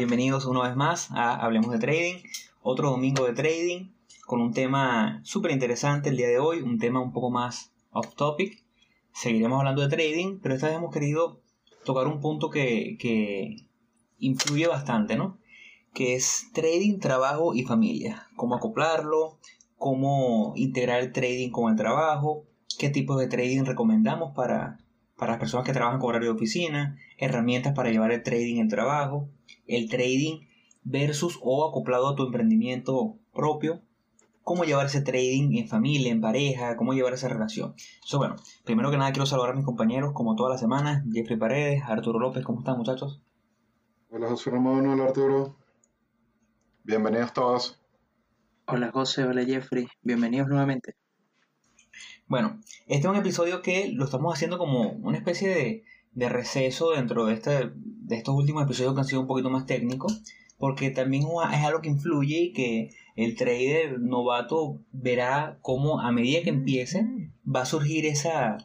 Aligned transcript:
bienvenidos 0.00 0.46
una 0.46 0.62
vez 0.62 0.76
más 0.76 1.10
a 1.10 1.34
Hablemos 1.34 1.70
de 1.72 1.78
Trading, 1.78 2.22
otro 2.62 2.88
domingo 2.88 3.26
de 3.26 3.34
trading 3.34 3.90
con 4.24 4.40
un 4.40 4.54
tema 4.54 5.20
súper 5.24 5.50
interesante 5.50 6.08
el 6.08 6.16
día 6.16 6.28
de 6.28 6.38
hoy, 6.38 6.62
un 6.62 6.78
tema 6.78 7.02
un 7.02 7.12
poco 7.12 7.30
más 7.30 7.70
off 7.90 8.14
topic. 8.14 8.64
Seguiremos 9.12 9.58
hablando 9.58 9.82
de 9.82 9.94
trading, 9.94 10.38
pero 10.40 10.54
esta 10.54 10.68
vez 10.68 10.76
hemos 10.76 10.90
querido 10.90 11.42
tocar 11.84 12.06
un 12.06 12.18
punto 12.22 12.48
que, 12.48 12.96
que 12.98 13.56
influye 14.18 14.66
bastante, 14.68 15.16
¿no? 15.16 15.36
Que 15.92 16.14
es 16.14 16.46
trading, 16.54 16.98
trabajo 16.98 17.52
y 17.52 17.64
familia. 17.64 18.26
Cómo 18.36 18.54
acoplarlo, 18.54 19.38
cómo 19.76 20.54
integrar 20.56 21.00
el 21.00 21.12
trading 21.12 21.50
con 21.50 21.70
el 21.70 21.76
trabajo, 21.76 22.46
qué 22.78 22.88
tipo 22.88 23.18
de 23.18 23.28
trading 23.28 23.64
recomendamos 23.64 24.32
para, 24.34 24.78
para 25.18 25.32
las 25.32 25.40
personas 25.40 25.66
que 25.66 25.74
trabajan 25.74 26.00
con 26.00 26.08
horario 26.08 26.30
de 26.30 26.36
oficina, 26.36 26.96
herramientas 27.18 27.74
para 27.74 27.90
llevar 27.90 28.12
el 28.12 28.22
trading 28.22 28.60
en 28.60 28.68
trabajo, 28.68 29.28
el 29.70 29.88
trading 29.88 30.40
versus 30.82 31.38
o 31.42 31.68
acoplado 31.68 32.08
a 32.08 32.16
tu 32.16 32.24
emprendimiento 32.24 33.16
propio, 33.32 33.80
cómo 34.42 34.64
llevar 34.64 34.86
ese 34.86 35.02
trading 35.02 35.56
en 35.58 35.68
familia, 35.68 36.10
en 36.10 36.20
pareja, 36.20 36.76
cómo 36.76 36.92
llevar 36.92 37.12
esa 37.14 37.28
relación. 37.28 37.74
Eso 38.04 38.18
bueno, 38.18 38.36
primero 38.64 38.90
que 38.90 38.98
nada 38.98 39.12
quiero 39.12 39.26
saludar 39.26 39.50
a 39.50 39.54
mis 39.54 39.64
compañeros 39.64 40.12
como 40.12 40.34
todas 40.34 40.50
las 40.50 40.60
semanas, 40.60 41.04
Jeffrey 41.12 41.38
Paredes, 41.38 41.82
Arturo 41.84 42.18
López, 42.18 42.44
¿cómo 42.44 42.60
están 42.60 42.76
muchachos? 42.76 43.22
Hola 44.10 44.28
José 44.28 44.50
Ramón, 44.50 44.86
hola 44.88 45.04
Arturo. 45.04 45.56
Bienvenidos 46.82 47.32
todos. 47.32 47.80
Hola 48.66 48.90
José, 48.92 49.24
hola 49.24 49.44
Jeffrey, 49.44 49.86
bienvenidos 50.02 50.48
nuevamente. 50.48 50.96
Bueno, 52.26 52.60
este 52.86 53.06
es 53.06 53.12
un 53.12 53.16
episodio 53.16 53.62
que 53.62 53.92
lo 53.92 54.04
estamos 54.04 54.32
haciendo 54.32 54.58
como 54.58 54.90
una 54.90 55.18
especie 55.18 55.48
de, 55.48 55.84
de 56.12 56.28
receso 56.28 56.90
dentro 56.90 57.26
de, 57.26 57.34
este, 57.34 57.70
de 57.74 58.16
estos 58.16 58.34
últimos 58.34 58.64
episodios 58.64 58.94
que 58.94 59.00
han 59.00 59.06
sido 59.06 59.20
un 59.20 59.26
poquito 59.26 59.50
más 59.50 59.66
técnicos, 59.66 60.22
porque 60.58 60.90
también 60.90 61.24
es 61.52 61.64
algo 61.64 61.80
que 61.80 61.88
influye 61.88 62.38
y 62.38 62.52
que 62.52 62.90
el 63.16 63.36
trader 63.36 64.00
novato 64.00 64.80
verá 64.92 65.58
cómo 65.62 66.00
a 66.00 66.12
medida 66.12 66.42
que 66.42 66.50
empiece 66.50 67.06
va 67.44 67.62
a 67.62 67.66
surgir 67.66 68.06
esa, 68.06 68.58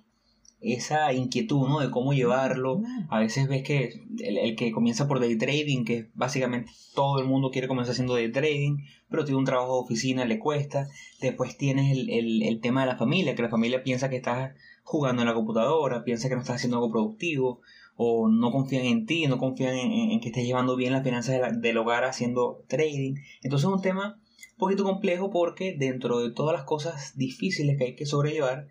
esa 0.61 1.13
inquietud, 1.13 1.67
¿no? 1.67 1.79
De 1.79 1.91
cómo 1.91 2.13
llevarlo. 2.13 2.81
A 3.09 3.19
veces 3.19 3.47
ves 3.47 3.63
que 3.63 4.01
el, 4.19 4.55
que 4.55 4.71
comienza 4.71 5.07
por 5.07 5.19
day 5.19 5.37
trading, 5.37 5.85
que 5.85 6.09
básicamente 6.13 6.71
todo 6.93 7.19
el 7.19 7.27
mundo 7.27 7.51
quiere 7.51 7.67
comenzar 7.67 7.93
haciendo 7.93 8.15
day 8.15 8.31
trading, 8.31 8.77
pero 9.09 9.25
tiene 9.25 9.39
un 9.39 9.45
trabajo 9.45 9.75
de 9.75 9.83
oficina, 9.83 10.25
le 10.25 10.39
cuesta. 10.39 10.87
Después 11.21 11.57
tienes 11.57 11.95
el, 11.95 12.59
tema 12.61 12.81
de 12.81 12.87
la 12.87 12.97
familia, 12.97 13.35
que 13.35 13.43
la 13.43 13.49
familia 13.49 13.83
piensa 13.83 14.09
que 14.09 14.17
estás 14.17 14.53
jugando 14.85 15.23
en 15.23 15.27
la 15.27 15.33
computadora, 15.33 16.03
piensa 16.03 16.29
que 16.29 16.35
no 16.35 16.41
estás 16.41 16.57
haciendo 16.57 16.77
algo 16.77 16.91
productivo, 16.91 17.59
o 17.97 18.29
no 18.29 18.51
confían 18.51 18.85
en 18.85 19.05
ti, 19.05 19.27
no 19.27 19.37
confían 19.37 19.75
en, 19.75 20.19
que 20.19 20.27
estés 20.27 20.45
llevando 20.45 20.75
bien 20.75 20.93
las 20.93 21.03
finanzas 21.03 21.59
del 21.59 21.77
hogar 21.77 22.03
haciendo 22.03 22.63
trading. 22.67 23.15
Entonces 23.41 23.67
es 23.67 23.73
un 23.73 23.81
tema 23.81 24.19
un 24.51 24.57
poquito 24.57 24.83
complejo 24.83 25.31
porque 25.31 25.75
dentro 25.77 26.19
de 26.19 26.31
todas 26.31 26.55
las 26.55 26.65
cosas 26.65 27.17
difíciles 27.17 27.77
que 27.77 27.85
hay 27.85 27.95
que 27.95 28.05
sobrellevar, 28.05 28.67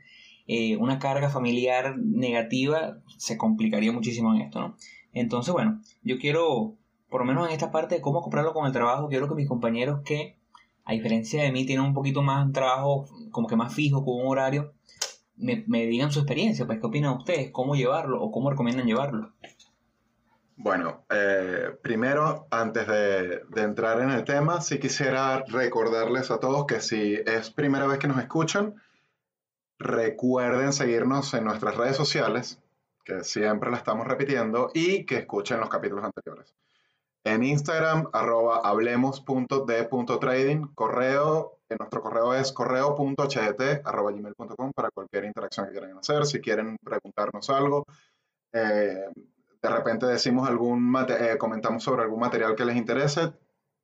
eh, 0.47 0.77
una 0.77 0.99
carga 0.99 1.31
familiar 1.31 1.99
negativa 1.99 2.99
se 3.17 3.37
complicaría 3.37 3.93
muchísimo 3.93 4.35
en 4.35 4.43
esto, 4.43 4.61
¿no? 4.61 4.77
Entonces, 5.13 5.53
bueno, 5.53 5.81
yo 6.03 6.19
quiero, 6.19 6.77
por 7.09 7.23
lo 7.23 7.27
menos 7.27 7.47
en 7.47 7.55
esta 7.55 7.73
parte 7.73 7.95
de 7.95 8.01
cómo 8.03 8.21
comprarlo 8.21 8.53
con 8.53 8.67
el 8.67 8.73
trabajo, 8.73 9.09
quiero 9.09 9.29
que 9.29 9.35
mis 9.35 9.49
compañeros 9.49 10.03
que, 10.05 10.37
a 10.85 10.93
diferencia 10.93 11.43
de 11.43 11.51
mí, 11.51 11.65
tienen 11.65 11.87
un 11.87 11.95
poquito 11.95 12.21
más 12.23 12.53
trabajo 12.53 13.07
como 13.31 13.49
que 13.49 13.57
más 13.57 13.73
fijo, 13.73 14.05
con 14.05 14.21
un 14.21 14.27
horario, 14.27 14.74
me, 15.37 15.87
digan 15.87 16.13
su 16.13 16.21
experiencia, 16.21 16.67
pues 16.67 16.81
qué 16.81 16.87
opinan 16.87 17.17
ustedes, 17.17 17.51
cómo 17.51 17.75
llevarlo 17.75 18.23
o 18.23 18.31
cómo 18.31 18.51
recomiendan 18.51 18.87
llevarlo. 18.87 19.33
Bueno, 20.57 21.05
eh, 21.11 21.77
primero, 21.83 22.47
antes 22.51 22.87
de, 22.87 23.43
entrar 23.57 24.01
en 24.01 24.11
el 24.11 24.25
tema, 24.25 24.61
sí 24.61 24.79
quisiera 24.79 25.45
recordarles 25.49 26.31
a 26.31 26.39
todos 26.39 26.67
que 26.67 26.81
si 26.81 27.15
es 27.15 27.51
primera 27.51 27.87
vez 27.87 27.99
que 27.99 28.07
nos 28.07 28.19
escuchan, 28.19 28.75
Recuerden 29.79 30.73
seguirnos 30.73 31.35
en 31.35 31.45
nuestras 31.45 31.77
redes 31.77 31.97
sociales, 31.97 32.61
que 33.05 33.23
siempre 33.25 33.71
la 33.71 33.77
estamos 33.77 34.07
repitiendo, 34.07 34.71
y 34.73 35.05
que 35.05 35.19
escuchen 35.19 35.61
los 35.61 35.69
capítulos 35.69 36.05
anteriores. 36.05 36.55
En 37.25 37.43
Instagram, 37.43 38.09
arroba 38.13 38.61
hablemos.d.trading, 38.65 40.75
correo, 40.75 41.59
nuestro 41.79 42.03
correo 42.03 42.35
es 42.35 42.53
correo.ht, 42.53 43.83
para 44.75 44.91
cualquier 44.91 45.25
interacción 45.25 45.67
que 45.67 45.73
quieran 45.73 45.99
hacer, 45.99 46.27
si 46.27 46.41
quieren 46.41 46.77
preguntarnos 46.83 47.51
algo, 47.51 47.87
eh, 48.53 49.05
de 49.63 49.69
repente 49.71 50.07
decimos 50.07 50.49
algún, 50.49 50.95
eh, 51.09 51.37
comentamos 51.39 51.83
sobre 51.83 52.03
algún 52.03 52.21
material 52.21 52.55
que 52.55 52.65
les 52.65 52.77
interese, 52.77 53.33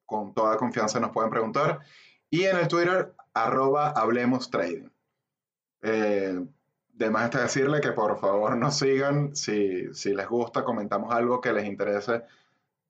con 0.04 0.34
toda 0.34 0.56
confianza 0.56 1.00
nos 1.00 1.12
pueden 1.12 1.30
preguntar. 1.30 1.80
Y 2.28 2.44
en 2.44 2.56
el 2.58 2.68
Twitter, 2.68 3.14
arroba 3.34 3.90
hablemos 3.90 4.50
trading. 4.50 4.88
Eh, 5.82 6.44
de 6.92 7.10
más 7.10 7.24
está 7.24 7.42
decirle 7.42 7.80
que 7.80 7.92
por 7.92 8.18
favor 8.20 8.56
nos 8.56 8.78
sigan. 8.78 9.34
Si, 9.34 9.88
les 10.04 10.28
gusta, 10.28 10.64
comentamos 10.64 11.14
algo 11.14 11.40
que 11.40 11.52
les 11.52 11.64
interese, 11.64 12.22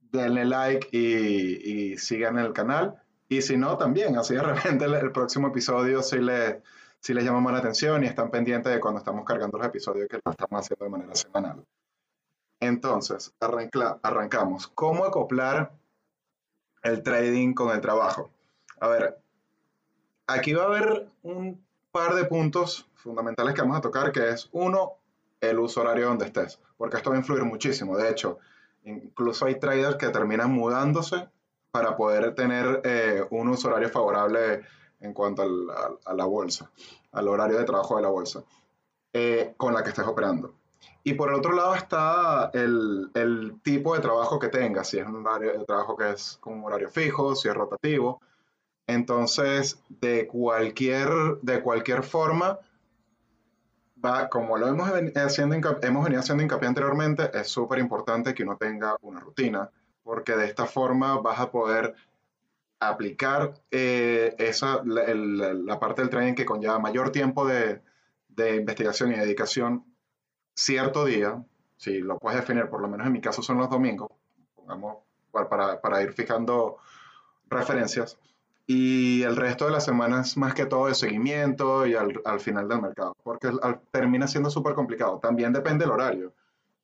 denle 0.01 0.45
like 0.45 0.89
y, 0.91 1.97
sigan 1.97 2.39
el 2.39 2.53
canal. 2.53 3.01
Y 3.31 3.43
si 3.43 3.57
no, 3.57 3.79
también, 3.79 4.19
así 4.19 4.35
de 4.35 4.43
repente 4.43 4.87
el, 4.87 5.13
próximo 5.13 5.49
episodio 5.49 6.03
si 6.03 6.19
les, 6.19 6.57
si 6.99 7.15
les 7.15 7.25
llamamos 7.25 7.53
la 7.53 7.59
atención 7.59 8.03
y 8.03 8.09
están 8.09 8.29
pendientes 8.29 8.73
de 8.73 8.81
cuando 8.81 8.99
estamos 8.99 9.25
cargando 9.25 9.57
los 9.57 9.69
episodios 9.69 10.09
que 10.09 10.19
lo 10.23 10.33
estamos 10.33 10.61
haciendo 10.61 10.85
de 10.85 10.91
manera 10.91 11.15
semanal. 11.15 11.65
Entonces, 12.59 13.33
arrancamos. 13.39 14.67
¿Cómo 14.75 15.05
acoplar 15.05 15.71
el 16.83 17.05
trading 17.05 17.55
con 17.55 17.73
el 17.73 17.81
trabajo? 17.81 18.33
A 18.81 18.89
ver, 18.89 19.17
aquí 20.27 20.53
va 20.53 20.65
a 20.65 20.67
haber 20.67 21.09
un 21.23 21.65
par 21.93 22.15
de 22.15 22.25
puntos 22.25 22.89
fundamentales 22.97 23.55
que 23.55 23.61
vamos 23.61 23.79
a 23.79 23.81
tocar, 23.81 24.11
que 24.11 24.29
es 24.31 24.49
uno, 24.51 24.95
el 25.41 25.61
uso 25.61 25.83
horario 25.83 26.09
donde 26.09 26.27
estés, 26.27 26.59
porque 26.77 26.97
esto 26.97 27.11
va 27.11 27.17
a 27.17 27.21
influir 27.21 27.45
muchísimo. 27.45 27.97
De 27.97 28.11
hecho, 28.11 28.41
incluso 28.83 29.47
hay 29.47 29.61
traders 29.61 29.95
que 29.95 30.09
terminan 30.09 30.51
mudándose 30.51 31.29
para 31.71 31.97
poder 31.97 32.35
tener 32.35 32.81
eh, 32.85 33.25
un 33.31 33.49
uso 33.49 33.69
horario 33.69 33.89
favorable 33.89 34.63
en 35.01 35.13
cuanto 35.15 35.43
a, 35.43 36.15
la 36.15 36.25
bolsa, 36.25 36.71
al 37.13 37.29
horario 37.29 37.59
de 37.59 37.65
trabajo 37.65 37.97
de 37.97 38.03
la 38.03 38.09
bolsa, 38.09 38.45
eh, 39.13 39.55
con 39.57 39.73
la 39.73 39.83
que 39.83 39.91
estés 39.91 40.07
operando. 40.07 40.55
Y 41.03 41.15
por 41.15 41.31
el 41.31 41.37
otro 41.37 41.53
lado 41.53 41.75
está 41.75 42.51
el, 42.53 43.11
el, 43.15 43.61
tipo 43.63 43.95
de 43.95 44.01
trabajo 44.01 44.39
que 44.39 44.49
tengas, 44.49 44.89
si 44.89 44.99
es 44.99 45.07
un 45.07 45.27
horario 45.27 45.59
de 45.59 45.65
trabajo 45.65 45.97
que 45.97 46.11
es 46.11 46.37
con 46.41 46.55
un 46.55 46.65
horario 46.65 46.91
fijo, 46.91 47.35
si 47.35 47.49
es 47.49 47.55
rotativo, 47.55 48.21
entonces, 48.91 49.81
de 49.89 50.27
cualquier, 50.27 51.09
de 51.43 51.63
cualquier 51.63 52.03
forma, 52.03 52.59
como 54.31 54.59
lo 54.59 54.67
hemos, 54.67 54.91
haciendo, 55.15 55.55
hemos 55.55 56.05
venido 56.05 56.21
haciendo 56.21 56.43
hincapié 56.43 56.69
anteriormente, 56.69 57.31
es 57.33 57.49
súper 57.49 57.79
importante 57.79 58.35
que 58.35 58.43
uno 58.43 58.57
tenga 58.57 58.97
una 59.03 59.21
rutina, 59.21 59.71
porque 60.03 60.37
de 60.37 60.47
esta 60.47 60.67
forma 60.67 61.19
vas 61.19 61.41
a 61.41 61.51
poder 61.51 61.95
aplicar 62.81 63.55
eh, 63.71 64.35
esa, 64.39 64.83
la, 64.85 65.79
parte 65.79 66.03
del 66.03 66.11
training 66.11 66.35
que 66.35 66.47
conlleva 66.47 66.79
mayor 66.79 67.13
tiempo 67.13 67.47
de, 67.47 67.83
de 68.29 68.57
investigación 68.57 69.13
y 69.13 69.17
dedicación 69.17 69.85
cierto 70.55 71.05
día, 71.05 71.45
si 71.77 72.01
lo 72.01 72.19
puedes 72.19 72.41
definir, 72.41 72.69
por 72.69 72.81
lo 72.81 72.89
menos 72.89 73.07
en 73.07 73.13
mi 73.13 73.21
caso 73.21 73.43
son 73.43 73.59
los 73.59 73.69
domingos, 73.69 74.09
pongamos 74.55 74.99
para, 75.31 75.81
para 75.81 76.03
ir 76.03 76.13
fijando 76.13 76.79
referencias, 77.49 78.19
y 78.67 79.25
el 79.25 79.35
resto 79.35 79.67
de 79.67 79.73
las 79.73 79.85
semanas 79.85 80.37
más 80.37 80.55
que 80.55 80.65
todo 80.65 80.87
de 80.87 80.95
seguimiento 80.95 81.87
y 81.87 81.97
al, 81.97 82.21
al 82.25 82.39
final 82.39 82.69
del 82.69 82.81
mercado, 82.81 83.17
porque 83.25 83.51
termina 83.91 84.29
siendo 84.29 84.49
súper 84.49 84.75
complicado. 84.75 85.19
También 85.19 85.53
depende 85.53 85.85
del 85.85 85.93
horario. 85.93 86.33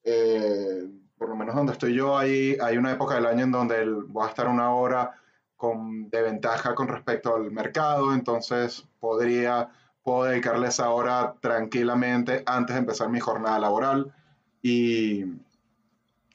Eh, 0.02 0.84
por 1.18 1.28
lo 1.28 1.36
menos 1.36 1.54
donde 1.54 1.72
estoy 1.72 1.94
yo, 1.94 2.16
hay, 2.16 2.56
hay 2.60 2.76
una 2.76 2.92
época 2.92 3.14
del 3.14 3.26
año 3.26 3.44
en 3.44 3.52
donde 3.52 3.84
voy 4.08 4.26
a 4.26 4.28
estar 4.28 4.48
una 4.48 4.74
hora 4.74 5.12
con, 5.56 6.10
de 6.10 6.22
ventaja 6.22 6.74
con 6.74 6.88
respecto 6.88 7.34
al 7.34 7.50
mercado, 7.50 8.12
entonces 8.12 8.86
podría, 9.00 9.68
puedo 10.02 10.24
dedicarle 10.24 10.68
esa 10.68 10.90
hora 10.90 11.34
tranquilamente 11.40 12.42
antes 12.46 12.74
de 12.74 12.80
empezar 12.80 13.08
mi 13.08 13.20
jornada 13.20 13.58
laboral 13.58 14.14
y, 14.62 15.24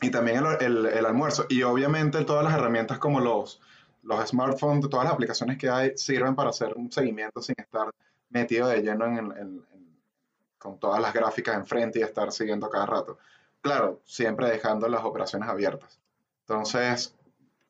y 0.01 0.09
también 0.11 0.37
el, 0.37 0.61
el, 0.61 0.85
el 0.87 1.05
almuerzo. 1.05 1.45
Y 1.49 1.63
obviamente 1.63 2.23
todas 2.25 2.43
las 2.43 2.53
herramientas 2.53 2.97
como 2.97 3.19
los 3.19 3.61
los 4.03 4.29
smartphones, 4.29 4.89
todas 4.89 5.05
las 5.05 5.13
aplicaciones 5.13 5.57
que 5.57 5.69
hay 5.69 5.91
sirven 5.95 6.35
para 6.35 6.49
hacer 6.49 6.73
un 6.75 6.91
seguimiento 6.91 7.41
sin 7.41 7.55
estar 7.57 7.89
metido 8.29 8.67
de 8.67 8.81
lleno 8.81 9.05
en, 9.05 9.65
con 10.57 10.79
todas 10.79 11.01
las 11.01 11.13
gráficas 11.13 11.55
enfrente 11.55 11.99
y 11.99 12.03
estar 12.03 12.31
siguiendo 12.31 12.69
cada 12.69 12.85
rato. 12.85 13.17
Claro, 13.61 14.01
siempre 14.05 14.49
dejando 14.49 14.87
las 14.87 15.03
operaciones 15.03 15.47
abiertas. 15.47 15.99
Entonces, 16.41 17.15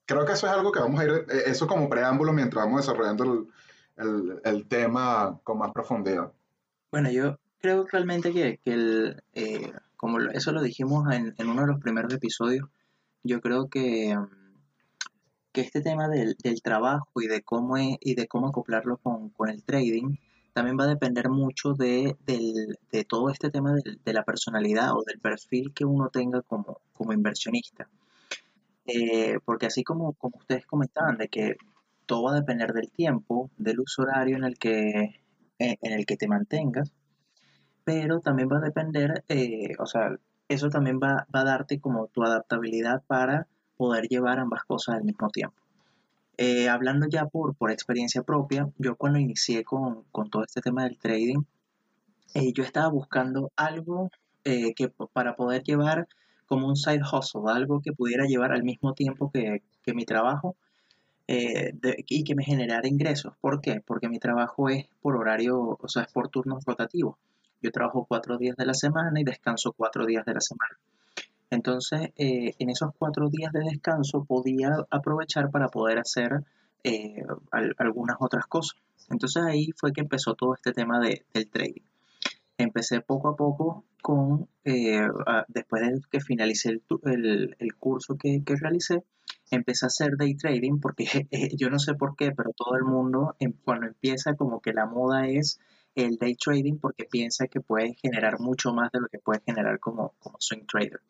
creo 0.05 0.25
que 0.25 0.33
eso 0.33 0.47
es 0.47 0.53
algo 0.53 0.71
que 0.71 0.79
vamos 0.79 0.99
a 0.99 1.03
ir, 1.05 1.11
eh, 1.11 1.43
eso 1.45 1.67
como 1.67 1.89
preámbulo 1.89 2.33
mientras 2.33 2.65
vamos 2.65 2.81
desarrollando 2.81 3.47
el, 3.97 4.67
tema 4.67 5.39
con 5.43 5.59
más 5.59 5.71
profundidad. 5.71 6.31
Bueno, 6.91 7.11
yo 7.11 7.37
creo 7.59 7.85
realmente 7.85 8.31
que, 8.31 8.59
el, 8.65 9.21
eh, 9.33 9.71
como 9.97 10.19
eso 10.19 10.51
lo 10.51 10.61
dijimos 10.61 11.13
en, 11.13 11.35
en, 11.37 11.49
uno 11.49 11.61
de 11.61 11.67
los 11.67 11.79
primeros 11.79 12.13
episodios, 12.13 12.67
yo 13.23 13.41
creo 13.41 13.69
que, 13.69 14.17
que 15.51 15.61
este 15.61 15.81
tema 15.81 16.07
del, 16.07 16.35
del 16.41 16.61
trabajo 16.61 17.21
y 17.21 17.27
de 17.27 17.43
cómo, 17.43 17.77
es- 17.77 17.97
y 17.99 18.15
de 18.15 18.27
cómo 18.27 18.47
acoplarlo 18.47 18.97
con, 18.97 19.29
con 19.29 19.49
el 19.49 19.63
trading 19.63 20.15
también 20.53 20.77
va 20.79 20.85
a 20.85 20.87
depender 20.87 21.29
mucho 21.29 21.73
de, 21.73 22.15
del- 22.25 22.77
de 22.91 23.05
todo 23.05 23.29
este 23.29 23.49
tema 23.51 23.73
del- 23.73 23.99
de 24.03 24.13
la 24.13 24.23
personalidad 24.23 24.93
o 24.97 25.03
del 25.05 25.19
perfil 25.19 25.73
que 25.73 25.85
uno 25.85 26.09
tenga 26.09 26.41
como, 26.43 26.81
como 26.93 27.13
inversionista. 27.13 27.89
Eh, 28.85 29.39
porque 29.45 29.67
así 29.67 29.83
como, 29.83 30.13
como 30.13 30.37
ustedes 30.37 30.65
comentaban, 30.65 31.17
de 31.17 31.29
que 31.29 31.55
todo 32.05 32.23
va 32.23 32.31
a 32.33 32.35
depender 32.41 32.73
del 32.73 32.91
tiempo, 32.91 33.49
del 33.57 33.79
uso 33.79 34.03
horario 34.03 34.37
en 34.37 34.43
el 34.43 34.57
que, 34.57 35.21
en 35.59 35.77
en 35.81 35.93
el 35.93 36.05
que 36.05 36.17
te 36.17 36.27
mantengas, 36.27 36.91
pero 37.83 38.21
también 38.21 38.49
va 38.51 38.57
a 38.57 38.61
depender, 38.61 39.23
eh, 39.29 39.73
o 39.79 39.85
sea, 39.85 40.17
eso 40.49 40.69
también 40.69 40.99
va, 41.01 41.27
va 41.35 41.41
a 41.41 41.45
darte 41.45 41.79
como 41.79 42.07
tu 42.07 42.23
adaptabilidad 42.23 43.03
para 43.07 43.47
poder 43.77 44.07
llevar 44.09 44.39
ambas 44.39 44.63
cosas 44.65 44.95
al 44.95 45.03
mismo 45.03 45.29
tiempo. 45.29 45.60
Eh, 46.37 46.69
hablando 46.69 47.07
ya 47.07 47.25
por, 47.27 47.55
por 47.55 47.71
experiencia 47.71 48.23
propia, 48.23 48.69
yo 48.77 48.95
cuando 48.95 49.19
inicié 49.19 49.63
con, 49.63 50.03
con 50.11 50.29
todo 50.29 50.43
este 50.43 50.61
tema 50.61 50.83
del 50.83 50.97
trading, 50.97 51.43
eh, 52.33 52.53
yo 52.53 52.63
estaba 52.63 52.89
buscando 52.89 53.51
algo 53.55 54.11
eh, 54.43 54.73
que 54.75 54.89
para 55.13 55.35
poder 55.35 55.63
llevar 55.63 56.07
como 56.47 56.67
un 56.67 56.75
side 56.75 57.01
hustle, 57.11 57.43
algo 57.51 57.81
que 57.81 57.93
pudiera 57.93 58.25
llevar 58.25 58.51
al 58.53 58.63
mismo 58.63 58.93
tiempo 58.93 59.31
que, 59.31 59.63
que 59.83 59.93
mi 59.93 60.05
trabajo 60.05 60.55
eh, 61.27 61.71
de- 61.73 62.03
y 62.07 62.23
que 62.23 62.35
me 62.35 62.43
generara 62.43 62.87
ingresos. 62.87 63.33
¿Por 63.41 63.61
qué? 63.61 63.81
Porque 63.81 64.09
mi 64.09 64.19
trabajo 64.19 64.69
es 64.69 64.87
por 65.01 65.15
horario, 65.17 65.77
o 65.81 65.87
sea, 65.87 66.03
es 66.03 66.11
por 66.13 66.29
turnos 66.29 66.65
rotativos. 66.65 67.15
Yo 67.61 67.71
trabajo 67.71 68.05
cuatro 68.07 68.37
días 68.37 68.57
de 68.57 68.65
la 68.65 68.73
semana 68.75 69.19
y 69.21 69.23
descanso 69.23 69.73
cuatro 69.73 70.05
días 70.05 70.25
de 70.25 70.33
la 70.35 70.41
semana. 70.41 70.77
Entonces, 71.51 72.09
eh, 72.17 72.55
en 72.59 72.69
esos 72.71 72.91
cuatro 72.97 73.29
días 73.29 73.53
de 73.53 73.59
descanso 73.61 74.25
podía 74.25 74.75
aprovechar 74.89 75.51
para 75.51 75.69
poder 75.69 75.99
hacer 75.99 76.43
eh, 76.83 77.21
al- 77.51 77.75
algunas 77.77 78.17
otras 78.19 78.47
cosas. 78.47 78.79
Entonces 79.11 79.43
ahí 79.43 79.71
fue 79.77 79.93
que 79.93 80.01
empezó 80.01 80.33
todo 80.35 80.55
este 80.55 80.73
tema 80.73 80.99
de- 80.99 81.25
del 81.33 81.47
trading. 81.49 81.83
Empecé 82.57 83.01
poco 83.01 83.29
a 83.29 83.35
poco 83.35 83.85
con, 84.01 84.47
eh, 84.65 85.01
después 85.47 85.81
de 85.83 85.99
que 86.11 86.21
finalicé 86.21 86.69
el, 86.69 86.83
el- 87.05 87.55
el 87.59 87.75
curso 87.75 88.17
que, 88.17 88.43
que 88.43 88.55
realicé, 88.55 89.03
empecé 89.51 89.85
a 89.85 89.87
hacer 89.87 90.15
day 90.17 90.35
trading 90.35 90.79
porque 90.79 91.05
yo 91.57 91.69
no 91.69 91.79
sé 91.79 91.95
por 91.95 92.15
qué, 92.15 92.31
pero 92.31 92.51
todo 92.55 92.75
el 92.75 92.83
mundo 92.83 93.35
em- 93.39 93.53
cuando 93.65 93.87
empieza 93.87 94.35
como 94.35 94.61
que 94.61 94.73
la 94.73 94.85
moda 94.85 95.27
es 95.27 95.59
el 95.95 96.17
day 96.17 96.35
trading 96.35 96.77
porque 96.79 97.05
piensa 97.05 97.47
que 97.47 97.59
puede 97.61 97.93
generar 97.95 98.39
mucho 98.39 98.73
más 98.73 98.91
de 98.91 98.99
lo 99.01 99.07
que 99.07 99.19
puede 99.19 99.41
generar 99.45 99.79
como, 99.79 100.13
como 100.19 100.37
swing 100.39 100.65
trader. 100.65 101.01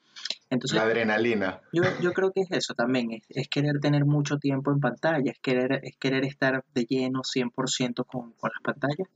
Entonces, 0.50 0.78
La 0.78 0.84
adrenalina. 0.84 1.62
yo, 1.72 1.84
yo 2.02 2.12
creo 2.14 2.32
que 2.32 2.42
es 2.42 2.52
eso 2.52 2.74
también, 2.74 3.12
es, 3.12 3.24
es 3.30 3.48
querer 3.48 3.80
tener 3.80 4.06
mucho 4.06 4.38
tiempo 4.38 4.72
en 4.72 4.80
pantalla, 4.80 5.32
es 5.32 5.40
querer, 5.40 5.80
es 5.84 5.96
querer 5.98 6.26
estar 6.26 6.64
de 6.74 6.84
lleno 6.86 7.22
100% 7.24 8.06
con, 8.06 8.34
con 8.34 8.52
las 8.54 8.62
pantallas. 8.64 9.08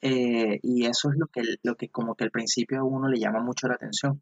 eh, 0.00 0.60
y 0.62 0.86
eso 0.86 1.10
es 1.10 1.18
lo 1.18 1.26
que, 1.26 1.42
lo 1.62 1.74
que 1.76 1.88
como 1.88 2.14
que 2.14 2.24
al 2.24 2.30
principio 2.30 2.80
a 2.80 2.84
uno 2.84 3.08
le 3.08 3.18
llama 3.18 3.40
mucho 3.40 3.66
la 3.66 3.74
atención. 3.74 4.20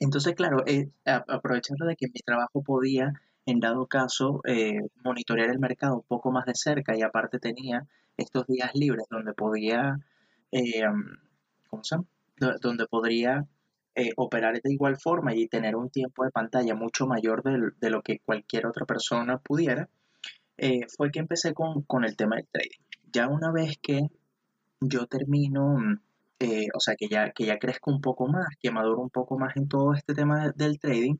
Entonces, 0.00 0.34
claro, 0.34 0.64
eh, 0.66 0.88
aprovechando 1.04 1.84
de 1.86 1.94
que 1.94 2.06
mi 2.06 2.20
trabajo 2.24 2.62
podía, 2.62 3.12
en 3.46 3.60
dado 3.60 3.86
caso, 3.86 4.40
eh, 4.46 4.80
monitorear 5.04 5.50
el 5.50 5.58
mercado 5.58 5.96
un 5.96 6.02
poco 6.08 6.32
más 6.32 6.46
de 6.46 6.54
cerca 6.54 6.96
y 6.96 7.02
aparte 7.02 7.38
tenía 7.38 7.86
estos 8.16 8.46
días 8.46 8.70
libres 8.74 9.06
donde 9.10 9.32
podía, 9.34 9.98
eh, 10.52 10.82
¿cómo 11.68 11.84
se 11.84 11.96
llama? 11.96 12.06
Do- 12.38 12.58
Donde 12.60 12.86
podría 12.86 13.46
eh, 13.96 14.10
operar 14.16 14.60
de 14.62 14.72
igual 14.72 14.96
forma 14.98 15.34
y 15.34 15.48
tener 15.48 15.74
un 15.76 15.90
tiempo 15.90 16.24
de 16.24 16.30
pantalla 16.30 16.74
mucho 16.74 17.06
mayor 17.06 17.42
del- 17.42 17.72
de, 17.80 17.90
lo 17.90 18.02
que 18.02 18.20
cualquier 18.20 18.66
otra 18.66 18.86
persona 18.86 19.38
pudiera, 19.38 19.88
eh, 20.58 20.82
fue 20.96 21.10
que 21.10 21.18
empecé 21.20 21.54
con, 21.54 21.82
con 21.82 22.04
el 22.04 22.16
tema 22.16 22.36
del 22.36 22.46
trading. 22.52 22.80
Ya 23.12 23.28
una 23.28 23.50
vez 23.52 23.78
que 23.82 24.08
yo 24.80 25.06
termino, 25.06 25.76
mm, 25.78 26.00
o 26.74 26.80
sea, 26.80 26.94
que 26.96 27.08
ya, 27.08 27.30
que 27.32 27.44
ya 27.46 27.58
crezco 27.58 27.90
un 27.90 28.00
poco 28.00 28.26
más, 28.28 28.46
que 28.60 28.70
maduro 28.70 29.00
un 29.02 29.10
poco 29.10 29.38
más 29.38 29.56
en 29.56 29.68
todo 29.68 29.92
este 29.94 30.14
tema 30.14 30.46
de- 30.46 30.52
del 30.56 30.78
trading, 30.78 31.16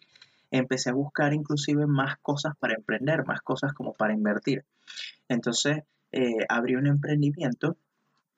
empecé 0.50 0.90
a 0.90 0.94
buscar 0.94 1.34
inclusive 1.34 1.86
más 1.86 2.16
cosas 2.22 2.54
para 2.58 2.74
emprender, 2.74 3.24
más 3.26 3.40
cosas 3.42 3.72
como 3.74 3.94
para 3.94 4.14
invertir. 4.14 4.64
Entonces, 5.28 5.78
eh, 6.12 6.44
abrí 6.48 6.74
un 6.76 6.86
emprendimiento 6.86 7.76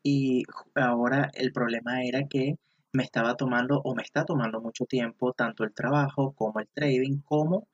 y 0.03 0.45
ahora 0.75 1.31
el 1.35 1.53
problema 1.53 2.03
era 2.05 2.27
que 2.29 2.57
me 2.93 3.05
estaba 3.05 3.37
tomando 3.37 3.81
o 3.85 3.95
me 3.95 4.03
está 4.03 4.25
tomando 4.25 4.61
mucho 4.61 4.85
tiempo 4.85 5.33
tanto 5.33 5.65
el 5.65 5.73
trabajo 5.73 6.33
como 6.33 6.61
el 6.61 6.69
trading 6.75 7.19
como 7.21 7.67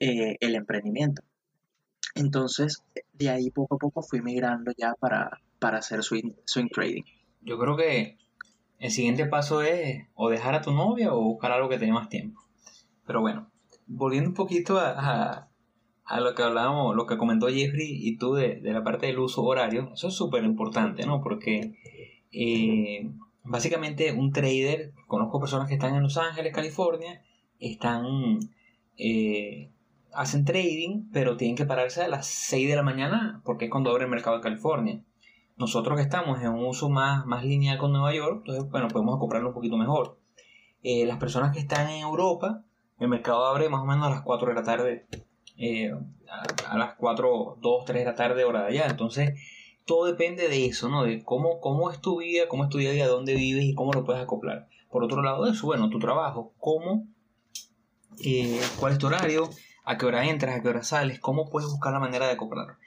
eh, 0.00 0.36
el 0.40 0.54
emprendimiento. 0.56 1.22
Entonces, 2.14 2.82
de 3.12 3.28
ahí 3.30 3.50
poco 3.50 3.76
a 3.76 3.78
poco 3.78 4.02
fui 4.02 4.22
migrando 4.22 4.72
ya 4.76 4.94
para, 4.98 5.40
para 5.58 5.78
hacer 5.78 6.02
swing, 6.02 6.32
swing 6.44 6.68
trading. 6.68 7.02
Yo 7.42 7.58
creo 7.58 7.76
que 7.76 8.16
el 8.78 8.90
siguiente 8.90 9.26
paso 9.26 9.62
es 9.62 10.06
o 10.14 10.30
dejar 10.30 10.54
a 10.54 10.62
tu 10.62 10.72
novia 10.72 11.12
o 11.12 11.20
buscar 11.22 11.52
algo 11.52 11.68
que 11.68 11.78
tenga 11.78 11.94
más 11.94 12.08
tiempo. 12.08 12.40
Pero 13.06 13.20
bueno, 13.20 13.50
volviendo 13.86 14.30
un 14.30 14.34
poquito 14.34 14.78
a- 14.80 15.45
a 16.06 16.20
lo 16.20 16.34
que 16.34 16.42
hablábamos, 16.42 16.94
lo 16.94 17.06
que 17.06 17.18
comentó 17.18 17.48
Jeffrey 17.48 17.88
y 17.90 18.16
tú 18.16 18.34
de, 18.34 18.60
de 18.60 18.72
la 18.72 18.84
parte 18.84 19.06
del 19.06 19.18
uso 19.18 19.42
horario, 19.42 19.90
eso 19.92 20.08
es 20.08 20.14
súper 20.14 20.44
importante, 20.44 21.04
¿no? 21.04 21.20
Porque 21.20 21.74
eh, 22.32 23.10
básicamente 23.42 24.12
un 24.12 24.32
trader, 24.32 24.92
conozco 25.06 25.40
personas 25.40 25.68
que 25.68 25.74
están 25.74 25.94
en 25.94 26.02
Los 26.02 26.16
Ángeles, 26.16 26.54
California, 26.54 27.22
están, 27.58 28.38
eh, 28.96 29.70
hacen 30.12 30.44
trading, 30.44 31.10
pero 31.12 31.36
tienen 31.36 31.56
que 31.56 31.66
pararse 31.66 32.02
a 32.02 32.08
las 32.08 32.26
6 32.26 32.68
de 32.68 32.76
la 32.76 32.82
mañana 32.82 33.40
porque 33.44 33.64
es 33.66 33.70
cuando 33.70 33.90
abre 33.90 34.04
el 34.04 34.10
mercado 34.10 34.36
de 34.36 34.42
California. 34.42 35.02
Nosotros 35.56 35.96
que 35.96 36.02
estamos 36.02 36.40
en 36.42 36.50
un 36.50 36.66
uso 36.66 36.88
más, 36.88 37.24
más 37.26 37.44
lineal 37.44 37.78
con 37.78 37.92
Nueva 37.92 38.14
York, 38.14 38.40
entonces, 38.40 38.70
bueno, 38.70 38.88
podemos 38.88 39.16
acoplarlo 39.16 39.48
un 39.48 39.54
poquito 39.54 39.76
mejor. 39.76 40.18
Eh, 40.82 41.06
las 41.06 41.16
personas 41.16 41.52
que 41.52 41.60
están 41.60 41.88
en 41.88 42.02
Europa, 42.02 42.62
el 42.98 43.08
mercado 43.08 43.46
abre 43.46 43.68
más 43.68 43.80
o 43.80 43.86
menos 43.86 44.06
a 44.06 44.10
las 44.10 44.22
4 44.22 44.48
de 44.48 44.54
la 44.54 44.62
tarde, 44.62 45.06
eh, 45.58 45.92
a, 46.68 46.78
las 46.78 46.94
4, 46.94 47.58
2, 47.60 47.84
3 47.84 47.98
de 48.00 48.04
la 48.04 48.14
tarde, 48.14 48.44
hora 48.44 48.62
de 48.62 48.68
allá. 48.68 48.86
Entonces, 48.86 49.38
todo 49.84 50.06
depende 50.06 50.48
de 50.48 50.66
eso, 50.66 50.88
¿no? 50.88 51.04
De 51.04 51.22
cómo, 51.24 51.60
cómo 51.60 51.90
es 51.90 52.00
tu 52.00 52.18
vida, 52.18 52.48
cómo 52.48 52.64
es 52.64 52.70
tu 52.70 52.78
día 52.78 52.90
a 52.90 52.92
día, 52.92 53.08
dónde 53.08 53.34
vives 53.34 53.64
y 53.64 53.74
cómo 53.74 53.92
lo 53.92 54.04
puedes 54.04 54.22
acoplar. 54.22 54.68
Por 54.90 55.04
otro 55.04 55.22
lado 55.22 55.44
de 55.44 55.52
eso, 55.52 55.66
bueno, 55.66 55.90
tu 55.90 55.98
trabajo, 55.98 56.52
cómo, 56.58 57.06
eh, 58.24 58.60
cuál 58.78 58.92
es 58.92 58.98
tu 58.98 59.06
horario, 59.06 59.48
a 59.84 59.98
qué 59.98 60.06
hora 60.06 60.26
entras, 60.26 60.56
a 60.56 60.62
qué 60.62 60.68
hora 60.68 60.82
sales, 60.82 61.20
cómo 61.20 61.48
puedes 61.48 61.70
buscar 61.70 61.92
la 61.92 62.00
manera 62.00 62.26
de 62.26 62.32
acoplar. 62.32 62.78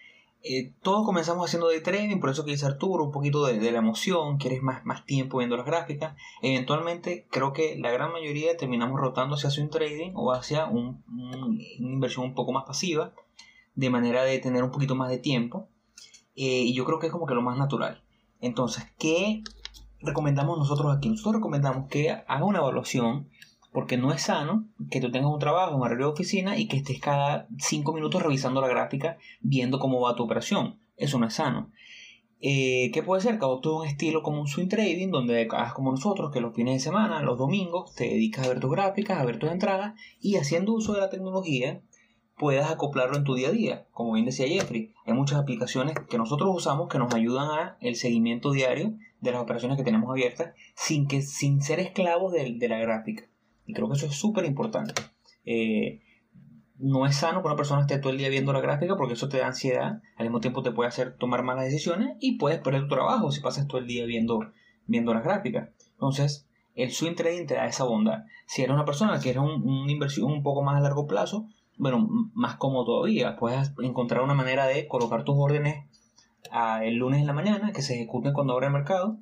Eh, 0.41 0.73
todos 0.81 1.05
comenzamos 1.05 1.45
haciendo 1.45 1.67
de 1.67 1.81
trading, 1.81 2.19
por 2.19 2.29
eso 2.29 2.45
que 2.45 2.51
dice 2.51 2.65
Arturo, 2.65 3.03
un 3.03 3.11
poquito 3.11 3.45
de, 3.45 3.71
la 3.71 3.79
emoción, 3.79 4.37
quieres 4.37 4.61
más, 4.61 4.85
más 4.85 5.05
tiempo 5.05 5.39
viendo 5.39 5.57
las 5.57 5.65
gráficas. 5.65 6.15
Eventualmente, 6.41 7.27
creo 7.29 7.51
que 7.51 7.77
la 7.77 7.91
gran 7.91 8.13
mayoría 8.13 8.55
terminamos 8.55 8.99
rotando 9.01 9.35
hacia 9.35 9.49
un 9.61 9.69
trading 9.69 10.11
o 10.15 10.31
hacia 10.31 10.65
un- 10.67 11.03
un- 11.09 11.59
una 11.79 11.93
inversión 11.93 12.25
un 12.25 12.35
poco 12.35 12.53
más 12.53 12.63
pasiva, 12.65 13.13
de 13.75 13.89
manera 13.89 14.23
de 14.23 14.39
tener 14.39 14.63
un 14.63 14.71
poquito 14.71 14.95
más 14.95 15.09
de 15.09 15.17
tiempo. 15.17 15.67
Eh, 16.35 16.63
y 16.63 16.73
yo 16.73 16.85
creo 16.85 16.99
que 16.99 17.07
es 17.07 17.11
como 17.11 17.25
que 17.25 17.33
lo 17.35 17.41
más 17.41 17.57
natural. 17.57 18.01
Entonces, 18.39 18.85
¿qué 18.97 19.43
recomendamos 19.99 20.57
nosotros 20.57 20.95
aquí? 20.95 21.09
Nosotros 21.09 21.35
recomendamos 21.35 21.89
que 21.89 22.11
haga 22.11 22.45
una 22.45 22.59
evaluación, 22.59 23.29
porque 23.79 23.95
no 23.95 24.11
es 24.11 24.23
sano 24.23 24.67
que 24.91 24.99
tú 24.99 25.09
tengas 25.09 25.31
un 25.31 25.39
trabajo, 25.39 25.73
un 25.73 25.83
horario 25.83 26.07
de 26.07 26.11
oficina 26.11 26.57
y 26.57 26.67
que 26.67 26.75
estés 26.75 26.99
cada 26.99 27.47
5 27.59 27.93
minutos 27.93 28.21
revisando 28.21 28.59
la 28.59 28.67
gráfica, 28.67 29.17
viendo 29.39 29.79
cómo 29.79 30.01
va 30.01 30.17
tu 30.17 30.23
operación. 30.23 30.81
Eso 30.97 31.17
no 31.17 31.25
es 31.25 31.35
sano. 31.35 31.71
Eh, 32.41 32.91
¿Qué 32.93 33.03
puede 33.03 33.21
ser? 33.21 33.39
Que 33.39 33.45
adoptes 33.45 33.71
un 33.71 33.87
estilo 33.87 34.21
como 34.21 34.41
un 34.41 34.47
swing 34.47 34.67
trading, 34.67 35.11
donde 35.11 35.43
hagas 35.43 35.71
como 35.71 35.91
nosotros, 35.91 36.29
que 36.33 36.41
los 36.41 36.53
fines 36.53 36.73
de 36.73 36.79
semana, 36.81 37.21
los 37.21 37.37
domingos, 37.37 37.95
te 37.95 38.03
dedicas 38.03 38.45
a 38.45 38.49
ver 38.49 38.59
tus 38.59 38.69
gráficas, 38.69 39.17
a 39.17 39.23
ver 39.23 39.39
tus 39.39 39.49
entradas 39.49 39.93
y 40.19 40.35
haciendo 40.35 40.73
uso 40.73 40.91
de 40.91 40.99
la 40.99 41.09
tecnología, 41.09 41.81
puedas 42.37 42.69
acoplarlo 42.69 43.15
en 43.15 43.23
tu 43.23 43.35
día 43.35 43.47
a 43.47 43.51
día. 43.51 43.87
Como 43.91 44.11
bien 44.11 44.25
decía 44.25 44.45
Jeffrey, 44.45 44.91
hay 45.05 45.13
muchas 45.13 45.39
aplicaciones 45.39 45.95
que 46.09 46.17
nosotros 46.17 46.49
usamos 46.53 46.89
que 46.89 46.99
nos 46.99 47.13
ayudan 47.13 47.47
a 47.47 47.77
el 47.79 47.95
seguimiento 47.95 48.51
diario 48.51 48.97
de 49.21 49.31
las 49.31 49.41
operaciones 49.41 49.77
que 49.77 49.85
tenemos 49.85 50.09
abiertas 50.09 50.53
sin, 50.75 51.07
que, 51.07 51.21
sin 51.21 51.61
ser 51.61 51.79
esclavos 51.79 52.33
de 52.33 52.67
la 52.67 52.79
gráfica. 52.79 53.28
Y 53.69 53.73
creo 53.73 53.87
que 53.87 53.93
eso 53.97 54.07
es 54.07 54.15
súper 54.15 54.45
importante. 54.45 54.95
Eh, 55.45 56.01
no 56.79 57.05
es 57.05 57.17
sano 57.17 57.41
que 57.41 57.47
una 57.47 57.55
persona 57.55 57.81
esté 57.81 57.99
todo 57.99 58.11
el 58.11 58.17
día 58.17 58.29
viendo 58.29 58.51
la 58.51 58.61
gráfica 58.61 58.97
porque 58.97 59.13
eso 59.13 59.29
te 59.29 59.37
da 59.37 59.45
ansiedad, 59.45 60.01
al 60.17 60.25
mismo 60.25 60.39
tiempo 60.39 60.63
te 60.63 60.71
puede 60.71 60.87
hacer 60.87 61.17
tomar 61.17 61.43
malas 61.43 61.65
decisiones 61.65 62.17
y 62.19 62.39
puedes 62.39 62.59
perder 62.61 62.81
tu 62.83 62.95
trabajo 62.95 63.31
si 63.31 63.41
pasas 63.41 63.67
todo 63.67 63.77
el 63.77 63.85
día 63.85 64.05
viendo, 64.05 64.39
viendo 64.87 65.13
las 65.13 65.23
gráficas. 65.23 65.69
Entonces, 65.91 66.47
el 66.73 66.91
swing 66.91 67.13
trading 67.13 67.45
te 67.45 67.53
da 67.53 67.67
esa 67.67 67.83
bondad. 67.83 68.23
Si 68.47 68.63
eres 68.63 68.73
una 68.73 68.85
persona 68.85 69.19
que 69.19 69.29
eres 69.29 69.43
un- 69.43 69.61
una 69.61 69.91
inversión 69.91 70.31
un 70.31 70.41
poco 70.41 70.63
más 70.63 70.77
a 70.77 70.79
largo 70.79 71.05
plazo, 71.05 71.45
bueno, 71.77 72.07
más 72.33 72.55
cómodo 72.55 72.85
todavía. 72.85 73.35
Puedes 73.35 73.71
encontrar 73.83 74.23
una 74.23 74.33
manera 74.33 74.65
de 74.65 74.87
colocar 74.87 75.23
tus 75.23 75.35
órdenes 75.37 75.85
el 76.81 76.95
lunes 76.95 77.19
en 77.19 77.27
la 77.27 77.33
mañana, 77.33 77.71
que 77.71 77.83
se 77.83 77.93
ejecuten 77.93 78.33
cuando 78.33 78.53
abre 78.53 78.65
el 78.65 78.73
mercado. 78.73 79.19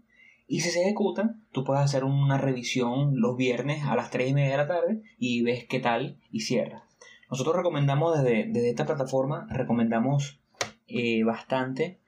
Y 0.47 0.61
si 0.61 0.69
se 0.69 0.81
ejecutan, 0.81 1.45
tú 1.51 1.63
puedes 1.63 1.83
hacer 1.83 2.05
una 2.05 2.37
revisión 2.37 3.19
los 3.19 3.35
viernes 3.35 3.83
a 3.83 3.95
las 3.95 4.09
3 4.11 4.29
y 4.29 4.33
media 4.33 4.51
de 4.51 4.57
la 4.57 4.67
tarde 4.67 5.01
y 5.19 5.41
ves 5.41 5.65
qué 5.65 5.79
tal 5.79 6.19
y 6.31 6.41
cierras. 6.41 6.83
Nosotros 7.29 7.55
recomendamos 7.55 8.23
desde, 8.23 8.69
esta 8.69 8.85
plataforma, 8.85 9.47
recomendamos 9.51 10.39
eh, 10.87 11.23
bastante 11.23 11.99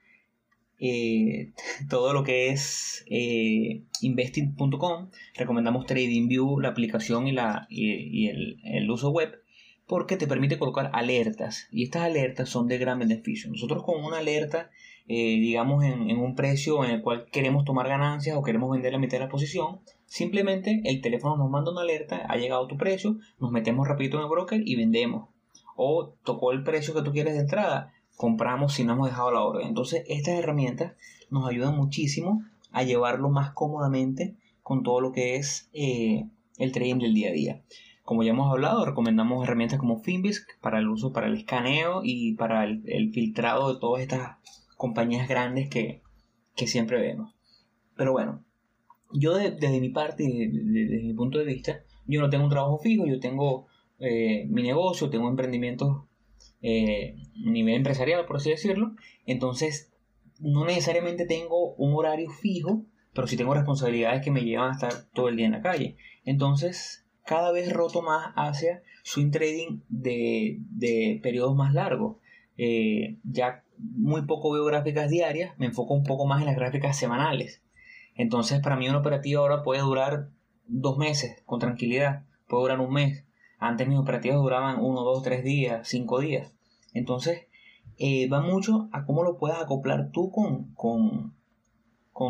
eh, 0.82 1.52
todo 1.90 2.14
lo 2.14 2.24
que 2.24 2.48
es 2.48 3.04
eh, 3.08 3.82
investing.com, 4.00 5.10
recomendamos 5.34 5.86
TradingView, 5.86 6.58
la 6.58 6.70
aplicación 6.70 7.26
y, 7.26 7.32
la, 7.32 7.66
y, 7.68 8.28
el, 8.28 8.90
uso 8.90 9.10
web, 9.10 9.42
porque 9.86 10.16
te 10.16 10.26
permite 10.26 10.58
colocar 10.58 10.90
alertas 10.94 11.68
y 11.70 11.84
estas 11.84 12.04
alertas 12.04 12.48
son 12.48 12.66
de 12.66 12.78
gran 12.78 12.98
beneficio. 12.98 13.50
Nosotros 13.50 13.82
con 13.84 14.02
una 14.02 14.18
alerta, 14.18 14.70
digamos 15.06 15.84
en, 15.84 16.18
un 16.18 16.34
precio 16.34 16.84
en 16.84 16.90
el 16.90 17.02
cual 17.02 17.26
queremos 17.32 17.64
tomar 17.64 17.88
ganancias 17.88 18.36
o 18.36 18.42
queremos 18.42 18.70
vender 18.70 18.92
la 18.92 18.98
mitad 18.98 19.18
de 19.18 19.24
la 19.24 19.30
posición, 19.30 19.80
Simplemente 20.10 20.82
el 20.86 21.02
teléfono 21.02 21.36
nos 21.36 21.48
manda 21.50 21.70
una 21.70 21.82
alerta, 21.82 22.26
ha 22.28 22.36
llegado 22.36 22.66
tu 22.66 22.76
precio, 22.76 23.18
nos 23.38 23.52
metemos 23.52 23.86
rapidito 23.86 24.16
en 24.16 24.24
el 24.24 24.28
broker 24.28 24.60
y 24.66 24.74
vendemos. 24.74 25.28
O 25.76 26.14
tocó 26.24 26.50
el 26.50 26.64
precio 26.64 26.92
que 26.92 27.02
tú 27.02 27.12
quieres 27.12 27.34
de 27.34 27.42
entrada, 27.42 27.92
compramos 28.16 28.74
si 28.74 28.82
no 28.82 28.94
hemos 28.94 29.08
dejado 29.08 29.30
la 29.30 29.44
orden. 29.44 29.68
Entonces 29.68 30.02
estas 30.08 30.34
herramientas 30.34 30.94
nos 31.30 31.48
ayudan 31.48 31.76
muchísimo 31.76 32.42
a 32.72 32.82
llevarlo 32.82 33.30
más 33.30 33.52
cómodamente 33.52 34.34
con 34.64 34.82
todo 34.82 35.00
lo 35.00 35.12
que 35.12 35.36
es 35.36 35.70
eh, 35.74 36.26
el 36.58 36.72
trading 36.72 36.98
del 36.98 37.14
día 37.14 37.28
a 37.28 37.32
día. 37.32 37.62
Como 38.02 38.24
ya 38.24 38.32
hemos 38.32 38.50
hablado, 38.50 38.84
recomendamos 38.84 39.44
herramientas 39.44 39.78
como 39.78 40.02
Finbisk 40.02 40.58
para 40.60 40.80
el 40.80 40.88
uso, 40.88 41.12
para 41.12 41.28
el 41.28 41.34
escaneo 41.34 42.00
y 42.02 42.34
para 42.34 42.64
el, 42.64 43.12
filtrado 43.12 43.72
de 43.72 43.78
todas 43.78 44.02
estas 44.02 44.38
compañías 44.80 45.28
grandes 45.28 45.68
que, 45.68 46.00
que 46.56 46.66
siempre 46.66 46.98
vemos. 46.98 47.34
Pero 47.96 48.12
bueno, 48.12 48.42
yo 49.12 49.34
desde 49.34 49.78
mi 49.78 49.90
parte, 49.90 50.24
desde, 50.24 51.02
mi 51.02 51.12
punto 51.12 51.38
de 51.38 51.44
vista, 51.44 51.84
yo 52.06 52.22
no 52.22 52.30
tengo 52.30 52.44
un 52.44 52.50
trabajo 52.50 52.78
fijo, 52.78 53.04
yo 53.06 53.20
tengo 53.20 53.66
eh, 53.98 54.46
mi 54.48 54.62
negocio, 54.62 55.10
tengo 55.10 55.28
emprendimientos 55.28 56.04
eh, 56.62 57.14
a 57.46 57.50
nivel 57.50 57.74
empresarial, 57.74 58.24
por 58.24 58.36
así 58.36 58.48
decirlo. 58.48 58.92
Entonces, 59.26 59.92
no 60.38 60.64
necesariamente 60.64 61.26
tengo 61.26 61.74
un 61.74 61.94
horario 61.94 62.30
fijo, 62.30 62.86
pero 63.12 63.26
sí 63.26 63.36
tengo 63.36 63.52
responsabilidades 63.52 64.24
que 64.24 64.30
me 64.30 64.44
llevan 64.44 64.70
a 64.70 64.72
estar 64.72 65.10
todo 65.12 65.28
el 65.28 65.36
día 65.36 65.44
en 65.44 65.52
la 65.52 65.60
calle. 65.60 65.98
Entonces, 66.24 67.06
cada 67.26 67.52
vez 67.52 67.70
roto 67.70 68.00
más 68.00 68.32
hacia 68.34 68.82
swing 69.02 69.30
trading 69.30 69.82
de, 69.90 70.56
de 70.70 71.20
periodos 71.22 71.54
más 71.54 71.74
largos. 71.74 72.16
Eh, 72.56 73.18
ya 73.24 73.64
muy 73.78 74.22
poco 74.26 74.52
veo 74.52 74.64
gráficas 74.64 75.10
diarias, 75.10 75.58
me 75.58 75.66
enfoco 75.66 75.94
un 75.94 76.04
poco 76.04 76.26
más 76.26 76.40
en 76.40 76.46
las 76.46 76.56
gráficas 76.56 76.98
semanales. 76.98 77.62
Entonces, 78.14 78.60
para 78.60 78.76
mí 78.76 78.88
una 78.88 78.98
operativa 78.98 79.40
ahora 79.40 79.62
puede 79.62 79.80
durar 79.80 80.28
dos 80.66 80.98
meses 80.98 81.42
con 81.46 81.58
tranquilidad, 81.58 82.24
puede 82.46 82.62
durar 82.62 82.80
un 82.80 82.92
mes. 82.92 83.24
Antes 83.58 83.88
mis 83.88 83.98
operativas 83.98 84.38
duraban 84.38 84.80
uno, 84.80 85.02
dos, 85.02 85.22
tres 85.22 85.44
días, 85.44 85.86
cinco 85.88 86.20
días. 86.20 86.54
Entonces, 86.94 87.46
eh, 87.98 88.28
va 88.28 88.40
mucho 88.40 88.88
a 88.92 89.04
cómo 89.04 89.22
lo 89.22 89.36
puedas 89.36 89.60
acoplar 89.60 90.10
tú 90.10 90.30
con, 90.30 90.74
con, 90.74 91.34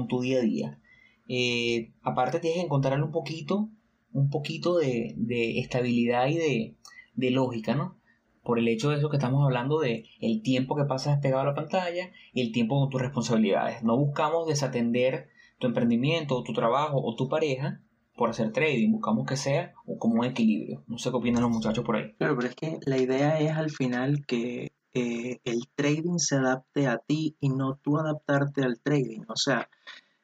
tu 0.09 0.21
día 0.21 0.39
a 0.39 0.43
día. 0.43 0.81
Eh, 1.29 1.93
aparte 2.03 2.41
tienes 2.41 2.59
que 2.59 2.65
encontrarle 2.65 3.05
un 3.05 3.13
poquito, 3.13 3.69
un 4.13 4.31
poquito 4.31 4.79
de, 4.79 5.15
estabilidad 5.61 6.27
y 6.27 6.37
de, 6.37 6.77
de, 7.15 7.31
lógica, 7.31 7.77
¿no? 7.77 8.00
Por 8.43 8.59
el 8.59 8.69
hecho 8.69 8.91
de 8.91 8.97
eso 8.97 9.11
que 9.11 9.17
estamos 9.17 9.45
hablando 9.45 9.79
de 9.81 10.07
el 10.21 10.43
tiempo 10.43 10.77
que 10.77 10.85
pasas 10.85 11.21
pegado 11.21 11.43
a 11.43 11.47
la 11.47 11.55
pantalla 11.55 12.11
y 12.33 12.41
el 12.41 12.53
tiempo 12.53 12.81
con 12.81 12.91
tus 12.91 13.01
responsabilidades. 13.01 13.83
No 13.83 13.97
buscamos 13.97 14.47
desatender 14.47 15.29
tu 15.59 15.67
emprendimiento 15.67 16.37
o 16.37 16.43
tu 16.43 16.53
trabajo 16.53 17.01
o 17.03 17.15
tu 17.15 17.29
pareja 17.29 17.81
por 18.17 18.31
hacer 18.31 18.53
trading. 18.53 18.93
Buscamos 18.93 19.27
que 19.27 19.37
sea 19.37 19.75
como 19.99 20.21
un 20.21 20.25
equilibrio. 20.25 20.83
No 20.87 20.99
sé 20.99 21.11
qué 21.11 21.17
opinan 21.17 21.43
los 21.43 21.51
muchachos 21.51 21.85
por 21.85 21.97
ahí. 21.97 22.13
Claro, 22.19 22.37
pero 22.37 22.49
es 22.49 22.55
que 22.55 22.79
la 22.87 22.99
idea 22.99 23.41
es 23.41 23.53
al 23.53 23.71
final 23.71 24.25
que 24.27 24.73
el 24.93 25.69
trading 25.75 26.19
se 26.19 26.37
adapte 26.37 26.87
a 26.87 26.99
ti 26.99 27.37
y 27.41 27.49
no 27.51 27.77
tú 27.77 27.99
adaptarte 27.99 28.63
al 28.63 28.81
trading. 28.81 29.23
O 29.29 29.37
sea, 29.37 29.69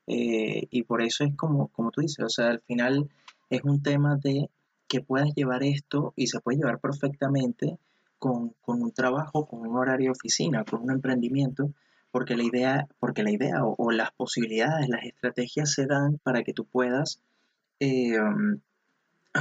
eh, 0.06 0.66
y 0.70 0.82
por 0.82 1.02
eso 1.02 1.24
es 1.24 1.34
como, 1.36 1.68
como 1.68 1.90
tú 1.90 2.00
dices, 2.00 2.24
o 2.24 2.28
sea, 2.28 2.48
al 2.48 2.60
final 2.60 3.08
es 3.50 3.62
un 3.64 3.82
tema 3.82 4.16
de 4.16 4.50
que 4.88 5.00
puedas 5.00 5.34
llevar 5.34 5.62
esto 5.62 6.12
y 6.16 6.28
se 6.28 6.40
puede 6.40 6.58
llevar 6.58 6.80
perfectamente 6.80 7.78
con, 8.26 8.82
un 8.82 8.92
trabajo, 8.92 9.46
con 9.46 9.60
un 9.60 9.76
horario 9.76 10.06
de 10.06 10.12
oficina, 10.12 10.64
con 10.64 10.82
un 10.82 10.90
emprendimiento, 10.90 11.70
porque 12.10 12.36
la 12.36 12.44
idea, 12.44 12.88
porque 12.98 13.22
la 13.22 13.30
idea 13.30 13.64
o, 13.64 13.90
las 13.90 14.10
posibilidades, 14.12 14.88
las 14.88 15.04
estrategias 15.04 15.72
se 15.72 15.86
dan 15.86 16.18
para 16.22 16.42
que 16.42 16.52
tú 16.52 16.64
puedas, 16.64 17.20
eh, 17.80 18.16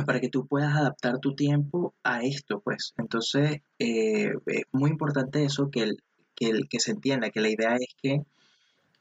para 0.05 0.19
que 0.19 0.29
tú 0.29 0.45
puedas 0.47 0.75
adaptar 0.75 1.19
tu 1.19 1.35
tiempo 1.35 1.93
a 2.03 2.21
esto, 2.21 2.59
pues. 2.59 2.93
Entonces, 2.97 3.61
eh, 3.79 4.33
es 4.45 4.63
muy 4.71 4.91
importante 4.91 5.43
eso, 5.43 5.69
que, 5.71 5.83
el, 5.83 6.67
que 6.69 6.79
se 6.79 6.91
entienda, 6.91 7.29
que 7.29 7.41
la 7.41 7.49
idea 7.49 7.75
es 7.75 7.95
que 8.01 8.21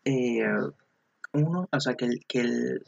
eh, 0.04 0.44
uno, 1.32 1.68
o 1.70 1.80
sea, 1.80 1.94
que 1.94 2.04
el, 2.04 2.20
que 2.26 2.40
el, 2.40 2.84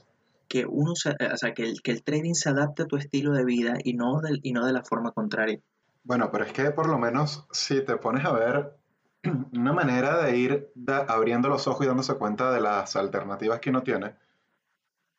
que 0.48 0.66
uno, 0.66 0.92
o 0.92 1.36
sea, 1.36 1.52
que 1.54 1.64
el, 1.64 1.82
que 1.82 1.90
el 1.90 2.02
trading 2.02 2.34
se 2.34 2.48
adapte 2.48 2.84
a 2.84 2.86
tu 2.86 2.96
estilo 2.96 3.32
de 3.32 3.44
vida 3.44 3.74
y 3.82 3.94
no, 3.94 4.20
del, 4.20 4.40
y 4.42 4.52
no 4.52 4.64
de 4.64 4.72
la 4.72 4.84
forma 4.84 5.10
contraria. 5.10 5.60
Bueno, 6.06 6.30
pero 6.30 6.44
es 6.44 6.52
que 6.52 6.70
por 6.70 6.88
lo 6.88 6.98
menos 6.98 7.48
si 7.50 7.84
te 7.84 7.96
pones 7.96 8.25
a 8.25 8.32
ver 8.32 8.76
una 9.52 9.72
manera 9.72 10.22
de 10.22 10.36
ir 10.36 10.72
abriendo 11.08 11.48
los 11.48 11.66
ojos 11.66 11.84
y 11.84 11.88
dándose 11.88 12.14
cuenta 12.14 12.52
de 12.52 12.60
las 12.60 12.94
alternativas 12.94 13.58
que 13.58 13.70
uno 13.70 13.82
tiene, 13.82 14.14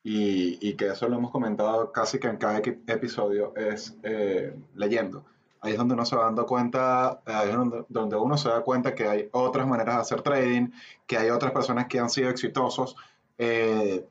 y, 0.02 0.74
que 0.76 0.88
eso 0.88 1.10
lo 1.10 1.18
hemos 1.18 1.32
comentado 1.32 1.92
casi 1.92 2.20
que 2.20 2.28
en 2.28 2.38
cada 2.38 2.60
episodio, 2.60 3.54
es 3.58 3.98
eh, 4.04 4.58
leyendo. 4.76 5.26
Ahí 5.60 5.74
es 5.74 5.78
donde 5.78 5.96
uno 5.96 6.06
se 6.06 6.16
va 6.16 6.24
dando 6.24 6.46
cuenta, 6.46 7.20
ahí 7.26 7.50
es 7.50 7.56
donde, 7.90 8.16
uno 8.16 8.38
se 8.38 8.48
da 8.48 8.62
cuenta 8.62 8.96
que 8.96 9.06
hay 9.06 9.28
otras 9.34 9.68
maneras 9.68 9.96
de 9.96 10.02
hacer 10.04 10.22
trading, 10.22 10.70
que 11.06 11.18
hay 11.18 11.30
otras 11.30 11.52
personas 11.52 11.88
que 11.88 12.00
han 12.00 12.10
sido 12.10 12.30
exitosos 12.30 12.96
eh, 13.38 14.08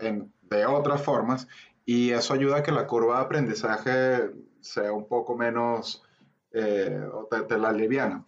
en, 0.00 0.32
de 0.48 0.66
otras 0.66 1.02
formas, 1.02 1.46
y 1.84 2.12
eso 2.12 2.32
ayuda 2.32 2.58
a 2.58 2.62
que 2.62 2.72
la 2.72 2.86
curva 2.86 3.16
de 3.16 3.24
aprendizaje 3.24 4.30
sea 4.60 4.92
un 4.92 5.06
poco 5.06 5.36
menos, 5.36 6.02
eh, 6.52 7.00
la 7.50 7.72
liviana. 7.72 8.24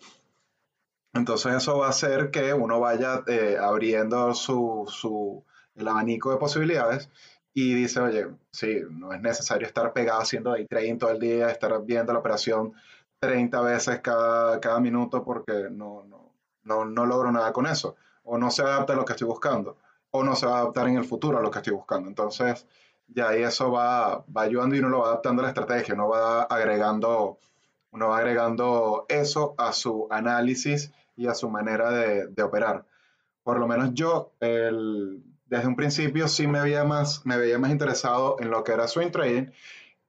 Entonces 1.15 1.55
eso 1.55 1.79
va 1.79 1.87
a 1.87 1.91
hacer 1.91 2.31
que 2.31 2.55
uno 2.55 2.81
vaya 2.81 3.23
eh, 3.27 3.59
abriendo 3.61 4.35
su, 4.35 5.45
el 5.75 5.89
abanico 5.89 6.31
de 6.31 6.39
posibilidades 6.39 7.11
y 7.53 7.75
dice, 7.75 8.01
oye, 8.01 8.29
sí, 8.51 8.81
no 8.91 9.13
es 9.13 9.21
necesario 9.21 9.67
estar 9.67 9.93
pegado 9.93 10.23
haciendo 10.23 10.53
day 10.53 10.67
trading 10.67 10.97
todo 10.97 11.11
el 11.11 11.19
día, 11.19 11.51
estar 11.51 11.83
viendo 11.85 12.13
la 12.13 12.21
operación 12.21 12.73
30 13.21 13.61
veces 13.61 14.01
cada, 14.01 14.59
cada 14.61 14.81
minuto 14.81 15.23
porque 15.23 15.69
no, 15.71 16.05
no, 16.05 16.33
no, 16.65 16.85
no, 16.87 17.07
logro 17.07 17.31
nada 17.31 17.53
con 17.53 17.67
eso. 17.67 17.97
O 18.25 18.39
no 18.39 18.51
se 18.51 18.63
adapta 18.63 18.95
a 18.95 18.97
lo 18.97 19.05
que 19.05 19.13
estoy 19.13 19.29
buscando. 19.29 19.77
O 20.11 20.25
no 20.25 20.35
se 20.35 20.47
va 20.47 20.59
a 20.59 20.61
adaptar 20.63 20.89
en 20.89 20.97
el 20.97 21.05
futuro 21.05 21.39
a 21.39 21.43
lo 21.43 21.51
que 21.51 21.59
estoy 21.59 21.75
buscando. 21.75 22.09
Entonces, 22.09 22.67
ya 23.09 23.29
ahí 23.29 23.43
eso 23.43 23.71
va, 23.71 24.25
va 24.35 24.43
ayudando 24.43 24.75
y 24.75 24.79
uno 24.79 24.89
lo 24.89 25.01
va 25.01 25.09
adaptando 25.09 25.43
a 25.43 25.45
la 25.45 25.49
estrategia. 25.51 25.95
Uno 25.95 26.09
va 26.09 26.43
agregando, 26.43 27.39
uno 27.91 28.09
va 28.09 28.19
agregando 28.19 29.07
eso 29.09 29.55
a 29.59 29.73
su 29.73 30.07
análisis 30.11 30.93
y 31.17 31.27
a 31.27 31.35
su 31.35 31.51
manera 31.51 31.91
de, 31.91 32.43
operar. 32.43 32.85
Por 33.43 33.59
lo 33.59 33.67
menos 33.67 33.93
yo, 33.95 34.33
desde 34.41 35.67
un 35.67 35.77
principio 35.77 36.29
sí 36.29 36.47
me, 36.47 36.59
había 36.59 36.85
más, 36.85 37.27
me 37.27 37.37
veía 37.37 37.59
más 37.59 37.71
interesado 37.71 38.37
en 38.41 38.51
lo 38.51 38.65
que 38.65 38.73
era 38.73 38.89
swing 38.89 39.11
trading 39.11 39.51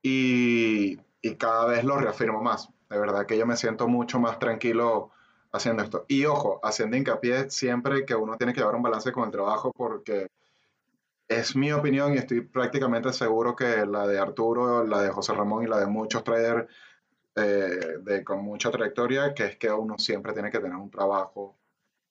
y, 0.02 0.98
cada 1.38 1.66
vez 1.66 1.84
lo 1.84 1.98
reafirmo 1.98 2.42
más. 2.42 2.70
De 2.90 3.00
verdad 3.00 3.26
que 3.26 3.38
yo 3.38 3.46
me 3.46 3.58
siento 3.58 3.88
mucho 3.88 4.20
más 4.20 4.40
tranquilo 4.40 5.12
haciendo 5.52 5.84
esto. 5.84 6.06
Y 6.08 6.26
ojo, 6.26 6.60
haciendo 6.64 6.98
hincapié 6.98 7.50
siempre 7.50 8.06
que 8.06 8.14
uno 8.14 8.38
tiene 8.38 8.54
que 8.54 8.60
llevar 8.60 8.76
un 8.76 8.84
balance 8.84 9.12
con 9.12 9.26
el 9.26 9.32
trabajo 9.32 9.72
porque 9.76 10.28
es 11.28 11.56
mi 11.56 11.72
opinión 11.72 12.14
y 12.14 12.18
estoy 12.18 12.42
prácticamente 12.42 13.14
seguro 13.14 13.56
que 13.56 13.86
la 13.86 14.08
de 14.08 14.20
Arturo, 14.20 14.86
la 14.86 15.02
de 15.02 15.10
José 15.10 15.34
Ramón 15.34 15.64
y 15.64 15.68
la 15.68 15.80
de 15.80 15.88
muchos 15.88 16.24
traders 16.24 16.68
eh, 17.36 17.98
de, 18.02 18.24
con 18.24 18.44
mucha 18.44 18.70
trayectoria, 18.72 19.34
que 19.34 19.46
es 19.46 19.58
que 19.58 19.72
uno 19.72 19.98
siempre 19.98 20.34
tiene 20.34 20.52
que 20.52 20.60
tener 20.60 20.76
un 20.76 20.92
trabajo 20.92 21.58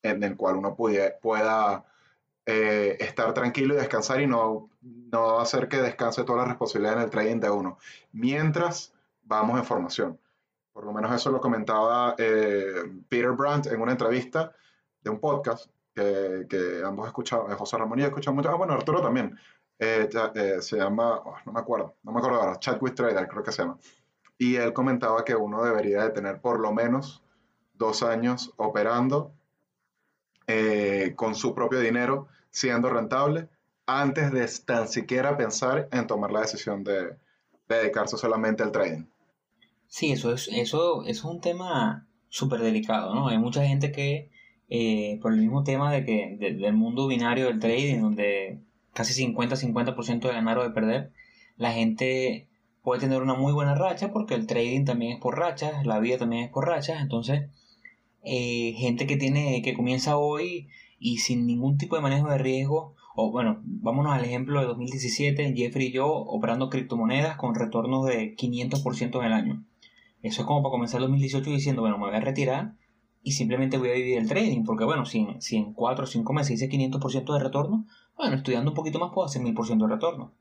en 0.02 0.22
el 0.22 0.36
cual 0.36 0.56
uno 0.56 0.74
pueda 0.74 1.84
eh, 2.44 2.96
estar 2.98 3.32
tranquilo 3.32 3.74
y 3.74 3.76
descansar 3.76 4.20
y 4.20 4.26
no, 4.26 4.70
no 4.80 5.38
hacer 5.38 5.68
que 5.68 5.76
descanse 5.76 6.24
toda 6.24 6.38
la 6.38 6.48
responsabilidad 6.48 6.94
en 6.94 7.02
el 7.04 7.10
trading 7.10 7.40
de 7.40 7.50
uno, 7.50 7.78
mientras 8.10 8.92
vamos 9.22 9.58
en 9.58 9.64
formación. 9.64 10.18
Por 10.72 10.84
lo 10.84 10.92
menos 10.92 11.14
eso 11.14 11.30
lo 11.30 11.40
comentaba 11.40 12.16
eh, 12.18 12.82
Peter 13.08 13.30
Brandt 13.32 13.66
en 13.66 13.80
una 13.80 13.92
entrevista 13.92 14.52
de 15.02 15.10
un 15.10 15.20
podcast 15.20 15.70
que, 15.94 16.46
que 16.48 16.82
ambos 16.84 17.06
escuchamos, 17.06 17.52
José 17.54 17.76
Ramón 17.76 17.98
y 17.98 18.02
escuchado 18.02 18.34
mucho, 18.34 18.50
ah, 18.50 18.56
bueno, 18.56 18.74
Arturo 18.74 19.00
también, 19.00 19.36
se 19.78 20.76
llama, 20.76 21.16
oh, 21.24 21.36
no 21.44 21.52
me 21.52 21.60
acuerdo, 21.60 21.96
no 22.02 22.12
me 22.12 22.18
acuerdo 22.18 22.40
ahora, 22.40 22.58
Chat 22.58 22.80
with 22.80 22.94
Trader 22.94 23.26
creo 23.28 23.42
que 23.42 23.52
se 23.52 23.62
llama 23.62 23.78
y 24.42 24.56
él 24.56 24.72
comentaba 24.72 25.24
que 25.24 25.36
uno 25.36 25.62
debería 25.62 26.02
de 26.02 26.10
tener 26.10 26.40
por 26.40 26.58
lo 26.58 26.72
menos 26.72 27.22
dos 27.74 28.02
años 28.02 28.52
operando 28.56 29.32
eh, 30.48 31.12
con 31.14 31.36
su 31.36 31.54
propio 31.54 31.78
dinero, 31.78 32.26
siendo 32.50 32.90
rentable, 32.90 33.48
antes 33.86 34.32
de 34.32 34.48
tan 34.64 34.88
siquiera 34.88 35.36
pensar 35.36 35.88
en 35.92 36.08
tomar 36.08 36.32
la 36.32 36.40
decisión 36.40 36.82
de, 36.82 37.16
dedicarse 37.68 38.16
solamente 38.16 38.64
al 38.64 38.72
trading. 38.72 39.04
Sí, 39.86 40.10
eso 40.10 40.32
es, 40.32 40.48
eso, 40.48 41.04
es 41.04 41.22
un 41.22 41.40
tema 41.40 42.08
súper 42.28 42.62
delicado, 42.62 43.14
¿no? 43.14 43.28
Hay 43.28 43.38
mucha 43.38 43.64
gente 43.64 43.92
que, 43.92 44.31
eh, 44.74 45.18
por 45.20 45.34
el 45.34 45.40
mismo 45.40 45.64
tema 45.64 45.92
de 45.92 46.02
que 46.02 46.38
del 46.38 46.72
mundo 46.72 47.06
binario 47.06 47.44
del 47.44 47.60
trading, 47.60 48.00
donde 48.00 48.58
casi 48.94 49.12
50-50% 49.22 50.20
de 50.20 50.32
ganar 50.32 50.56
o 50.56 50.62
de 50.62 50.70
perder, 50.70 51.12
la 51.58 51.72
gente 51.72 52.48
puede 52.82 53.02
tener 53.02 53.20
una 53.20 53.34
muy 53.34 53.52
buena 53.52 53.74
racha 53.74 54.12
porque 54.14 54.34
el 54.34 54.46
trading 54.46 54.86
también 54.86 55.12
es 55.12 55.20
por 55.20 55.38
rachas, 55.38 55.84
la 55.84 55.98
vida 55.98 56.16
también 56.16 56.44
es 56.44 56.50
por 56.50 56.66
rachas, 56.66 57.02
entonces 57.02 57.50
eh, 58.24 58.72
gente 58.78 59.06
que 59.06 59.18
tiene 59.18 59.60
que 59.60 59.74
comienza 59.74 60.16
hoy 60.16 60.68
y 60.98 61.18
sin 61.18 61.46
ningún 61.46 61.76
tipo 61.76 61.96
de 61.96 62.02
manejo 62.02 62.30
de 62.30 62.38
riesgo 62.38 62.94
o 63.14 63.30
bueno, 63.30 63.60
vámonos 63.64 64.14
al 64.14 64.24
ejemplo 64.24 64.58
de 64.58 64.68
2017, 64.68 65.52
Jeffrey 65.54 65.88
y 65.88 65.92
yo 65.92 66.08
operando 66.10 66.70
criptomonedas 66.70 67.36
con 67.36 67.54
retornos 67.54 68.06
de 68.06 68.34
500% 68.36 69.18
en 69.18 69.24
el 69.26 69.32
año. 69.34 69.64
Eso 70.22 70.40
es 70.40 70.46
como 70.46 70.62
para 70.62 70.70
comenzar 70.70 71.02
el 71.02 71.08
2018 71.08 71.50
diciendo, 71.50 71.82
bueno, 71.82 71.98
me 71.98 72.06
voy 72.06 72.16
a 72.16 72.20
retirar 72.20 72.72
y 73.22 73.32
simplemente 73.32 73.78
voy 73.78 73.90
a 73.90 73.94
vivir 73.94 74.18
el 74.18 74.28
trading, 74.28 74.64
porque 74.64 74.84
bueno, 74.84 75.04
si, 75.04 75.26
si 75.38 75.56
en 75.56 75.72
4 75.72 76.04
o 76.04 76.06
5 76.06 76.32
meses 76.32 76.52
hice 76.52 76.68
500% 76.68 77.32
de 77.32 77.38
retorno, 77.38 77.86
bueno, 78.16 78.34
estudiando 78.36 78.72
un 78.72 78.74
poquito 78.74 78.98
más 78.98 79.12
puedo 79.12 79.26
hacer 79.26 79.42
1000% 79.42 79.86
de 79.86 79.94
retorno. 79.94 80.32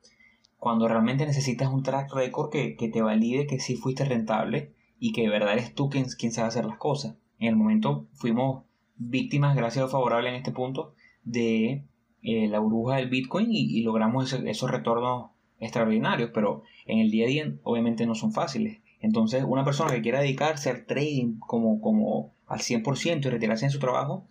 Cuando 0.58 0.88
realmente 0.88 1.26
necesitas 1.26 1.72
un 1.72 1.84
track 1.84 2.14
record 2.14 2.50
que, 2.50 2.76
que, 2.76 2.90
te 2.90 3.02
valide 3.02 3.48
que 3.48 3.60
sí 3.60 3.76
fuiste 3.76 4.06
rentable 4.06 4.74
y 5.00 5.12
que 5.12 5.22
de 5.24 5.30
verdad 5.30 5.54
eres 5.54 5.74
tú 5.74 5.90
quien, 5.90 6.06
quien 6.18 6.32
sabe 6.32 6.50
hacer 6.50 6.66
las 6.66 6.78
cosas. 6.78 7.16
En 7.40 7.48
el 7.50 7.56
momento 7.56 8.08
fuimos 8.14 8.64
víctimas, 8.96 9.56
gracias 9.56 9.84
a 9.84 9.86
lo 9.86 9.92
favorable 9.92 10.30
en 10.30 10.36
este 10.36 10.52
punto, 10.52 10.94
de 11.24 11.86
eh, 12.22 12.48
la 12.48 12.60
burbuja 12.60 12.98
del 12.98 13.10
Bitcoin 13.10 13.48
y, 13.50 13.82
logramos 13.82 14.32
esos 14.34 14.72
retornos 14.72 15.32
extraordinarios, 15.60 16.30
pero 16.34 16.64
en 16.86 17.00
el 17.00 17.10
día 17.10 17.26
a 17.26 17.30
día 17.30 17.56
obviamente 17.64 18.06
no 18.06 18.16
son 18.16 18.32
fáciles. 18.32 18.82
Entonces, 19.00 19.44
una 19.48 19.66
persona 19.66 19.92
que 19.92 20.02
quiera 20.02 20.22
dedicarse 20.22 20.70
al 20.70 20.86
trading 20.86 21.40
como, 21.40 21.82
como 21.82 22.36
al 22.52 22.60
100% 22.60 23.26
y 23.26 23.30
retirarse 23.30 23.66
en 23.66 23.72
su 23.72 23.80
trabajo, 23.80 24.28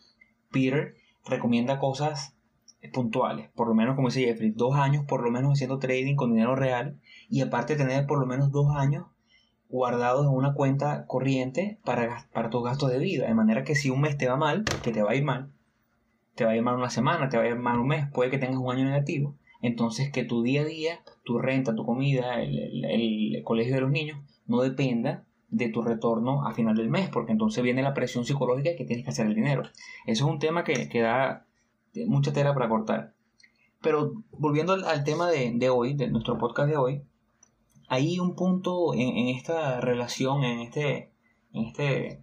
Peter 0.51 0.95
recomienda 1.27 1.79
cosas 1.79 2.35
puntuales, 2.93 3.51
por 3.55 3.69
lo 3.69 3.75
menos 3.75 3.95
como 3.95 4.09
dice 4.09 4.25
Jeffrey, 4.25 4.53
dos 4.55 4.75
años 4.75 5.05
por 5.07 5.23
lo 5.23 5.31
menos 5.31 5.53
haciendo 5.53 5.79
trading 5.79 6.17
con 6.17 6.33
dinero 6.33 6.57
real 6.57 6.99
y 7.29 7.43
aparte 7.43 7.77
tener 7.77 8.07
por 8.07 8.19
lo 8.19 8.27
menos 8.27 8.51
dos 8.53 8.75
años 8.75 9.07
guardados 9.69 10.27
en 10.27 10.33
una 10.33 10.55
cuenta 10.55 11.07
corriente 11.07 11.79
para, 11.85 12.29
para 12.33 12.51
tus 12.51 12.65
gastos 12.65 12.91
de 12.91 12.99
vida, 12.99 13.27
de 13.27 13.35
manera 13.35 13.65
que 13.65 13.75
si 13.75 13.91
un 13.91 14.01
mes 14.01 14.17
te 14.17 14.29
va 14.29 14.37
mal, 14.37 14.65
que 14.83 14.93
te 14.93 15.03
va 15.03 15.13
a 15.13 15.15
ir 15.15 15.25
mal, 15.25 15.53
te 16.35 16.45
va 16.45 16.53
a 16.53 16.57
ir 16.57 16.63
mal 16.63 16.77
una 16.77 16.91
semana, 16.91 17.29
te 17.29 17.37
va 17.37 17.45
a 17.45 17.49
ir 17.49 17.57
mal 17.57 17.79
un 17.79 17.89
mes, 17.89 18.07
puede 18.13 18.31
que 18.31 18.39
tengas 18.39 18.59
un 18.59 18.73
año 18.73 18.85
negativo. 18.85 19.37
Entonces 19.63 20.11
que 20.11 20.25
tu 20.25 20.43
día 20.43 20.63
a 20.63 20.65
día, 20.65 21.01
tu 21.23 21.39
renta, 21.39 21.75
tu 21.75 21.85
comida, 21.85 22.43
el, 22.43 23.43
colegio 23.45 23.75
de 23.75 23.81
los 23.83 23.91
niños, 23.91 24.19
no 24.47 24.63
dependa 24.63 25.25
de 25.51 25.69
tu 25.69 25.83
retorno 25.83 26.47
a 26.47 26.55
final 26.55 26.77
del 26.77 26.89
mes, 26.89 27.09
porque 27.09 27.33
entonces 27.33 27.63
viene 27.63 27.83
la 27.83 27.95
presión 27.95 28.25
psicológica 28.25 28.77
que 28.77 28.85
tienes 28.85 29.05
que 29.05 29.11
hacer 29.11 29.27
el 29.27 29.35
dinero. 29.35 29.63
Eso 30.07 30.25
es 30.27 30.31
un 30.31 30.39
tema 30.39 30.65
que, 30.65 30.89
que 30.89 31.01
da 31.01 31.47
mucha 32.07 32.33
tela 32.33 32.55
para 32.55 32.69
cortar. 32.69 33.15
Pero 33.81 34.13
volviendo 34.31 34.73
al, 34.75 35.05
tema 35.05 35.29
de, 35.31 35.71
hoy, 35.71 35.95
de 35.95 36.09
nuestro 36.11 36.39
podcast 36.39 36.69
de 36.69 36.77
hoy, 36.77 37.03
hay 37.89 38.21
un 38.21 38.37
punto 38.37 38.95
en, 38.95 39.17
en 39.17 39.29
esta 39.29 39.81
relación, 39.81 40.45
en 40.45 40.61
este, 40.61 41.11
en 41.53 41.65
este 41.65 42.23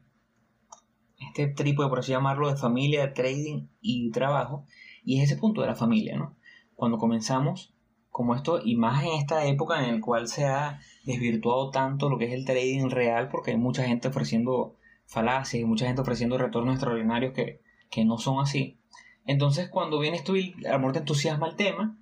este 1.20 1.48
trípode, 1.48 1.90
por 1.90 2.00
así 2.00 2.12
llamarlo, 2.12 2.50
de 2.50 2.58
familia, 2.58 3.14
trading 3.14 3.68
y 3.82 4.12
trabajo, 4.12 4.66
y 5.04 5.20
es 5.20 5.32
ese 5.32 5.40
punto 5.40 5.62
de 5.62 5.68
la 5.68 5.76
familia, 5.76 6.18
¿no? 6.18 6.36
Cuando 6.76 6.98
comenzamos 6.98 7.74
como 8.18 8.34
esto, 8.34 8.60
y 8.64 8.76
más 8.76 9.04
en 9.04 9.12
esta 9.12 9.46
época 9.46 9.88
en 9.88 9.96
la 9.96 10.02
cual 10.02 10.28
se 10.28 10.48
ha 10.48 10.80
desvirtuado 11.06 11.70
tanto 11.70 12.10
lo 12.10 12.18
que 12.18 12.26
es 12.26 12.34
el 12.34 12.46
trading 12.46 12.90
real, 12.90 13.30
porque 13.30 13.52
hay 13.52 13.58
mucha 13.58 13.84
gente 13.84 14.08
ofreciendo 14.08 14.76
falacias 15.06 15.62
y 15.62 15.66
mucha 15.66 15.86
gente 15.86 16.02
ofreciendo 16.02 16.40
retornos 16.40 16.74
extraordinarios 16.74 17.34
que, 17.34 17.62
que 17.92 18.06
no 18.06 18.18
son 18.18 18.40
así. 18.40 18.80
Entonces, 19.28 19.70
cuando 19.70 20.00
vienes 20.00 20.24
tú 20.24 20.36
y 20.36 20.56
el 20.64 20.72
amor 20.72 20.94
te 20.94 21.00
entusiasma 21.00 21.48
el 21.48 21.56
tema, 21.56 21.96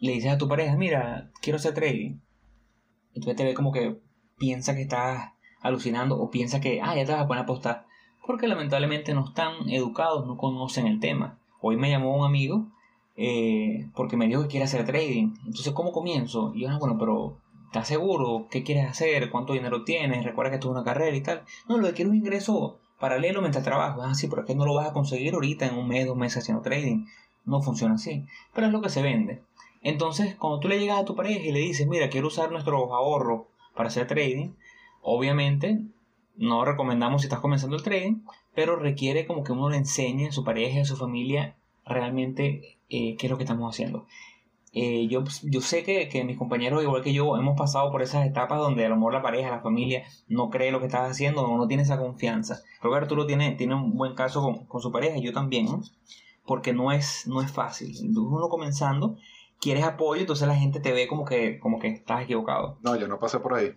le 0.00 0.12
dices 0.12 0.32
a 0.32 0.38
tu 0.38 0.48
pareja, 0.48 0.74
mira, 0.74 1.30
quiero 1.42 1.58
hacer 1.58 1.74
trading. 1.74 2.20
Entonces 3.08 3.36
te 3.36 3.44
ve 3.44 3.52
como 3.52 3.72
que 3.72 4.00
piensa 4.38 4.74
que 4.74 4.80
estás 4.80 5.32
alucinando 5.60 6.18
o 6.18 6.30
piensa 6.30 6.62
que, 6.62 6.80
ah, 6.80 6.96
ya 6.96 7.04
te 7.04 7.12
vas 7.12 7.20
a 7.20 7.26
poner 7.26 7.42
a 7.42 7.44
apostar 7.44 7.86
porque 8.26 8.46
lamentablemente 8.46 9.14
no 9.14 9.26
están 9.26 9.68
educados, 9.68 10.26
no 10.26 10.36
conocen 10.36 10.86
el 10.86 11.00
tema. 11.00 11.38
Hoy 11.60 11.76
me 11.76 11.90
llamó 11.90 12.16
un 12.16 12.24
amigo 12.24 12.68
eh, 13.16 13.88
porque 13.94 14.16
me 14.16 14.26
dijo 14.26 14.42
que 14.42 14.48
quiere 14.48 14.64
hacer 14.64 14.84
trading. 14.84 15.34
Entonces, 15.46 15.72
¿cómo 15.72 15.92
comienzo? 15.92 16.52
Y 16.54 16.62
yo, 16.62 16.70
ah, 16.70 16.78
bueno, 16.78 16.96
pero 16.98 17.38
¿estás 17.66 17.88
seguro? 17.88 18.46
¿Qué 18.50 18.62
quieres 18.62 18.88
hacer? 18.88 19.30
¿Cuánto 19.30 19.52
dinero 19.52 19.84
tienes? 19.84 20.24
Recuerda 20.24 20.50
que 20.50 20.56
esto 20.56 20.68
es 20.68 20.72
una 20.72 20.84
carrera 20.84 21.16
y 21.16 21.22
tal. 21.22 21.42
No, 21.68 21.78
lo 21.78 21.88
que 21.88 21.94
quiero 21.94 22.10
es 22.10 22.12
un 22.12 22.24
ingreso 22.24 22.78
paralelo 22.98 23.40
mientras 23.40 23.64
trabajo. 23.64 24.02
Ah, 24.02 24.14
sí, 24.14 24.28
pero 24.28 24.42
es 24.42 24.46
que 24.46 24.54
no 24.54 24.64
lo 24.64 24.74
vas 24.74 24.88
a 24.88 24.92
conseguir 24.92 25.34
ahorita 25.34 25.66
en 25.66 25.76
un 25.76 25.88
mes, 25.88 26.06
dos 26.06 26.16
meses 26.16 26.42
haciendo 26.42 26.62
trading. 26.62 27.06
No 27.44 27.60
funciona 27.60 27.94
así. 27.94 28.24
Pero 28.54 28.68
es 28.68 28.72
lo 28.72 28.80
que 28.80 28.90
se 28.90 29.02
vende. 29.02 29.42
Entonces, 29.82 30.36
cuando 30.36 30.60
tú 30.60 30.68
le 30.68 30.78
llegas 30.78 31.00
a 31.00 31.04
tu 31.04 31.16
pareja 31.16 31.40
y 31.40 31.52
le 31.52 31.58
dices, 31.58 31.88
mira, 31.88 32.08
quiero 32.08 32.28
usar 32.28 32.52
nuestros 32.52 32.90
ahorros 32.92 33.42
para 33.74 33.88
hacer 33.88 34.06
trading, 34.06 34.50
obviamente 35.02 35.80
no 36.36 36.64
recomendamos 36.64 37.22
si 37.22 37.26
estás 37.26 37.40
comenzando 37.40 37.76
el 37.76 37.82
trading, 37.82 38.22
pero 38.54 38.76
requiere 38.76 39.26
como 39.26 39.44
que 39.44 39.52
uno 39.52 39.70
le 39.70 39.78
enseñe 39.78 40.28
a 40.28 40.32
su 40.32 40.44
pareja, 40.44 40.80
a 40.80 40.84
su 40.84 40.96
familia, 40.96 41.56
realmente 41.84 42.78
eh, 42.92 43.16
qué 43.18 43.26
es 43.26 43.30
lo 43.30 43.38
que 43.38 43.44
estamos 43.44 43.74
haciendo. 43.74 44.06
Eh, 44.74 45.08
yo, 45.08 45.24
yo 45.44 45.60
sé 45.62 45.82
que, 45.82 46.08
que, 46.10 46.24
mis 46.24 46.36
compañeros, 46.36 46.82
igual 46.82 47.02
que 47.02 47.14
yo, 47.14 47.36
hemos 47.38 47.56
pasado 47.56 47.90
por 47.90 48.02
esas 48.02 48.26
etapas 48.26 48.58
donde 48.58 48.84
a 48.84 48.90
lo 48.90 48.96
mejor 48.96 49.14
la 49.14 49.22
pareja, 49.22 49.50
la 49.50 49.60
familia, 49.60 50.04
no 50.28 50.50
cree 50.50 50.70
lo 50.70 50.78
que 50.78 50.86
estás 50.86 51.10
haciendo 51.10 51.42
o 51.42 51.56
no 51.56 51.66
tiene 51.66 51.84
esa 51.84 51.98
confianza. 51.98 52.60
Creo 52.80 52.92
que 52.92 52.98
Arturo 52.98 53.26
tiene, 53.26 53.52
tiene 53.52 53.74
un 53.74 53.96
buen 53.96 54.14
caso 54.14 54.42
con, 54.42 54.66
con 54.66 54.82
su 54.82 54.92
pareja, 54.92 55.16
y 55.16 55.22
yo 55.22 55.32
también, 55.32 55.68
porque 56.46 56.74
no 56.74 56.92
es, 56.92 57.26
no 57.26 57.40
es 57.40 57.50
fácil. 57.50 57.96
Uno 58.14 58.48
comenzando, 58.50 59.16
quieres 59.58 59.84
apoyo, 59.84 60.20
entonces 60.20 60.46
la 60.46 60.56
gente 60.56 60.80
te 60.80 60.92
ve 60.92 61.08
como 61.08 61.24
que, 61.24 61.58
como 61.58 61.78
que 61.78 61.88
estás 61.88 62.24
equivocado. 62.24 62.78
No, 62.82 62.96
yo 62.96 63.08
no 63.08 63.18
pasé 63.18 63.40
por 63.40 63.54
ahí. 63.54 63.72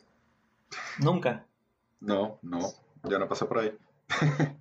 Nunca. 1.00 1.46
No, 2.02 2.40
no, 2.42 2.60
ya 3.04 3.18
no 3.18 3.30
pasé 3.30 3.46
por 3.46 3.60
ahí. 3.60 3.72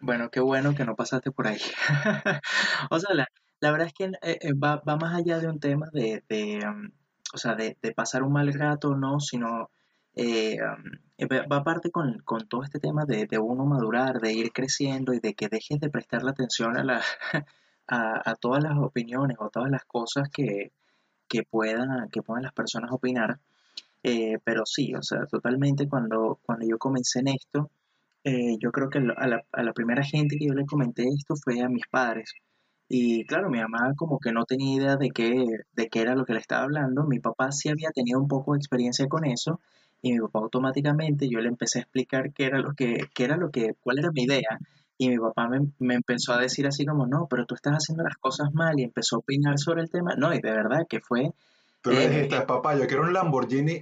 bueno, 0.00 0.30
qué 0.30 0.40
bueno 0.40 0.74
que 0.74 0.84
no 0.84 0.96
pasaste 0.96 1.30
por 1.30 1.46
ahí. 1.46 1.60
o 2.90 2.98
sea, 2.98 3.14
la, 3.14 3.28
verdad 3.60 3.86
es 3.88 3.94
que 3.94 4.04
eh, 4.04 4.38
eh, 4.40 4.52
va, 4.52 4.82
más 4.84 5.14
allá 5.14 5.38
de 5.38 5.48
un 5.48 5.60
tema 5.60 5.88
de, 5.92 6.22
um, 6.66 6.90
o 7.34 7.38
sea, 7.38 7.54
de, 7.54 7.76
pasar 7.94 8.22
un 8.22 8.32
mal 8.32 8.52
rato, 8.52 8.94
no, 8.96 9.20
sino 9.20 9.70
eh, 10.14 10.58
um, 10.62 11.28
va 11.50 11.56
aparte 11.56 11.90
con, 11.90 12.18
con, 12.24 12.46
todo 12.48 12.62
este 12.62 12.78
tema 12.80 13.04
de, 13.06 13.26
uno 13.38 13.64
madurar, 13.66 14.20
de 14.20 14.32
ir 14.32 14.52
creciendo 14.52 15.14
y 15.14 15.20
de 15.20 15.34
que 15.34 15.48
dejes 15.48 15.80
de 15.80 15.90
prestar 15.90 16.22
la 16.22 16.32
atención 16.32 16.76
a, 16.76 16.84
la, 16.84 17.02
a, 17.88 18.34
todas 18.36 18.62
las 18.62 18.76
opiniones 18.78 19.36
o 19.40 19.50
todas 19.50 19.70
las 19.70 19.84
cosas 19.84 20.28
que, 20.30 20.72
que, 21.28 21.42
puedan, 21.42 22.08
que 22.10 22.20
las 22.42 22.52
personas 22.52 22.92
opinar 22.92 23.38
eh, 24.02 24.38
pero 24.44 24.64
sí, 24.66 24.94
o 24.94 25.02
sea, 25.02 25.26
totalmente 25.26 25.88
cuando, 25.88 26.38
cuando 26.44 26.66
yo 26.66 26.78
comencé 26.78 27.20
en 27.20 27.28
esto, 27.28 27.70
yo 28.60 28.72
creo 28.72 28.90
que 28.90 28.98
a 28.98 29.26
la, 29.26 29.44
a 29.52 29.62
la, 29.62 29.72
primera 29.72 30.02
gente 30.04 30.36
que 30.36 30.46
yo 30.46 30.54
le 30.54 30.66
comenté 30.66 31.04
esto 31.08 31.36
fue 31.36 31.60
a 31.60 31.68
mis 31.68 31.86
padres. 31.88 32.34
Y 32.88 33.24
claro, 33.24 33.50
mi 33.50 33.58
mamá 33.58 33.94
como 33.96 34.18
que 34.18 34.32
no 34.32 34.44
tenía 34.44 34.76
idea 34.76 34.96
de 34.96 35.10
qué, 35.10 35.46
de 35.72 35.88
qué 35.88 36.00
era 36.00 36.14
lo 36.14 36.24
que 36.24 36.34
le 36.34 36.40
estaba 36.40 36.64
hablando. 36.64 37.04
Mi 37.04 37.18
papá 37.18 37.52
sí 37.52 37.68
había 37.68 37.90
tenido 37.90 38.20
un 38.20 38.28
poco 38.28 38.52
de 38.52 38.58
experiencia 38.58 39.08
con 39.08 39.24
eso. 39.24 39.60
Y 40.02 40.12
mi 40.12 40.20
papá 40.20 40.40
automáticamente 40.40 41.28
yo 41.28 41.40
le 41.40 41.48
empecé 41.48 41.78
a 41.78 41.82
explicar 41.82 42.32
qué 42.32 42.44
era 42.44 42.58
lo 42.58 42.74
que, 42.74 43.08
qué 43.14 43.24
era 43.24 43.36
lo 43.36 43.50
que, 43.50 43.74
cuál 43.80 43.98
era 43.98 44.12
mi 44.12 44.22
idea. 44.22 44.58
Y 44.98 45.08
mi 45.08 45.18
papá 45.18 45.48
me, 45.48 45.66
me, 45.78 45.94
empezó 45.94 46.32
a 46.32 46.38
decir 46.38 46.66
así 46.66 46.86
como, 46.86 47.06
no, 47.06 47.26
pero 47.28 47.44
tú 47.44 47.54
estás 47.54 47.74
haciendo 47.74 48.04
las 48.04 48.16
cosas 48.16 48.54
mal 48.54 48.78
y 48.78 48.84
empezó 48.84 49.16
a 49.16 49.18
opinar 49.18 49.58
sobre 49.58 49.82
el 49.82 49.90
tema. 49.90 50.14
No, 50.16 50.32
y 50.32 50.40
de 50.40 50.50
verdad 50.50 50.86
que 50.88 51.00
fue 51.00 51.32
Tú 51.86 51.92
le 51.92 52.08
dijiste, 52.08 52.40
papá, 52.40 52.74
yo 52.76 52.88
quiero 52.88 53.04
un 53.04 53.12
Lamborghini 53.12 53.80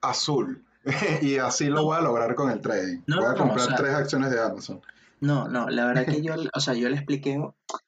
azul. 0.00 0.64
y 1.20 1.36
así 1.36 1.66
lo 1.66 1.84
voy 1.84 1.98
a 1.98 2.00
lograr 2.00 2.34
con 2.34 2.50
el 2.50 2.60
trading. 2.60 3.02
voy 3.06 3.24
a 3.26 3.34
comprar 3.34 3.76
tres 3.76 3.94
acciones 3.94 4.30
de 4.30 4.40
Amazon. 4.40 4.80
No, 5.20 5.46
no, 5.48 5.68
la 5.68 5.86
verdad 5.86 6.06
que 6.06 6.22
yo, 6.22 6.34
o 6.54 6.60
sea, 6.60 6.72
yo 6.72 6.88
le 6.88 6.96
expliqué, 6.96 7.38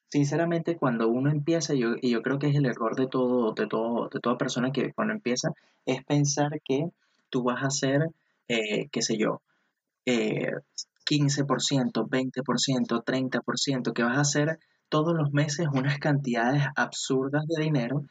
sinceramente, 0.09 0.77
cuando 0.77 1.07
uno 1.07 1.29
empieza, 1.31 1.73
yo, 1.73 1.95
y 2.01 2.11
yo 2.11 2.21
creo 2.21 2.39
que 2.39 2.47
es 2.47 2.55
el 2.55 2.65
error 2.65 2.95
de 2.95 3.07
todo, 3.07 3.53
de 3.53 3.67
todo, 3.67 4.09
de 4.09 4.19
toda 4.19 4.37
persona 4.37 4.71
que 4.71 4.93
cuando 4.93 5.13
empieza, 5.13 5.51
es 5.85 6.03
pensar 6.03 6.61
que 6.63 6.89
tú 7.29 7.43
vas 7.43 7.63
a 7.63 7.67
hacer, 7.67 8.09
eh, 8.47 8.87
qué 8.91 9.01
sé 9.01 9.17
yo, 9.17 9.41
eh, 10.05 10.51
15%, 11.05 12.07
20%, 12.07 13.03
30%, 13.03 13.93
que 13.93 14.03
vas 14.03 14.17
a 14.17 14.21
hacer 14.21 14.59
todos 14.89 15.15
los 15.15 15.31
meses 15.33 15.67
unas 15.73 15.99
cantidades 15.99 16.63
absurdas 16.75 17.45
de 17.47 17.63
dinero 17.63 18.03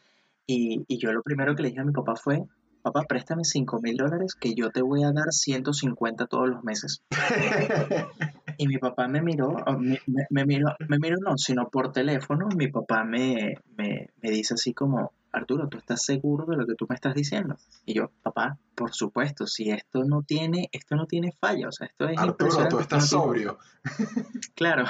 y, 0.47 0.85
yo 0.97 1.13
lo 1.13 1.23
primero 1.23 1.55
que 1.57 1.63
le 1.63 1.69
dije 1.69 1.81
a 1.81 1.85
mi 1.85 1.93
papá 1.93 2.15
fue, 2.17 2.45
papá, 2.83 3.03
préstame 3.03 3.45
5 3.45 3.81
mil 3.81 3.97
dólares 3.97 4.35
que 4.39 4.55
yo 4.55 4.71
te 4.71 4.81
voy 4.83 5.03
a 5.03 5.13
dar 5.13 5.33
150 5.33 6.27
todos 6.27 6.49
los 6.49 6.63
meses. 6.63 7.03
y 8.59 8.67
mi 8.69 8.79
papá 8.79 9.09
me 9.09 9.23
miró, 9.23 9.57
me, 9.79 9.99
me, 10.31 10.45
miró, 10.45 10.75
me 10.89 10.99
miró 10.99 11.17
no, 11.21 11.37
sino 11.37 11.69
por 11.69 11.93
teléfono, 11.93 12.49
mi 12.57 12.69
papá 12.69 13.05
me, 13.05 13.55
me, 13.77 14.09
dice 14.23 14.55
así 14.55 14.73
como, 14.75 15.13
Arturo, 15.33 15.69
¿tú 15.69 15.79
estás 15.79 16.05
seguro 16.05 16.47
de 16.47 16.57
lo 16.57 16.67
que 16.67 16.75
tú 16.75 16.87
me 16.89 16.95
estás 16.95 17.15
diciendo? 17.15 17.57
Y 17.85 17.95
yo, 17.95 18.11
papá, 18.23 18.59
por 18.75 18.93
supuesto, 18.93 19.47
si 19.47 19.71
esto 19.71 20.05
no 20.05 20.23
tiene, 20.23 20.69
esto 20.73 20.97
no 20.97 21.07
tiene 21.07 21.33
falla, 21.33 21.69
o 21.69 21.73
sea, 21.73 21.87
esto 21.87 22.09
es 22.09 22.19
Arturo, 22.19 22.69
tú 22.69 22.79
estás 22.79 23.09
sobrio. 23.09 23.59
Claro, 24.55 24.85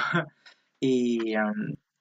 y, 0.79 1.33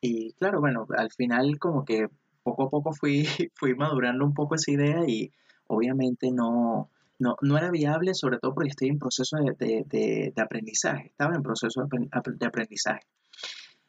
y 0.01 0.33
claro, 0.35 0.61
bueno, 0.61 0.87
al 0.97 1.11
final 1.11 1.59
como 1.59 1.85
que 1.85 2.09
poco 2.43 2.65
a 2.65 2.71
poco 2.71 2.93
fui, 2.93 3.27
fui 3.55 3.75
madurando 3.75 4.25
un 4.25 4.35
poco 4.35 4.55
esa 4.55 4.71
idea 4.71 5.05
y 5.07 5.33
obviamente 5.67 6.31
no, 6.31 6.91
no, 7.19 7.37
no 7.41 7.57
era 7.57 7.71
viable, 7.71 8.15
sobre 8.15 8.39
todo 8.39 8.55
porque 8.55 8.71
estoy 8.71 8.89
en 8.89 8.99
proceso 8.99 9.37
de, 9.37 9.85
de, 9.87 10.43
aprendizaje, 10.43 11.09
estaba 11.09 11.35
en 11.35 11.43
proceso 11.43 11.87
de 11.87 12.47
aprendizaje. 12.47 13.07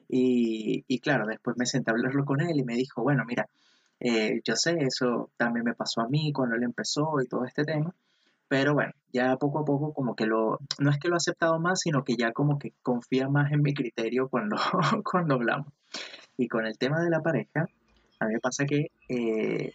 Y, 0.10 0.86
y, 0.88 1.00
claro, 1.00 1.28
después 1.28 1.58
me 1.58 1.66
senté 1.66 1.92
a 1.92 1.94
hablarlo 1.94 2.24
con 2.26 2.42
él 2.42 2.58
y 2.58 2.64
me 2.64 2.76
dijo, 2.76 3.04
bueno, 3.04 3.24
mira, 3.28 3.48
eh, 4.00 4.42
yo 4.44 4.56
sé, 4.56 4.78
eso 4.80 5.32
también 5.38 5.66
me 5.66 5.74
pasó 5.74 6.02
a 6.02 6.08
mí 6.08 6.32
cuando 6.32 6.56
él 6.56 6.64
empezó 6.64 7.20
y 7.22 7.28
todo 7.28 7.46
este 7.46 7.64
tema, 7.64 7.94
pero 8.48 8.74
bueno, 8.74 8.94
ya 9.12 9.36
poco 9.38 9.60
a 9.60 9.66
poco 9.66 9.94
como 9.94 10.16
que 10.16 10.26
lo, 10.26 10.60
no 10.80 10.92
es 10.92 11.00
que 11.00 11.10
lo 11.10 11.16
he 11.16 11.18
aceptado 11.18 11.60
más, 11.60 11.82
sino 11.82 12.04
que 12.04 12.16
ya 12.16 12.32
como 12.32 12.58
que 12.60 12.74
confía 12.82 13.28
más 13.28 13.52
en 13.52 13.62
mi 13.62 13.74
criterio 13.74 14.30
cuando, 14.30 14.56
cuando 15.04 15.36
hablamos. 15.36 15.74
Y 16.38 16.48
con 16.48 16.66
el 16.66 16.78
tema 16.78 17.02
de 17.02 17.10
la 17.10 17.22
pareja, 17.22 17.68
a 18.20 18.26
mí 18.26 18.34
me 18.34 18.40
pasa 18.40 18.66
que... 18.66 18.92
Eh, 19.10 19.74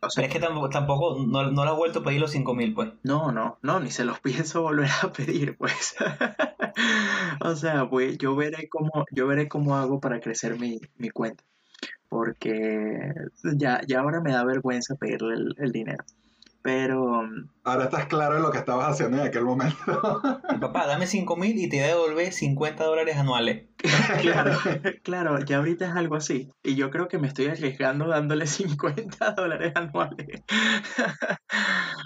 o 0.00 0.10
sea, 0.10 0.24
es 0.24 0.32
que 0.32 0.38
tampoco, 0.38 0.68
tampoco 0.68 1.18
no, 1.26 1.50
no 1.50 1.64
le 1.64 1.70
has 1.70 1.76
vuelto 1.76 2.00
a 2.00 2.02
pedir 2.04 2.20
los 2.20 2.30
5 2.30 2.54
mil, 2.54 2.74
pues. 2.74 2.90
No, 3.02 3.32
no, 3.32 3.58
no, 3.62 3.80
ni 3.80 3.90
se 3.90 4.04
los 4.04 4.20
pienso 4.20 4.62
volver 4.62 4.90
a 5.02 5.12
pedir, 5.12 5.56
pues. 5.56 5.96
o 7.40 7.54
sea, 7.56 7.88
pues 7.88 8.18
yo 8.18 8.36
veré 8.36 8.68
cómo, 8.68 9.06
yo 9.10 9.26
veré 9.26 9.48
cómo 9.48 9.76
hago 9.76 10.00
para 10.00 10.20
crecer 10.20 10.58
mi, 10.58 10.80
mi 10.96 11.10
cuenta. 11.10 11.44
Porque 12.08 13.12
ya, 13.56 13.80
ya 13.86 14.00
ahora 14.00 14.20
me 14.20 14.32
da 14.32 14.44
vergüenza 14.44 14.96
pedirle 14.96 15.54
el 15.56 15.72
dinero. 15.72 16.04
Pero. 16.62 17.22
Ahora 17.64 17.84
estás 17.84 18.06
claro 18.06 18.36
en 18.36 18.42
lo 18.42 18.50
que 18.50 18.58
estabas 18.58 18.90
haciendo 18.90 19.18
en 19.18 19.26
aquel 19.26 19.44
momento. 19.44 20.20
Papá, 20.60 20.86
dame 20.86 21.06
5 21.06 21.36
mil 21.36 21.56
y 21.58 21.68
te 21.68 21.80
devolver 21.80 22.32
50 22.32 22.84
dólares 22.84 23.16
anuales. 23.16 23.68
claro, 24.20 24.58
claro, 25.02 25.38
ya 25.40 25.58
ahorita 25.58 25.86
es 25.86 25.94
algo 25.94 26.16
así. 26.16 26.50
Y 26.62 26.74
yo 26.74 26.90
creo 26.90 27.08
que 27.08 27.18
me 27.18 27.28
estoy 27.28 27.46
arriesgando 27.46 28.08
dándole 28.08 28.46
50 28.48 29.32
dólares 29.32 29.72
anuales. 29.74 30.42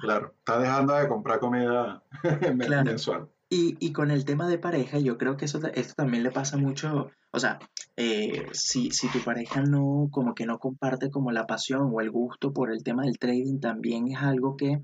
claro, 0.00 0.34
está 0.38 0.58
dejando 0.58 0.94
de 0.94 1.08
comprar 1.08 1.40
comida 1.40 2.02
mensual. 2.84 3.28
Y, 3.56 3.92
con 3.92 4.10
el 4.10 4.24
tema 4.24 4.48
de 4.48 4.58
pareja, 4.58 4.98
yo 4.98 5.16
creo 5.16 5.36
que 5.36 5.44
eso, 5.44 5.60
esto 5.74 5.94
también 5.94 6.24
le 6.24 6.32
pasa 6.32 6.56
mucho, 6.56 7.12
o 7.30 7.38
sea, 7.38 7.60
eh, 7.96 8.46
si, 8.52 8.90
si 8.90 9.06
tu 9.12 9.20
pareja 9.20 9.62
no, 9.62 10.08
como 10.10 10.34
que 10.34 10.44
no 10.44 10.58
comparte 10.58 11.08
como 11.08 11.30
la 11.30 11.46
pasión 11.46 11.88
o 11.92 12.00
el 12.00 12.10
gusto 12.10 12.52
por 12.52 12.72
el 12.72 12.82
tema 12.82 13.04
del 13.04 13.16
trading, 13.16 13.60
también 13.60 14.08
es 14.08 14.18
algo 14.18 14.56
que 14.56 14.82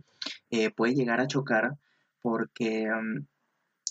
eh, 0.51 0.71
puede 0.71 0.95
llegar 0.95 1.21
a 1.21 1.27
chocar 1.27 1.79
porque 2.23 2.87
mm, 2.87 3.27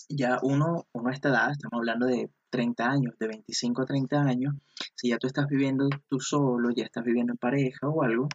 ya 0.08 0.38
uno, 0.42 0.86
uno 0.92 1.10
a 1.10 1.12
esta 1.12 1.28
edad, 1.28 1.50
estamos 1.50 1.80
hablando 1.80 2.06
de 2.06 2.30
30 2.48 2.90
años, 2.90 3.18
de 3.18 3.28
25 3.28 3.82
a 3.82 3.84
30 3.84 4.22
años, 4.22 4.54
si 4.94 5.10
ya 5.10 5.18
tú 5.18 5.26
estás 5.26 5.46
viviendo 5.46 5.90
tú 6.08 6.20
solo, 6.20 6.70
ya 6.70 6.84
estás 6.84 7.04
viviendo 7.04 7.34
en 7.34 7.38
pareja 7.38 7.86
o 7.86 8.02
algo, 8.02 8.30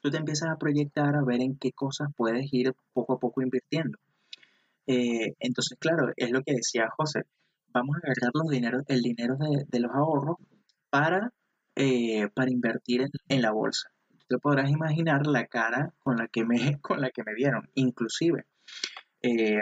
tú 0.00 0.10
te 0.10 0.16
empiezas 0.16 0.48
a 0.48 0.56
proyectar 0.56 1.14
a 1.14 1.22
ver 1.22 1.42
en 1.42 1.58
qué 1.58 1.72
cosas 1.72 2.08
puedes 2.16 2.50
ir 2.54 2.74
poco 2.94 3.12
a 3.12 3.18
poco 3.18 3.42
invirtiendo. 3.42 3.98
Eh, 4.92 5.36
entonces, 5.38 5.78
claro, 5.78 6.12
es 6.16 6.32
lo 6.32 6.42
que 6.42 6.52
decía 6.52 6.88
José, 6.96 7.22
vamos 7.68 7.94
a 7.96 7.98
agarrar 8.08 8.32
los 8.34 8.48
dineros, 8.48 8.82
el 8.88 9.02
dinero 9.02 9.36
de, 9.38 9.78
los 9.78 9.92
ahorros 9.94 10.36
para, 10.90 11.32
eh, 11.76 12.28
para 12.34 12.50
invertir 12.50 13.08
en, 13.28 13.42
la 13.42 13.52
bolsa. 13.52 13.88
Tú 14.28 14.40
podrás 14.40 14.68
imaginar 14.68 15.28
la 15.28 15.46
cara 15.46 15.94
con 16.00 16.16
la 16.16 16.26
que 16.26 16.44
me, 16.44 16.56
con 16.82 17.00
la 17.00 17.10
que 17.10 17.22
me 17.22 17.34
vieron. 17.34 17.70
Inclusive, 17.74 18.46
eh, 19.22 19.60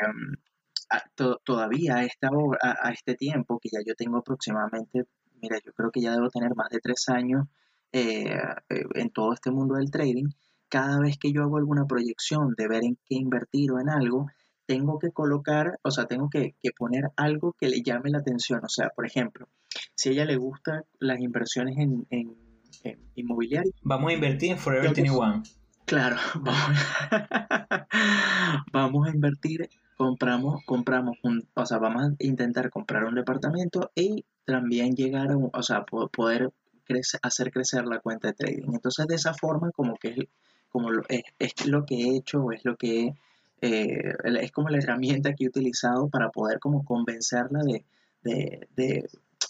todavía 1.44 1.96
a, 1.96 2.04
esta, 2.04 2.30
a, 2.62 2.90
este 2.90 3.14
tiempo, 3.14 3.58
que 3.60 3.68
ya 3.70 3.80
yo 3.86 3.94
tengo 3.94 4.16
aproximadamente, 4.18 5.04
mira, 5.42 5.58
yo 5.62 5.74
creo 5.74 5.90
que 5.90 6.00
ya 6.00 6.12
debo 6.12 6.30
tener 6.30 6.54
más 6.54 6.70
de 6.70 6.80
tres 6.80 7.06
años 7.10 7.46
en 7.92 9.10
todo 9.10 9.34
este 9.34 9.50
mundo 9.50 9.74
del 9.74 9.90
trading, 9.90 10.28
cada 10.70 11.00
vez 11.00 11.18
que 11.18 11.32
yo 11.32 11.42
hago 11.42 11.58
alguna 11.58 11.86
proyección 11.86 12.54
de 12.56 12.68
ver 12.68 12.84
en 12.84 12.96
qué 13.06 13.16
invertir 13.16 13.72
o 13.72 13.80
en 13.80 13.90
algo, 13.90 14.26
tengo 14.68 14.98
que 14.98 15.12
colocar, 15.12 15.80
o 15.82 15.90
sea, 15.90 16.04
tengo 16.04 16.28
que, 16.28 16.54
poner 16.76 17.04
algo 17.16 17.56
que 17.58 17.70
le 17.70 17.82
llame 17.82 18.10
la 18.10 18.18
atención. 18.18 18.60
O 18.62 18.68
sea, 18.68 18.90
por 18.90 19.06
ejemplo, 19.06 19.48
si 19.94 20.10
a 20.10 20.12
ella 20.12 20.24
le 20.26 20.36
gustan 20.36 20.84
las 21.00 21.20
inversiones 21.20 21.78
en, 21.78 22.06
en, 22.10 22.36
inmobiliario. 23.14 23.72
Vamos 23.82 24.10
a 24.10 24.12
invertir 24.12 24.52
en 24.52 24.58
Forever 24.58 24.94
21. 24.94 25.42
Claro, 25.86 26.16
vamos, 28.72 29.08
a 29.08 29.10
invertir, 29.10 29.70
compramos, 29.96 30.62
compramos 30.66 31.16
un, 31.22 31.48
o 31.54 31.64
sea, 31.64 31.78
vamos 31.78 32.02
a 32.02 32.10
intentar 32.18 32.68
comprar 32.68 33.04
un 33.04 33.14
departamento 33.14 33.90
y 33.94 34.26
también 34.44 34.94
llegar 34.94 35.30
a, 35.30 35.38
o 35.38 35.62
sea, 35.62 35.86
poder 35.86 36.52
hacer 37.22 37.52
crecer 37.52 37.86
la 37.86 38.00
cuenta 38.00 38.28
de 38.28 38.34
trading. 38.34 38.74
Entonces, 38.74 39.06
de 39.06 39.14
esa 39.14 39.32
forma, 39.32 39.70
como 39.70 39.96
que 39.96 40.08
es, 40.08 40.18
como 40.68 40.90
es, 41.08 41.22
es 41.38 41.66
lo 41.66 41.86
que 41.86 42.02
he 42.02 42.16
hecho 42.16 42.42
o 42.42 42.52
es 42.52 42.62
lo 42.66 42.76
que 42.76 43.06
he 43.06 43.14
eh, 43.60 44.14
es 44.40 44.52
como 44.52 44.68
la 44.68 44.78
herramienta 44.78 45.34
que 45.34 45.44
he 45.44 45.48
utilizado 45.48 46.08
para 46.08 46.30
poder 46.30 46.58
como 46.60 46.84
convencerla 46.84 47.60
de, 47.62 47.84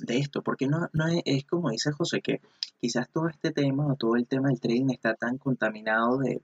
esto, 0.07 0.42
porque 0.42 0.66
no, 0.66 0.88
no 0.92 1.07
es, 1.25 1.44
como 1.44 1.71
dice 1.71 1.92
José, 1.92 2.21
que 2.21 2.40
quizás 2.81 3.09
todo 3.11 3.29
este 3.29 3.51
tema 3.51 3.87
o 3.87 3.97
todo 3.97 4.16
el 4.16 4.27
tema 4.27 4.49
del 4.49 4.61
trading 4.61 4.90
está 4.90 5.14
tan 5.14 5.38
contaminado 5.38 6.18
de, 6.18 6.40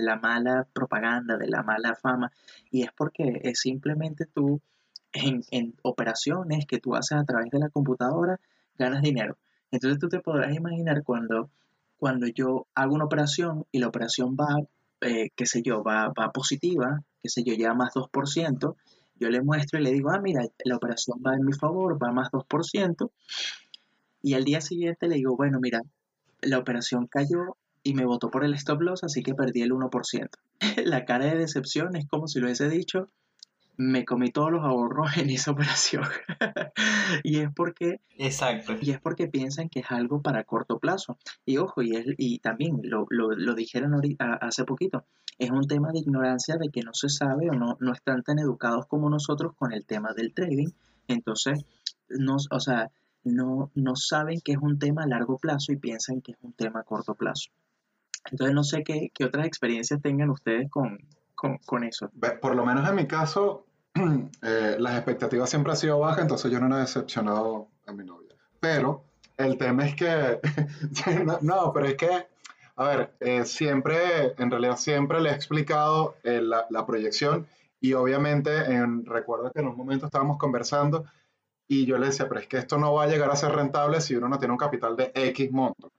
la 0.00 0.16
mala 0.16 0.66
propaganda, 0.72 1.36
de 1.36 1.48
la 1.48 1.62
mala 1.62 1.94
fama, 1.96 2.30
y 2.70 2.82
es 2.82 2.90
porque 2.96 3.40
es 3.42 3.60
simplemente 3.60 4.26
tú 4.26 4.60
en, 5.12 5.42
en 5.50 5.74
operaciones 5.82 6.66
que 6.66 6.78
tú 6.78 6.94
haces 6.94 7.18
a 7.18 7.24
través 7.24 7.50
de 7.50 7.58
la 7.58 7.68
computadora, 7.68 8.40
ganas 8.78 9.02
dinero. 9.02 9.36
Entonces 9.70 9.98
tú 9.98 10.08
te 10.08 10.20
podrás 10.20 10.54
imaginar 10.54 11.02
cuando, 11.02 11.50
cuando 11.98 12.26
yo 12.26 12.66
hago 12.74 12.94
una 12.94 13.06
operación 13.06 13.66
y 13.72 13.80
la 13.80 13.88
operación 13.88 14.36
va 14.36 14.56
eh, 15.02 15.30
qué 15.36 15.46
sé 15.46 15.62
yo, 15.62 15.82
va, 15.82 16.12
va 16.18 16.32
positiva, 16.32 17.00
qué 17.22 17.28
sé 17.28 17.42
yo, 17.44 17.54
ya 17.54 17.74
más 17.74 17.94
2%, 17.94 18.76
yo 19.20 19.30
le 19.30 19.42
muestro 19.42 19.78
y 19.78 19.84
le 19.84 19.92
digo, 19.92 20.10
ah, 20.10 20.20
mira, 20.20 20.44
la 20.64 20.76
operación 20.76 21.18
va 21.24 21.34
en 21.34 21.44
mi 21.44 21.52
favor, 21.52 22.02
va 22.02 22.12
más 22.12 22.30
2%, 22.30 23.10
y 24.22 24.34
al 24.34 24.44
día 24.44 24.60
siguiente 24.60 25.08
le 25.08 25.16
digo, 25.16 25.36
bueno, 25.36 25.58
mira, 25.60 25.80
la 26.40 26.58
operación 26.58 27.06
cayó 27.06 27.56
y 27.82 27.94
me 27.94 28.04
votó 28.04 28.30
por 28.30 28.44
el 28.44 28.54
stop 28.54 28.80
loss, 28.82 29.04
así 29.04 29.22
que 29.22 29.34
perdí 29.34 29.62
el 29.62 29.72
1%. 29.72 30.28
la 30.84 31.04
cara 31.04 31.26
de 31.26 31.38
decepción 31.38 31.96
es 31.96 32.06
como 32.06 32.28
si 32.28 32.38
lo 32.38 32.46
hubiese 32.46 32.68
dicho, 32.68 33.08
me 33.82 34.04
comí 34.04 34.30
todos 34.30 34.50
los 34.52 34.62
ahorros 34.64 35.16
en 35.16 35.30
esa 35.30 35.50
operación. 35.50 36.04
y 37.22 37.40
es 37.40 37.50
porque 37.54 38.00
Exacto. 38.16 38.74
Y 38.80 38.90
es 38.90 39.00
porque 39.00 39.26
piensan 39.26 39.68
que 39.68 39.80
es 39.80 39.90
algo 39.90 40.22
para 40.22 40.44
corto 40.44 40.78
plazo. 40.78 41.18
Y 41.44 41.58
ojo, 41.58 41.82
y, 41.82 41.96
es, 41.96 42.06
y 42.18 42.38
también 42.38 42.80
lo, 42.84 43.06
lo, 43.10 43.54
dijeron 43.54 44.00
hace 44.40 44.64
poquito, 44.64 45.04
es 45.38 45.50
un 45.50 45.66
tema 45.66 45.90
de 45.92 46.00
ignorancia 46.00 46.56
de 46.56 46.68
que 46.68 46.82
no 46.82 46.94
se 46.94 47.08
sabe 47.08 47.50
o 47.50 47.54
no, 47.54 47.76
no 47.80 47.92
están 47.92 48.22
tan 48.22 48.38
educados 48.38 48.86
como 48.86 49.10
nosotros 49.10 49.54
con 49.56 49.72
el 49.72 49.84
tema 49.84 50.12
del 50.14 50.32
trading. 50.32 50.68
Entonces, 51.08 51.64
no, 52.08 52.36
o 52.50 52.60
sea, 52.60 52.90
no, 53.24 53.70
no 53.74 53.96
saben 53.96 54.40
que 54.44 54.52
es 54.52 54.58
un 54.58 54.78
tema 54.78 55.02
a 55.02 55.08
largo 55.08 55.38
plazo 55.38 55.72
y 55.72 55.76
piensan 55.76 56.20
que 56.20 56.32
es 56.32 56.38
un 56.42 56.52
tema 56.52 56.80
a 56.80 56.84
corto 56.84 57.14
plazo. 57.14 57.50
Entonces, 58.30 58.54
no 58.54 58.62
sé 58.62 58.84
qué, 58.84 59.10
qué 59.12 59.24
otras 59.24 59.46
experiencias 59.46 60.00
tengan 60.00 60.30
ustedes 60.30 60.70
con, 60.70 60.98
con, 61.66 61.84
eso? 61.84 62.10
Por 62.40 62.54
lo 62.54 62.64
menos 62.64 62.88
en 62.88 62.94
mi 62.94 63.06
caso, 63.06 63.66
eh, 64.42 64.76
las 64.78 64.96
expectativas 64.96 65.50
siempre 65.50 65.72
han 65.72 65.76
sido 65.76 65.98
bajas, 65.98 66.22
entonces 66.22 66.50
yo 66.50 66.60
no 66.60 66.76
he 66.76 66.80
decepcionado 66.80 67.68
a 67.86 67.92
mi 67.92 68.04
novia. 68.04 68.34
Pero 68.60 69.04
el 69.36 69.58
tema 69.58 69.86
es 69.86 69.94
que, 69.94 70.40
no, 71.42 71.72
pero 71.72 71.86
es 71.86 71.96
que, 71.96 72.26
a 72.76 72.84
ver, 72.84 73.14
eh, 73.20 73.44
siempre, 73.44 74.34
en 74.38 74.50
realidad 74.50 74.76
siempre 74.76 75.20
le 75.20 75.30
he 75.30 75.34
explicado 75.34 76.16
eh, 76.22 76.40
la, 76.40 76.66
la, 76.70 76.86
proyección 76.86 77.46
y 77.80 77.92
obviamente 77.94 78.72
en, 78.72 79.04
recuerdo 79.04 79.50
que 79.52 79.60
en 79.60 79.68
un 79.68 79.76
momento 79.76 80.06
estábamos 80.06 80.38
conversando 80.38 81.04
y 81.68 81.86
yo 81.86 81.98
le 81.98 82.06
decía, 82.06 82.28
pero 82.28 82.40
es 82.40 82.46
que 82.46 82.58
esto 82.58 82.78
no 82.78 82.94
va 82.94 83.04
a 83.04 83.08
llegar 83.08 83.30
a 83.30 83.36
ser 83.36 83.52
rentable 83.52 84.00
si 84.00 84.14
uno 84.14 84.28
no 84.28 84.38
tiene 84.38 84.52
un 84.52 84.58
capital 84.58 84.96
de 84.96 85.10
X 85.14 85.50
monto. 85.50 85.90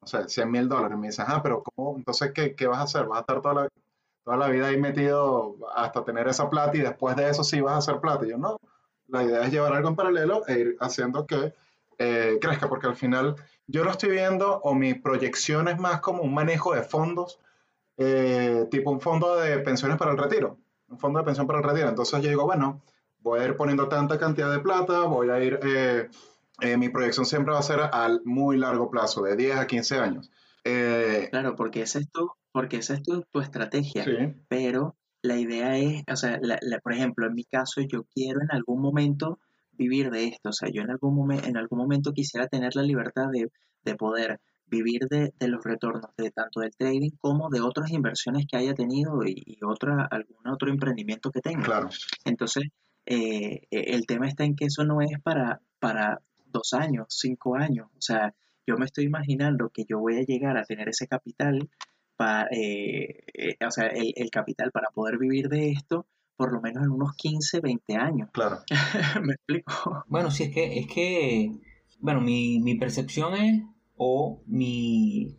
O 0.00 0.06
sea, 0.06 0.26
100 0.26 0.50
mil 0.50 0.68
dólares. 0.68 0.96
Me 0.96 1.08
dice, 1.08 1.22
ah, 1.26 1.40
pero 1.42 1.62
¿cómo? 1.62 1.96
Entonces, 1.96 2.32
¿qué, 2.32 2.54
¿qué 2.54 2.66
vas 2.66 2.78
a 2.78 2.82
hacer? 2.84 3.06
¿Vas 3.06 3.18
a 3.18 3.20
estar 3.20 3.42
toda 3.42 3.54
la, 3.54 3.68
toda 4.28 4.36
la 4.36 4.48
vida 4.48 4.66
ahí 4.68 4.76
metido 4.76 5.56
hasta 5.74 6.04
tener 6.04 6.28
esa 6.28 6.50
plata 6.50 6.76
y 6.76 6.80
después 6.80 7.16
de 7.16 7.30
eso 7.30 7.42
sí 7.42 7.62
vas 7.62 7.72
a 7.72 7.78
hacer 7.78 7.98
plata. 7.98 8.26
Y 8.26 8.28
yo 8.28 8.36
no, 8.36 8.60
la 9.06 9.22
idea 9.22 9.42
es 9.42 9.50
llevar 9.50 9.72
algo 9.72 9.88
en 9.88 9.96
paralelo 9.96 10.46
e 10.46 10.58
ir 10.58 10.76
haciendo 10.80 11.26
que 11.26 11.54
eh, 11.96 12.36
crezca, 12.38 12.68
porque 12.68 12.88
al 12.88 12.94
final 12.94 13.36
yo 13.66 13.84
lo 13.84 13.90
estoy 13.90 14.10
viendo 14.10 14.60
o 14.62 14.74
mi 14.74 14.92
proyección 14.92 15.66
es 15.68 15.78
más 15.78 16.02
como 16.02 16.22
un 16.24 16.34
manejo 16.34 16.74
de 16.74 16.82
fondos, 16.82 17.40
eh, 17.96 18.68
tipo 18.70 18.90
un 18.90 19.00
fondo 19.00 19.34
de 19.36 19.60
pensiones 19.60 19.96
para 19.96 20.10
el 20.10 20.18
retiro, 20.18 20.58
un 20.90 20.98
fondo 20.98 21.20
de 21.20 21.24
pensión 21.24 21.46
para 21.46 21.60
el 21.60 21.64
retiro. 21.64 21.88
Entonces 21.88 22.20
yo 22.20 22.28
digo, 22.28 22.44
bueno, 22.44 22.82
voy 23.20 23.40
a 23.40 23.46
ir 23.46 23.56
poniendo 23.56 23.88
tanta 23.88 24.18
cantidad 24.18 24.52
de 24.52 24.58
plata, 24.58 25.04
voy 25.04 25.30
a 25.30 25.42
ir, 25.42 25.58
eh, 25.62 26.76
mi 26.76 26.90
proyección 26.90 27.24
siempre 27.24 27.54
va 27.54 27.60
a 27.60 27.62
ser 27.62 27.80
al 27.80 28.20
muy 28.26 28.58
largo 28.58 28.90
plazo, 28.90 29.22
de 29.22 29.36
10 29.36 29.56
a 29.56 29.66
15 29.66 29.98
años. 29.98 30.30
Eh, 30.68 31.28
Claro, 31.30 31.54
porque 31.56 31.82
esa 31.82 31.98
es 31.98 32.10
tu, 32.10 32.30
porque 32.52 32.78
esa 32.78 32.94
es 32.94 33.02
tu, 33.02 33.22
tu 33.30 33.40
estrategia, 33.40 34.04
sí, 34.04 34.12
pero 34.48 34.96
la 35.22 35.36
idea 35.38 35.76
es, 35.78 36.02
o 36.10 36.16
sea, 36.16 36.38
la- 36.40 36.58
la- 36.62 36.78
por 36.80 36.92
ejemplo, 36.92 37.26
en 37.26 37.34
mi 37.34 37.44
caso, 37.44 37.80
yo 37.82 38.04
quiero 38.14 38.40
en 38.42 38.50
algún 38.50 38.80
momento 38.80 39.38
vivir 39.72 40.10
de 40.10 40.24
esto, 40.26 40.50
o 40.50 40.52
sea, 40.52 40.68
yo 40.72 40.82
en 40.82 40.90
algún 40.90 41.14
momento, 41.14 41.46
en 41.48 41.56
algún 41.56 41.78
momento 41.78 42.12
quisiera 42.12 42.46
tener 42.48 42.74
la 42.74 42.82
libertad 42.82 43.28
de, 43.32 43.50
de 43.84 43.94
poder 43.94 44.40
vivir 44.66 45.02
de, 45.08 45.32
de 45.38 45.48
los 45.48 45.64
retornos 45.64 46.10
de 46.18 46.30
tanto 46.30 46.60
del 46.60 46.72
trading 46.76 47.10
como 47.20 47.48
de 47.48 47.60
otras 47.62 47.90
inversiones 47.90 48.44
que 48.46 48.56
haya 48.58 48.74
tenido 48.74 49.24
y, 49.24 49.42
y 49.46 49.58
otra, 49.64 50.06
algún 50.10 50.46
otro 50.46 50.68
emprendimiento 50.70 51.30
que 51.30 51.40
tenga. 51.40 51.62
claro. 51.64 51.88
Entonces, 52.24 52.64
eh, 53.06 53.62
e- 53.70 53.94
el 53.94 54.04
tema 54.06 54.28
está 54.28 54.44
en 54.44 54.54
que 54.56 54.66
eso 54.66 54.84
no 54.84 55.00
es 55.00 55.18
para, 55.22 55.60
para 55.78 56.20
dos 56.44 56.74
años, 56.74 57.06
cinco 57.08 57.54
años. 57.56 57.86
O 57.96 58.00
sea, 58.02 58.34
yo 58.68 58.76
me 58.76 58.84
estoy 58.84 59.04
imaginando 59.04 59.70
que 59.70 59.84
yo 59.88 59.98
voy 59.98 60.18
a 60.18 60.22
llegar 60.22 60.58
a 60.58 60.64
tener 60.64 60.90
ese 60.90 61.06
capital, 61.06 61.70
para, 62.16 62.48
o 63.66 63.70
sea, 63.70 63.86
el, 63.86 64.12
el 64.16 64.30
capital 64.30 64.70
para 64.72 64.90
poder 64.90 65.18
vivir 65.18 65.48
de 65.48 65.70
esto 65.70 66.06
por 66.36 66.52
lo 66.52 66.60
menos 66.60 66.84
en 66.84 66.90
unos 66.90 67.16
15, 67.16 67.60
20 67.60 67.96
años. 67.96 68.28
Claro. 68.32 68.60
¿Me 69.22 69.32
explico? 69.32 70.04
Bueno, 70.06 70.30
sí, 70.30 70.44
es 70.44 70.54
que, 70.54 70.78
es 70.78 70.86
que, 70.86 71.52
bueno, 71.98 72.20
mi, 72.20 72.60
mi 72.60 72.76
percepción 72.76 73.34
es, 73.34 73.64
o 73.96 74.40
mi, 74.46 75.36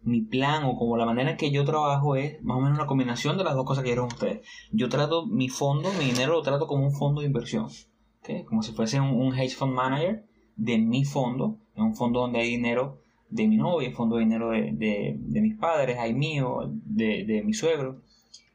mi 0.00 0.22
plan, 0.22 0.64
o 0.64 0.76
como 0.76 0.96
la 0.96 1.04
manera 1.04 1.32
en 1.32 1.36
que 1.36 1.50
yo 1.50 1.66
trabajo 1.66 2.16
es 2.16 2.42
más 2.42 2.56
o 2.56 2.60
menos 2.60 2.78
una 2.78 2.86
combinación 2.86 3.36
de 3.36 3.44
las 3.44 3.54
dos 3.54 3.66
cosas 3.66 3.84
que 3.84 3.90
dieron 3.90 4.06
ustedes. 4.06 4.48
Yo 4.72 4.88
trato 4.88 5.26
mi 5.26 5.50
fondo, 5.50 5.92
mi 5.98 6.06
dinero 6.06 6.32
lo 6.32 6.42
trato 6.42 6.66
como 6.66 6.84
un 6.84 6.92
fondo 6.92 7.20
de 7.20 7.26
inversión, 7.26 7.66
¿ok? 8.20 8.46
como 8.46 8.62
si 8.62 8.72
fuese 8.72 9.00
un, 9.00 9.10
un 9.10 9.34
hedge 9.34 9.54
fund 9.54 9.74
manager 9.74 10.24
de 10.56 10.78
mi 10.78 11.04
fondo, 11.04 11.58
en 11.76 11.84
un 11.84 11.96
fondo 11.96 12.20
donde 12.20 12.40
hay 12.40 12.50
dinero 12.50 12.98
de 13.30 13.48
mi 13.48 13.56
novia, 13.56 13.90
fondo 13.92 14.16
de 14.16 14.24
dinero 14.24 14.50
de, 14.50 15.16
de, 15.18 15.40
mis 15.40 15.56
padres, 15.56 15.98
hay 15.98 16.14
mío, 16.14 16.70
de, 16.84 17.24
de 17.24 17.42
mi 17.42 17.52
suegro. 17.52 18.00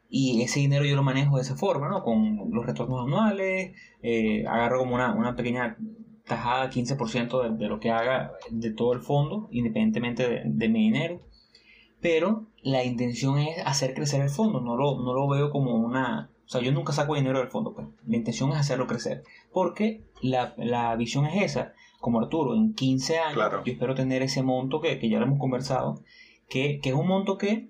Y 0.10 0.42
ese 0.42 0.62
dinero 0.62 0.86
yo 0.86 0.96
lo 0.96 1.04
manejo 1.04 1.36
de 1.36 1.44
esa 1.44 1.56
forma, 1.56 1.90
¿no? 1.90 2.04
Con 2.04 2.50
los 2.52 2.66
retornos 2.66 3.06
anuales, 3.06 3.76
eh, 4.02 4.46
agarro 4.48 4.80
como 4.80 4.96
una, 4.96 5.14
una 5.14 5.36
pequeña 5.36 5.78
tajada, 6.26 6.70
15% 6.70 7.58
de, 7.58 7.68
lo 7.68 7.80
que 7.80 7.92
haga 7.92 8.32
de 8.50 8.72
todo 8.72 8.94
el 8.94 9.02
fondo, 9.02 9.50
independientemente 9.52 10.28
de, 10.28 10.42
de, 10.46 10.70
mi 10.70 10.84
dinero. 10.84 11.20
Pero 12.00 12.48
la 12.64 12.84
intención 12.86 13.38
es 13.38 13.58
hacer 13.66 13.94
crecer 13.94 14.22
el 14.22 14.30
fondo, 14.30 14.62
no 14.62 14.78
lo, 14.78 15.00
no 15.00 15.14
lo 15.14 15.28
veo 15.28 15.50
como 15.50 15.76
una... 15.76 16.30
O 16.46 16.50
sea, 16.50 16.62
yo 16.62 16.72
nunca 16.72 16.94
saco 16.94 17.14
dinero 17.16 17.40
del 17.40 17.50
fondo, 17.50 17.76
pues. 17.76 17.88
La 18.08 18.16
intención 18.16 18.52
es 18.52 18.58
hacerlo 18.58 18.88
crecer. 18.88 19.24
Porque 19.52 20.06
la, 20.22 20.56
la 20.58 20.96
visión 20.96 21.28
es 21.28 21.44
esa. 21.44 21.74
Como 22.00 22.20
Arturo, 22.20 22.56
en 22.56 22.74
15 22.74 23.20
años 23.20 23.34
Claro. 23.34 23.64
yo 23.64 23.74
espero 23.74 23.96
tener 23.96 24.22
ese 24.22 24.42
monto 24.44 24.80
que, 24.82 25.00
que 25.00 25.10
ya 25.10 25.20
lo 25.20 25.26
hemos 25.26 25.40
conversado, 25.40 26.02
que, 26.48 26.80
que 26.82 26.90
es 26.90 26.96
un 26.96 27.08
monto 27.08 27.38
que 27.38 27.70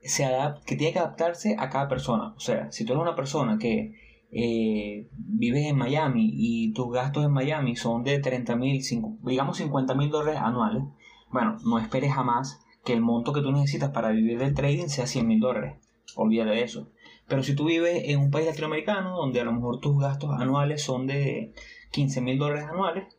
se 0.00 0.26
que 0.66 0.76
tiene 0.76 0.92
que 0.92 0.98
adaptarse 0.98 1.56
a 1.58 1.68
cada 1.68 1.88
persona. 1.88 2.34
O 2.36 2.40
sea, 2.40 2.70
si 2.70 2.84
tú 2.84 2.92
eres 2.92 3.02
una 3.02 3.16
persona 3.16 3.58
que 3.58 3.94
eh, 4.32 5.08
vives 5.12 5.66
en 5.66 5.76
Miami 5.76 6.30
y 6.32 6.72
tus 6.72 6.92
gastos 6.92 7.24
en 7.24 7.32
Miami 7.32 7.76
son 7.76 8.02
de 8.02 8.18
30 8.18 8.56
mil, 8.56 8.82
digamos 9.24 9.56
50 9.56 9.94
mil 9.94 10.10
dólares 10.10 10.40
anuales, 10.42 10.82
bueno, 11.30 11.56
no 11.64 11.78
esperes 11.78 12.12
jamás 12.12 12.60
que 12.84 12.92
el 12.92 13.00
monto 13.00 13.32
que 13.32 13.40
tú 13.40 13.50
necesitas 13.52 13.90
para 13.90 14.10
vivir 14.10 14.38
del 14.38 14.54
trading 14.54 14.86
sea 14.86 15.06
100 15.06 15.26
mil 15.26 15.40
dólares. 15.40 15.76
Olvídate 16.14 16.50
de 16.50 16.62
eso. 16.62 16.90
Pero 17.28 17.42
si 17.42 17.56
tú 17.56 17.66
vives 17.66 18.04
en 18.06 18.20
un 18.20 18.30
país 18.30 18.46
latinoamericano 18.46 19.16
donde 19.16 19.40
a 19.40 19.44
lo 19.44 19.52
mejor 19.52 19.80
tus 19.80 19.98
gastos 19.98 20.30
anuales 20.38 20.82
son 20.82 21.06
de 21.06 21.52
15 21.90 22.20
mil 22.20 22.38
dólares 22.38 22.66
anuales, 22.70 23.15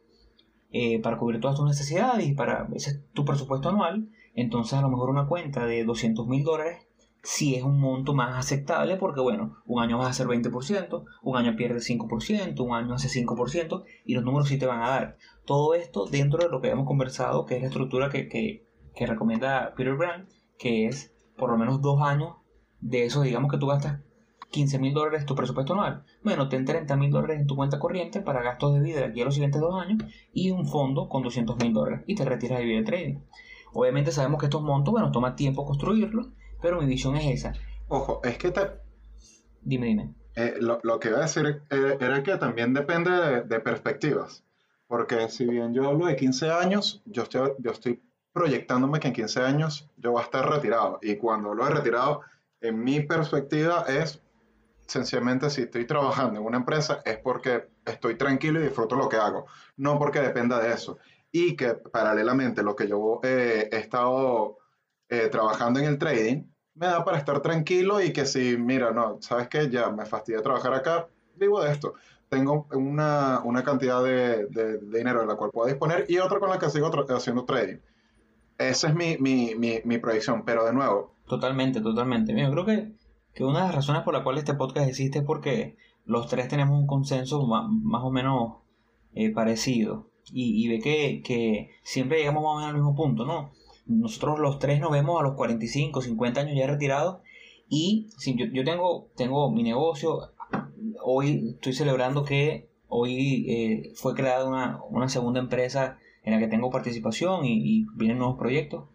eh, 0.71 1.01
para 1.01 1.17
cubrir 1.17 1.39
todas 1.39 1.57
tus 1.57 1.65
necesidades 1.65 2.27
y 2.27 2.33
para 2.33 2.67
ese 2.73 2.89
es 2.91 3.03
tu 3.13 3.25
presupuesto 3.25 3.69
anual, 3.69 4.09
entonces 4.33 4.73
a 4.73 4.81
lo 4.81 4.89
mejor 4.89 5.09
una 5.09 5.27
cuenta 5.27 5.65
de 5.65 5.83
200 5.83 6.27
mil 6.27 6.43
dólares 6.43 6.87
sí 7.23 7.55
es 7.55 7.63
un 7.63 7.79
monto 7.79 8.13
más 8.13 8.37
aceptable 8.37 8.95
porque 8.95 9.21
bueno, 9.21 9.57
un 9.65 9.81
año 9.81 9.97
vas 9.97 10.07
a 10.07 10.09
hacer 10.11 10.27
20%, 10.27 11.03
un 11.23 11.37
año 11.37 11.55
pierdes 11.55 11.89
5%, 11.89 12.59
un 12.61 12.73
año 12.73 12.93
hace 12.93 13.09
5% 13.09 13.83
y 14.05 14.13
los 14.13 14.23
números 14.23 14.47
sí 14.47 14.57
te 14.57 14.65
van 14.65 14.81
a 14.81 14.89
dar. 14.89 15.17
Todo 15.45 15.73
esto 15.73 16.05
dentro 16.05 16.39
de 16.43 16.49
lo 16.49 16.61
que 16.61 16.69
hemos 16.69 16.85
conversado, 16.85 17.45
que 17.45 17.55
es 17.55 17.61
la 17.61 17.67
estructura 17.67 18.09
que, 18.09 18.27
que, 18.27 18.65
que 18.95 19.05
recomienda 19.05 19.73
Peter 19.75 19.95
Brand, 19.95 20.27
que 20.57 20.87
es 20.87 21.13
por 21.37 21.51
lo 21.51 21.57
menos 21.57 21.81
dos 21.81 22.01
años 22.01 22.35
de 22.79 23.05
eso, 23.05 23.21
digamos 23.21 23.51
que 23.51 23.57
tú 23.57 23.67
gastas 23.67 24.01
15 24.57 24.79
mil 24.79 24.93
dólares 24.93 25.25
tu 25.25 25.35
presupuesto 25.35 25.73
anual. 25.73 26.03
Bueno, 26.23 26.49
ten 26.49 26.65
30 26.65 26.95
mil 26.97 27.11
dólares 27.11 27.39
en 27.39 27.47
tu 27.47 27.55
cuenta 27.55 27.79
corriente 27.79 28.21
para 28.21 28.41
gastos 28.43 28.73
de 28.73 28.81
vida 28.81 28.99
de 28.99 29.05
aquí 29.05 29.21
a 29.21 29.25
los 29.25 29.33
siguientes 29.35 29.61
dos 29.61 29.79
años 29.81 30.03
y 30.33 30.51
un 30.51 30.65
fondo 30.67 31.07
con 31.09 31.23
200 31.23 31.57
mil 31.57 31.73
dólares 31.73 32.01
y 32.07 32.15
te 32.15 32.25
retiras 32.25 32.57
de 32.59 32.65
vivir 32.65 32.79
el 32.79 32.85
trading. 32.85 33.19
Obviamente 33.73 34.11
sabemos 34.11 34.39
que 34.39 34.47
estos 34.47 34.61
montos, 34.63 34.91
bueno, 34.91 35.11
toma 35.11 35.35
tiempo 35.35 35.65
construirlos, 35.65 36.27
pero 36.61 36.81
mi 36.81 36.87
visión 36.87 37.15
es 37.15 37.25
esa. 37.39 37.53
Ojo, 37.87 38.21
es 38.23 38.37
que 38.37 38.51
te, 38.51 38.61
Dime, 39.61 39.87
dime. 39.87 40.13
eh, 40.35 40.55
lo, 40.59 40.79
lo 40.83 40.99
que 40.99 41.09
iba 41.09 41.17
a 41.19 41.21
decir 41.21 41.61
eh, 41.69 41.97
era 41.99 42.23
que 42.23 42.37
también 42.37 42.73
depende 42.73 43.11
de, 43.11 43.41
de 43.43 43.59
perspectivas. 43.59 44.43
Porque 44.87 45.29
si 45.29 45.45
bien 45.45 45.73
yo 45.73 45.87
hablo 45.87 46.05
de 46.05 46.15
15 46.15 46.49
años, 46.51 47.01
yo 47.05 47.23
estoy, 47.23 47.51
yo 47.59 47.71
estoy 47.71 48.01
proyectándome 48.33 48.99
que 48.99 49.09
en 49.09 49.13
15 49.13 49.41
años 49.41 49.89
yo 49.97 50.11
voy 50.11 50.21
a 50.21 50.25
estar 50.25 50.49
retirado. 50.49 50.99
Y 51.01 51.17
cuando 51.17 51.49
hablo 51.49 51.65
de 51.65 51.71
retirado, 51.71 52.21
en 52.61 52.83
mi 52.83 53.01
perspectiva 53.01 53.85
es 53.87 54.21
sencillamente 54.87 55.49
si 55.49 55.63
estoy 55.63 55.85
trabajando 55.85 56.39
en 56.39 56.45
una 56.45 56.57
empresa 56.57 57.01
es 57.05 57.17
porque 57.17 57.67
estoy 57.85 58.15
tranquilo 58.15 58.59
y 58.59 58.63
disfruto 58.63 58.95
lo 58.95 59.09
que 59.09 59.17
hago, 59.17 59.45
no 59.75 59.99
porque 59.99 60.21
dependa 60.21 60.59
de 60.59 60.73
eso. 60.73 60.97
Y 61.31 61.55
que 61.55 61.73
paralelamente 61.73 62.63
lo 62.63 62.75
que 62.75 62.87
yo 62.87 63.19
eh, 63.23 63.69
he 63.71 63.77
estado 63.77 64.57
eh, 65.09 65.27
trabajando 65.29 65.79
en 65.79 65.85
el 65.85 65.97
trading 65.97 66.43
me 66.75 66.87
da 66.87 67.03
para 67.03 67.17
estar 67.17 67.41
tranquilo 67.41 68.01
y 68.01 68.13
que 68.13 68.25
si, 68.25 68.55
mira, 68.57 68.91
no, 68.91 69.17
sabes 69.21 69.47
que 69.47 69.69
ya 69.69 69.89
me 69.89 70.05
fastidia 70.05 70.41
trabajar 70.41 70.73
acá, 70.73 71.07
vivo 71.35 71.61
de 71.61 71.71
esto. 71.71 71.95
Tengo 72.29 72.67
una, 72.71 73.41
una 73.43 73.63
cantidad 73.63 74.03
de, 74.03 74.47
dinero 74.81 75.21
de 75.21 75.27
la 75.27 75.35
cual 75.35 75.51
puedo 75.51 75.67
disponer 75.67 76.05
y 76.07 76.19
otra 76.19 76.39
con 76.39 76.49
la 76.49 76.59
que 76.59 76.69
sigo 76.69 76.91
haciendo 77.09 77.45
trading. 77.45 77.77
Esa 78.57 78.89
es 78.89 78.95
mi, 78.95 79.17
mi, 79.17 79.55
mi, 79.55 79.81
mi 79.85 79.97
proyección, 79.97 80.43
pero 80.43 80.65
de 80.65 80.73
nuevo. 80.73 81.15
Totalmente, 81.27 81.81
totalmente. 81.81 82.33
Yo 82.39 82.51
creo 82.51 82.65
que, 82.65 82.91
que 83.37 83.43
una 83.43 83.59
de 83.59 83.65
las 83.67 83.75
razones 83.75 84.01
por 84.01 84.15
la 84.15 84.23
cual 84.23 84.39
este 84.39 84.55
podcast 84.55 84.89
existe 84.89 85.19
es 85.19 85.23
porque 85.23 85.75
los 86.05 86.27
tres 86.27 86.47
tenemos 86.47 86.75
un 86.79 86.87
consenso 86.87 87.45
más, 87.45 87.69
más 87.69 88.01
o 88.03 88.09
menos 88.09 88.53
eh, 89.13 89.31
parecido. 89.31 90.07
Y, 90.33 90.67
ve 90.67 90.79
que, 90.79 91.21
que 91.23 91.69
siempre 91.83 92.17
llegamos 92.17 92.41
más 92.41 92.51
o 92.51 92.55
menos 92.55 92.69
al 92.69 92.75
mismo 92.77 92.95
punto, 92.95 93.25
¿no? 93.25 93.51
Nosotros 93.85 94.39
los 94.39 94.57
tres 94.57 94.81
nos 94.81 94.91
vemos 94.91 95.19
a 95.19 95.23
los 95.23 95.35
45, 95.35 96.01
50 96.01 96.41
años 96.41 96.57
ya 96.57 96.65
retirados. 96.65 97.19
Y 97.69 98.07
yo, 98.25 98.47
yo 98.47 98.63
tengo, 98.63 99.09
tengo 99.15 99.51
mi 99.51 99.61
negocio. 99.61 100.31
Hoy 101.03 101.51
estoy 101.53 101.73
celebrando 101.73 102.23
que 102.23 102.67
hoy 102.87 103.45
eh, 103.47 103.91
fue 103.93 104.15
creada 104.15 104.47
una, 104.47 104.81
una, 104.89 105.09
segunda 105.09 105.39
empresa 105.39 105.99
en 106.23 106.33
la 106.33 106.39
que 106.39 106.47
tengo 106.47 106.71
participación 106.71 107.45
y, 107.45 107.81
y 107.81 107.85
vienen 107.93 108.17
nuevos 108.17 108.39
proyectos. 108.39 108.85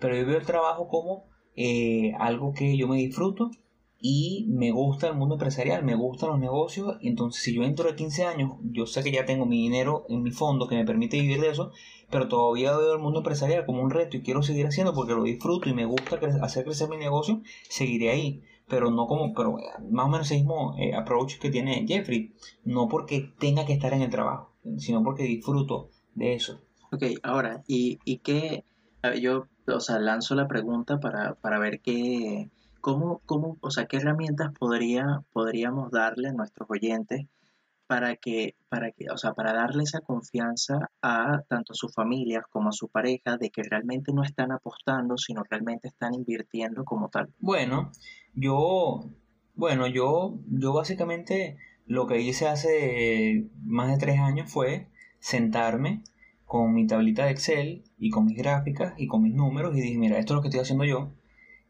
Pero 0.00 0.16
yo 0.16 0.26
veo 0.26 0.38
el 0.38 0.46
trabajo 0.46 0.88
como 0.88 1.26
eh, 1.54 2.12
algo 2.18 2.52
que 2.52 2.76
yo 2.76 2.88
me 2.88 2.96
disfruto 2.96 3.52
y 4.00 4.46
me 4.50 4.70
gusta 4.70 5.08
el 5.08 5.16
mundo 5.16 5.36
empresarial, 5.36 5.82
me 5.82 5.94
gustan 5.94 6.30
los 6.30 6.38
negocios. 6.38 6.98
Entonces, 7.00 7.42
si 7.42 7.54
yo 7.54 7.62
entro 7.62 7.88
de 7.88 7.96
15 7.96 8.24
años, 8.24 8.52
yo 8.62 8.86
sé 8.86 9.02
que 9.02 9.12
ya 9.12 9.24
tengo 9.24 9.46
mi 9.46 9.62
dinero 9.62 10.04
en 10.08 10.22
mi 10.22 10.30
fondo 10.30 10.68
que 10.68 10.76
me 10.76 10.84
permite 10.84 11.20
vivir 11.20 11.40
de 11.40 11.50
eso, 11.50 11.72
pero 12.10 12.28
todavía 12.28 12.76
veo 12.76 12.94
el 12.94 13.00
mundo 13.00 13.20
empresarial 13.20 13.64
como 13.64 13.82
un 13.82 13.90
reto 13.90 14.16
y 14.16 14.22
quiero 14.22 14.42
seguir 14.42 14.66
haciendo 14.66 14.92
porque 14.94 15.14
lo 15.14 15.22
disfruto 15.22 15.68
y 15.68 15.74
me 15.74 15.86
gusta 15.86 16.18
hacer 16.42 16.64
crecer 16.64 16.88
mi 16.88 16.96
negocio, 16.96 17.40
seguiré 17.68 18.10
ahí. 18.10 18.42
Pero 18.68 18.90
no 18.90 19.06
como, 19.06 19.34
pero 19.34 19.56
más 19.90 20.06
o 20.06 20.08
menos 20.08 20.30
el 20.30 20.38
mismo 20.38 20.74
eh, 20.78 20.94
approach 20.94 21.38
que 21.38 21.50
tiene 21.50 21.86
Jeffrey, 21.86 22.34
no 22.64 22.88
porque 22.88 23.32
tenga 23.38 23.66
que 23.66 23.74
estar 23.74 23.92
en 23.92 24.02
el 24.02 24.10
trabajo, 24.10 24.52
sino 24.78 25.02
porque 25.02 25.24
disfruto 25.24 25.90
de 26.14 26.34
eso. 26.34 26.60
Ok, 26.90 27.04
ahora, 27.22 27.62
¿y, 27.66 27.98
y 28.04 28.18
qué? 28.18 28.64
Yo, 29.20 29.46
o 29.66 29.80
sea, 29.80 29.98
lanzo 29.98 30.34
la 30.34 30.48
pregunta 30.48 30.98
para, 30.98 31.34
para 31.34 31.58
ver 31.58 31.80
qué, 31.80 32.48
cómo, 32.84 33.22
cómo, 33.24 33.56
o 33.62 33.70
sea, 33.70 33.86
qué 33.86 33.96
herramientas 33.96 34.52
podría, 34.58 35.22
podríamos 35.32 35.90
darle 35.90 36.28
a 36.28 36.32
nuestros 36.34 36.68
oyentes 36.68 37.24
para 37.86 38.16
que, 38.16 38.56
para 38.68 38.90
que, 38.92 39.06
o 39.10 39.16
sea, 39.16 39.32
para 39.32 39.54
darle 39.54 39.84
esa 39.84 40.02
confianza 40.02 40.90
a 41.00 41.40
tanto 41.48 41.72
a 41.72 41.76
sus 41.76 41.94
familias 41.94 42.44
como 42.50 42.68
a 42.68 42.72
su 42.72 42.88
pareja 42.88 43.38
de 43.38 43.48
que 43.48 43.62
realmente 43.62 44.12
no 44.12 44.22
están 44.22 44.52
apostando, 44.52 45.16
sino 45.16 45.44
realmente 45.48 45.88
están 45.88 46.12
invirtiendo 46.12 46.84
como 46.84 47.08
tal. 47.08 47.32
Bueno, 47.38 47.90
yo, 48.34 49.08
bueno, 49.54 49.86
yo, 49.86 50.38
yo 50.46 50.74
básicamente 50.74 51.56
lo 51.86 52.06
que 52.06 52.20
hice 52.20 52.48
hace 52.48 53.46
más 53.62 53.92
de 53.92 53.96
tres 53.96 54.20
años 54.20 54.52
fue 54.52 54.90
sentarme 55.20 56.04
con 56.44 56.74
mi 56.74 56.86
tablita 56.86 57.24
de 57.24 57.30
Excel 57.30 57.84
y 57.96 58.10
con 58.10 58.26
mis 58.26 58.36
gráficas 58.36 58.92
y 58.98 59.06
con 59.06 59.22
mis 59.22 59.32
números 59.32 59.74
y 59.74 59.80
dije, 59.80 59.96
mira, 59.96 60.18
esto 60.18 60.34
es 60.34 60.36
lo 60.36 60.42
que 60.42 60.48
estoy 60.48 60.60
haciendo 60.60 60.84
yo. 60.84 61.14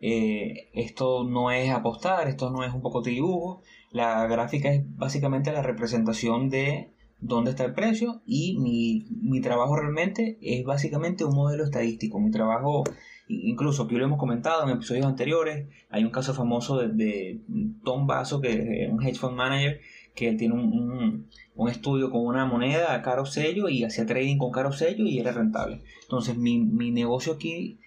Eh, 0.01 0.71
esto 0.75 1.25
no 1.25 1.51
es 1.51 1.71
apostar, 1.71 2.29
esto 2.29 2.51
no 2.51 2.65
es 2.65 2.75
un 2.75 2.83
poco 2.83 3.03
de 3.03 3.13
dibujo. 3.13 3.63
La 3.91 4.27
gráfica 4.27 4.73
es 4.73 4.83
básicamente 4.97 5.53
la 5.53 5.63
representación 5.63 6.51
de 6.51 6.91
dónde 7.21 7.51
está 7.51 7.65
el 7.65 7.73
precio 7.75 8.21
y 8.27 8.59
mi, 8.59 9.07
mi 9.23 9.41
trabajo 9.41 9.77
realmente 9.77 10.37
es 10.43 10.65
básicamente 10.65 11.25
un 11.25 11.35
modelo 11.35 11.65
estadístico. 11.65 12.21
Mi 12.21 12.31
trabajo 12.31 12.85
Incluso 13.27 13.85
aquí 13.85 13.95
lo 13.95 14.05
hemos 14.05 14.19
comentado 14.19 14.65
en 14.65 14.71
episodios 14.71 15.07
anteriores. 15.07 15.67
Hay 15.89 16.05
un 16.05 16.11
caso 16.11 16.35
famoso 16.35 16.77
de, 16.77 17.41
Tom 17.83 18.07
Basso, 18.07 18.41
que 18.41 18.85
es 18.85 18.93
un 18.93 19.03
hedge 19.03 19.19
fund 19.19 19.37
manager, 19.37 19.81
que 20.15 20.35
tiene 20.35 20.55
un, 20.55 21.27
un, 21.55 21.69
estudio 21.69 22.11
con 22.11 22.27
una 22.27 22.45
moneda 22.45 22.95
a 22.95 23.03
caro 23.03 23.25
sello 23.25 23.69
y 23.69 23.83
hacía 23.85 24.05
trading 24.07 24.37
con 24.37 24.53
caro 24.53 24.73
sello 24.73 25.05
y 25.05 25.19
era 25.19 25.33
rentable. 25.33 25.81
Entonces 26.03 26.37
mi, 26.37 26.59
mi 26.59 26.91
negocio 26.91 27.33
aquí, 27.33 27.79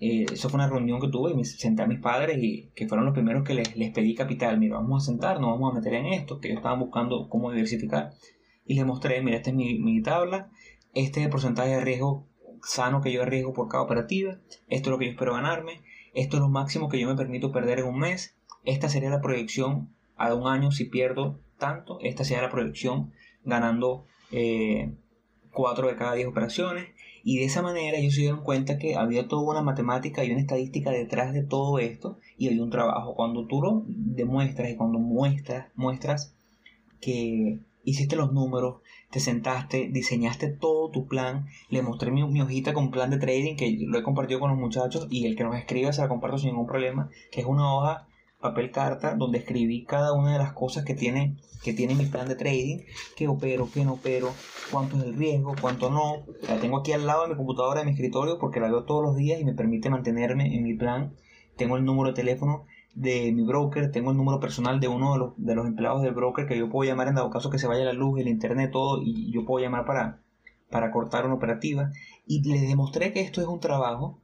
eh, 0.00 0.26
eso 0.32 0.48
fue 0.48 0.58
una 0.58 0.68
reunión 0.68 1.00
que 1.00 1.08
tuve 1.08 1.32
y 1.38 1.44
senté 1.44 1.82
a 1.82 1.86
mis 1.86 2.00
padres 2.00 2.38
y 2.42 2.70
que 2.74 2.88
fueron 2.88 3.04
los 3.04 3.14
primeros 3.14 3.44
que 3.44 3.54
les, 3.54 3.76
les 3.76 3.92
pedí 3.92 4.14
capital. 4.14 4.58
Mira, 4.58 4.76
vamos 4.76 5.02
a 5.02 5.06
sentarnos, 5.06 5.50
vamos 5.50 5.72
a 5.72 5.76
meter 5.76 5.94
en 5.94 6.06
esto, 6.06 6.40
que 6.40 6.48
ellos 6.48 6.58
estaban 6.58 6.80
buscando 6.80 7.28
cómo 7.28 7.52
diversificar. 7.52 8.10
Y 8.66 8.74
les 8.74 8.84
mostré, 8.84 9.22
mira, 9.22 9.36
esta 9.36 9.50
es 9.50 9.56
mi, 9.56 9.78
mi 9.78 10.02
tabla, 10.02 10.50
este 10.94 11.20
es 11.20 11.26
el 11.26 11.30
porcentaje 11.30 11.70
de 11.70 11.80
riesgo 11.80 12.26
sano 12.62 13.00
que 13.00 13.12
yo 13.12 13.22
arriesgo 13.22 13.52
por 13.52 13.68
cada 13.68 13.84
operativa, 13.84 14.38
esto 14.68 14.88
es 14.88 14.90
lo 14.90 14.98
que 14.98 15.06
yo 15.06 15.12
espero 15.12 15.34
ganarme, 15.34 15.82
esto 16.14 16.36
es 16.36 16.40
lo 16.42 16.48
máximo 16.48 16.88
que 16.88 17.00
yo 17.00 17.08
me 17.08 17.16
permito 17.16 17.52
perder 17.52 17.80
en 17.80 17.86
un 17.86 17.98
mes, 17.98 18.36
esta 18.64 18.88
sería 18.88 19.10
la 19.10 19.20
proyección 19.20 19.88
a 20.16 20.34
un 20.34 20.46
año 20.46 20.70
si 20.70 20.84
pierdo 20.84 21.40
tanto, 21.58 21.98
esta 22.00 22.24
sería 22.24 22.42
la 22.42 22.50
proyección 22.50 23.12
ganando 23.44 24.04
eh, 24.30 24.94
4 25.52 25.88
de 25.88 25.96
cada 25.96 26.14
10 26.14 26.28
operaciones 26.28 26.88
y 27.24 27.38
de 27.38 27.44
esa 27.44 27.62
manera 27.62 27.98
ellos 27.98 28.14
se 28.14 28.22
dieron 28.22 28.42
cuenta 28.42 28.78
que 28.78 28.96
había 28.96 29.28
toda 29.28 29.50
una 29.50 29.62
matemática 29.62 30.24
y 30.24 30.30
una 30.30 30.40
estadística 30.40 30.90
detrás 30.90 31.32
de 31.32 31.42
todo 31.42 31.78
esto 31.78 32.18
y 32.36 32.48
había 32.48 32.62
un 32.62 32.70
trabajo. 32.70 33.14
Cuando 33.14 33.46
tú 33.46 33.62
lo 33.62 33.84
demuestras 33.86 34.70
y 34.70 34.76
cuando 34.76 34.98
muestras, 34.98 35.68
muestras 35.74 36.34
que 37.00 37.60
hiciste 37.84 38.16
los 38.16 38.32
números, 38.32 38.76
te 39.10 39.20
sentaste, 39.20 39.88
diseñaste 39.92 40.48
todo 40.48 40.90
tu 40.90 41.06
plan, 41.06 41.46
le 41.68 41.82
mostré 41.82 42.10
mi, 42.10 42.22
hojita 42.22 42.72
con 42.72 42.90
plan 42.90 43.10
de 43.10 43.18
trading 43.18 43.56
que 43.56 43.76
lo 43.86 43.98
he 43.98 44.02
compartido 44.02 44.40
con 44.40 44.50
los 44.50 44.58
muchachos 44.58 45.06
y 45.10 45.26
el 45.26 45.36
que 45.36 45.44
nos 45.44 45.56
escriba 45.56 45.92
se 45.92 46.00
la 46.00 46.08
comparto 46.08 46.38
sin 46.38 46.50
ningún 46.50 46.66
problema, 46.66 47.10
que 47.30 47.40
es 47.40 47.46
una 47.46 47.74
hoja 47.74 48.06
papel 48.42 48.70
carta 48.70 49.14
donde 49.14 49.38
escribí 49.38 49.84
cada 49.84 50.12
una 50.12 50.32
de 50.32 50.38
las 50.38 50.52
cosas 50.52 50.84
que 50.84 50.94
tiene 50.94 51.36
que 51.62 51.72
tiene 51.72 51.94
mi 51.94 52.06
plan 52.06 52.28
de 52.28 52.34
trading, 52.34 52.80
que 53.16 53.28
opero, 53.28 53.68
que 53.72 53.84
no 53.84 53.94
opero, 53.94 54.32
cuánto 54.70 54.96
es 54.96 55.04
el 55.04 55.14
riesgo, 55.14 55.54
cuánto 55.60 55.90
no. 55.90 56.24
La 56.48 56.58
tengo 56.58 56.78
aquí 56.78 56.92
al 56.92 57.06
lado 57.06 57.22
de 57.22 57.28
mi 57.28 57.36
computadora, 57.36 57.80
de 57.80 57.86
mi 57.86 57.92
escritorio, 57.92 58.38
porque 58.38 58.60
la 58.60 58.68
veo 58.68 58.84
todos 58.84 59.02
los 59.04 59.16
días 59.16 59.40
y 59.40 59.44
me 59.44 59.54
permite 59.54 59.88
mantenerme 59.88 60.56
en 60.56 60.64
mi 60.64 60.74
plan. 60.74 61.14
Tengo 61.56 61.76
el 61.76 61.84
número 61.84 62.08
de 62.08 62.14
teléfono 62.14 62.64
de 62.94 63.32
mi 63.32 63.42
broker, 63.42 63.90
tengo 63.90 64.10
el 64.10 64.16
número 64.16 64.40
personal 64.40 64.80
de 64.80 64.88
uno 64.88 65.12
de 65.12 65.18
los, 65.18 65.32
de 65.36 65.54
los 65.54 65.66
empleados 65.66 66.02
del 66.02 66.14
broker 66.14 66.46
que 66.46 66.58
yo 66.58 66.68
puedo 66.68 66.90
llamar 66.90 67.08
en 67.08 67.14
dado 67.14 67.30
caso 67.30 67.48
que 67.48 67.58
se 67.58 67.66
vaya 67.66 67.84
la 67.84 67.92
luz, 67.92 68.20
el 68.20 68.28
internet, 68.28 68.70
todo, 68.72 69.00
y 69.02 69.32
yo 69.32 69.46
puedo 69.46 69.64
llamar 69.64 69.86
para, 69.86 70.20
para 70.70 70.90
cortar 70.90 71.24
una 71.24 71.34
operativa. 71.34 71.90
Y 72.26 72.42
les 72.48 72.62
demostré 72.62 73.12
que 73.12 73.20
esto 73.20 73.40
es 73.40 73.46
un 73.46 73.60
trabajo, 73.60 74.18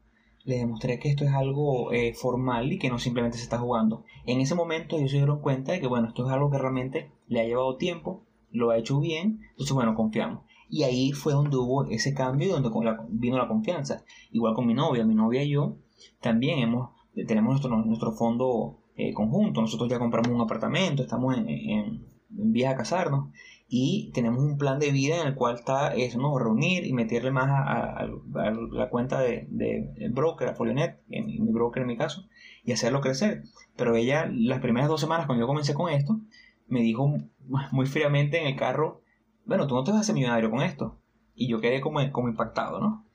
les 0.44 0.60
demostré 0.60 0.98
que 0.98 1.08
esto 1.08 1.24
es 1.24 1.32
algo 1.32 1.92
eh, 1.92 2.14
formal 2.14 2.72
y 2.72 2.78
que 2.78 2.90
no 2.90 2.98
simplemente 2.98 3.38
se 3.38 3.44
está 3.44 3.58
jugando. 3.58 4.04
En 4.26 4.40
ese 4.40 4.54
momento 4.54 4.96
ellos 4.96 5.10
se 5.10 5.18
dieron 5.18 5.40
cuenta 5.40 5.72
de 5.72 5.80
que, 5.80 5.86
bueno, 5.86 6.08
esto 6.08 6.26
es 6.26 6.32
algo 6.32 6.50
que 6.50 6.58
realmente 6.58 7.12
le 7.26 7.40
ha 7.40 7.44
llevado 7.44 7.76
tiempo, 7.76 8.24
lo 8.50 8.70
ha 8.70 8.78
hecho 8.78 8.98
bien, 9.00 9.40
entonces, 9.50 9.74
bueno, 9.74 9.94
confiamos. 9.94 10.42
Y 10.70 10.82
ahí 10.82 11.12
fue 11.12 11.32
donde 11.32 11.56
hubo 11.56 11.84
ese 11.86 12.14
cambio 12.14 12.48
y 12.48 12.50
donde 12.50 12.70
vino 13.08 13.38
la 13.38 13.48
confianza. 13.48 14.04
Igual 14.32 14.54
con 14.54 14.66
mi 14.66 14.74
novia, 14.74 15.04
mi 15.04 15.14
novia 15.14 15.42
y 15.42 15.50
yo 15.50 15.76
también 16.20 16.58
hemos 16.58 16.90
tenemos 17.26 17.50
nuestro, 17.50 17.76
nuestro 17.84 18.12
fondo 18.12 18.78
eh, 18.96 19.12
conjunto. 19.12 19.60
Nosotros 19.60 19.88
ya 19.88 19.98
compramos 19.98 20.30
un 20.30 20.40
apartamento, 20.40 21.02
estamos 21.02 21.36
en, 21.36 21.48
en, 21.48 22.66
a 22.66 22.76
casarnos 22.76 23.30
y 23.70 24.10
tenemos 24.14 24.42
un 24.42 24.56
plan 24.56 24.78
de 24.78 24.90
vida 24.90 25.20
en 25.20 25.26
el 25.28 25.34
cual 25.34 25.56
está 25.56 25.94
eso, 25.94 26.18
¿no? 26.18 26.38
reunir 26.38 26.86
y 26.86 26.94
meterle 26.94 27.30
más 27.30 27.48
a, 27.50 28.08
la 28.72 28.88
cuenta 28.88 29.20
de, 29.20 29.46
de, 29.50 30.08
broker, 30.10 30.48
a 30.48 30.54
Folionet, 30.54 31.02
en, 31.10 31.26
mi 31.26 31.52
broker 31.52 31.82
en 31.82 31.88
mi 31.88 31.98
caso, 31.98 32.26
y 32.64 32.72
hacerlo 32.72 33.02
crecer. 33.02 33.42
Pero 33.76 33.94
ella, 33.94 34.26
las 34.32 34.60
primeras 34.60 34.88
dos 34.88 35.02
semanas 35.02 35.26
cuando 35.26 35.42
yo 35.42 35.46
comencé 35.46 35.74
con 35.74 35.92
esto, 35.92 36.18
me 36.66 36.80
dijo 36.80 37.14
muy 37.70 37.86
fríamente 37.86 38.40
en 38.40 38.46
el 38.46 38.56
carro, 38.56 39.02
bueno, 39.44 39.66
tú 39.66 39.74
no 39.74 39.84
te 39.84 39.90
vas 39.90 39.98
a 39.98 40.00
hacer 40.00 40.14
millonario 40.14 40.50
con 40.50 40.62
esto. 40.62 40.98
Y 41.34 41.48
yo 41.48 41.60
quedé 41.60 41.82
como, 41.82 42.00
como 42.10 42.28
impactado, 42.28 42.80
¿no? 42.80 43.06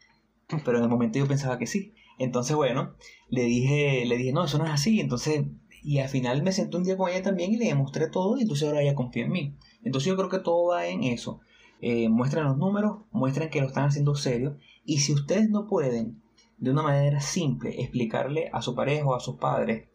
Pero 0.64 0.78
en 0.78 0.84
el 0.84 0.90
momento 0.90 1.18
yo 1.18 1.28
pensaba 1.28 1.58
que 1.58 1.68
sí. 1.68 1.96
Entonces, 2.20 2.56
bueno, 2.56 2.94
le 3.28 3.44
dije, 3.44 4.06
le 4.06 4.18
dije, 4.18 4.34
no, 4.34 4.46
eso 4.46 4.60
no 4.60 4.66
es 4.66 4.72
así. 4.72 5.00
Entonces, 5.00 5.46
y 5.84 6.00
al 6.00 6.10
final 6.10 6.44
me 6.44 6.52
senté 6.52 6.78
un 6.78 6.84
día 6.84 6.98
con 6.98 7.10
ella 7.10 7.22
también 7.22 7.54
y 7.54 7.58
le 7.58 7.66
demostré 7.66 8.08
todo 8.08 8.38
y 8.38 8.42
entonces 8.42 8.68
ahora 8.68 8.82
ella 8.82 8.96
confía 8.96 9.26
en 9.26 9.32
mí. 9.32 9.56
Entonces 9.84 10.08
yo 10.08 10.16
creo 10.16 10.30
que 10.30 10.40
todo 10.40 10.68
va 10.68 10.88
en 10.88 11.04
eso. 11.04 11.42
Eh, 11.82 12.10
muestren 12.10 12.46
los 12.46 12.58
números, 12.58 13.02
muestren 13.12 13.50
que 13.50 13.60
lo 13.60 13.68
están 13.68 13.86
haciendo 13.86 14.16
serio 14.16 14.58
y 14.86 15.00
si 15.00 15.14
ustedes 15.14 15.50
no 15.50 15.68
pueden 15.68 16.22
de 16.58 16.72
una 16.72 16.82
manera 16.82 17.20
simple 17.20 17.82
explicarle 17.82 18.50
a 18.54 18.62
su 18.62 18.74
pareja 18.74 19.06
o 19.06 19.16
a 19.16 19.20
sus 19.20 19.36
padres, 19.36 19.90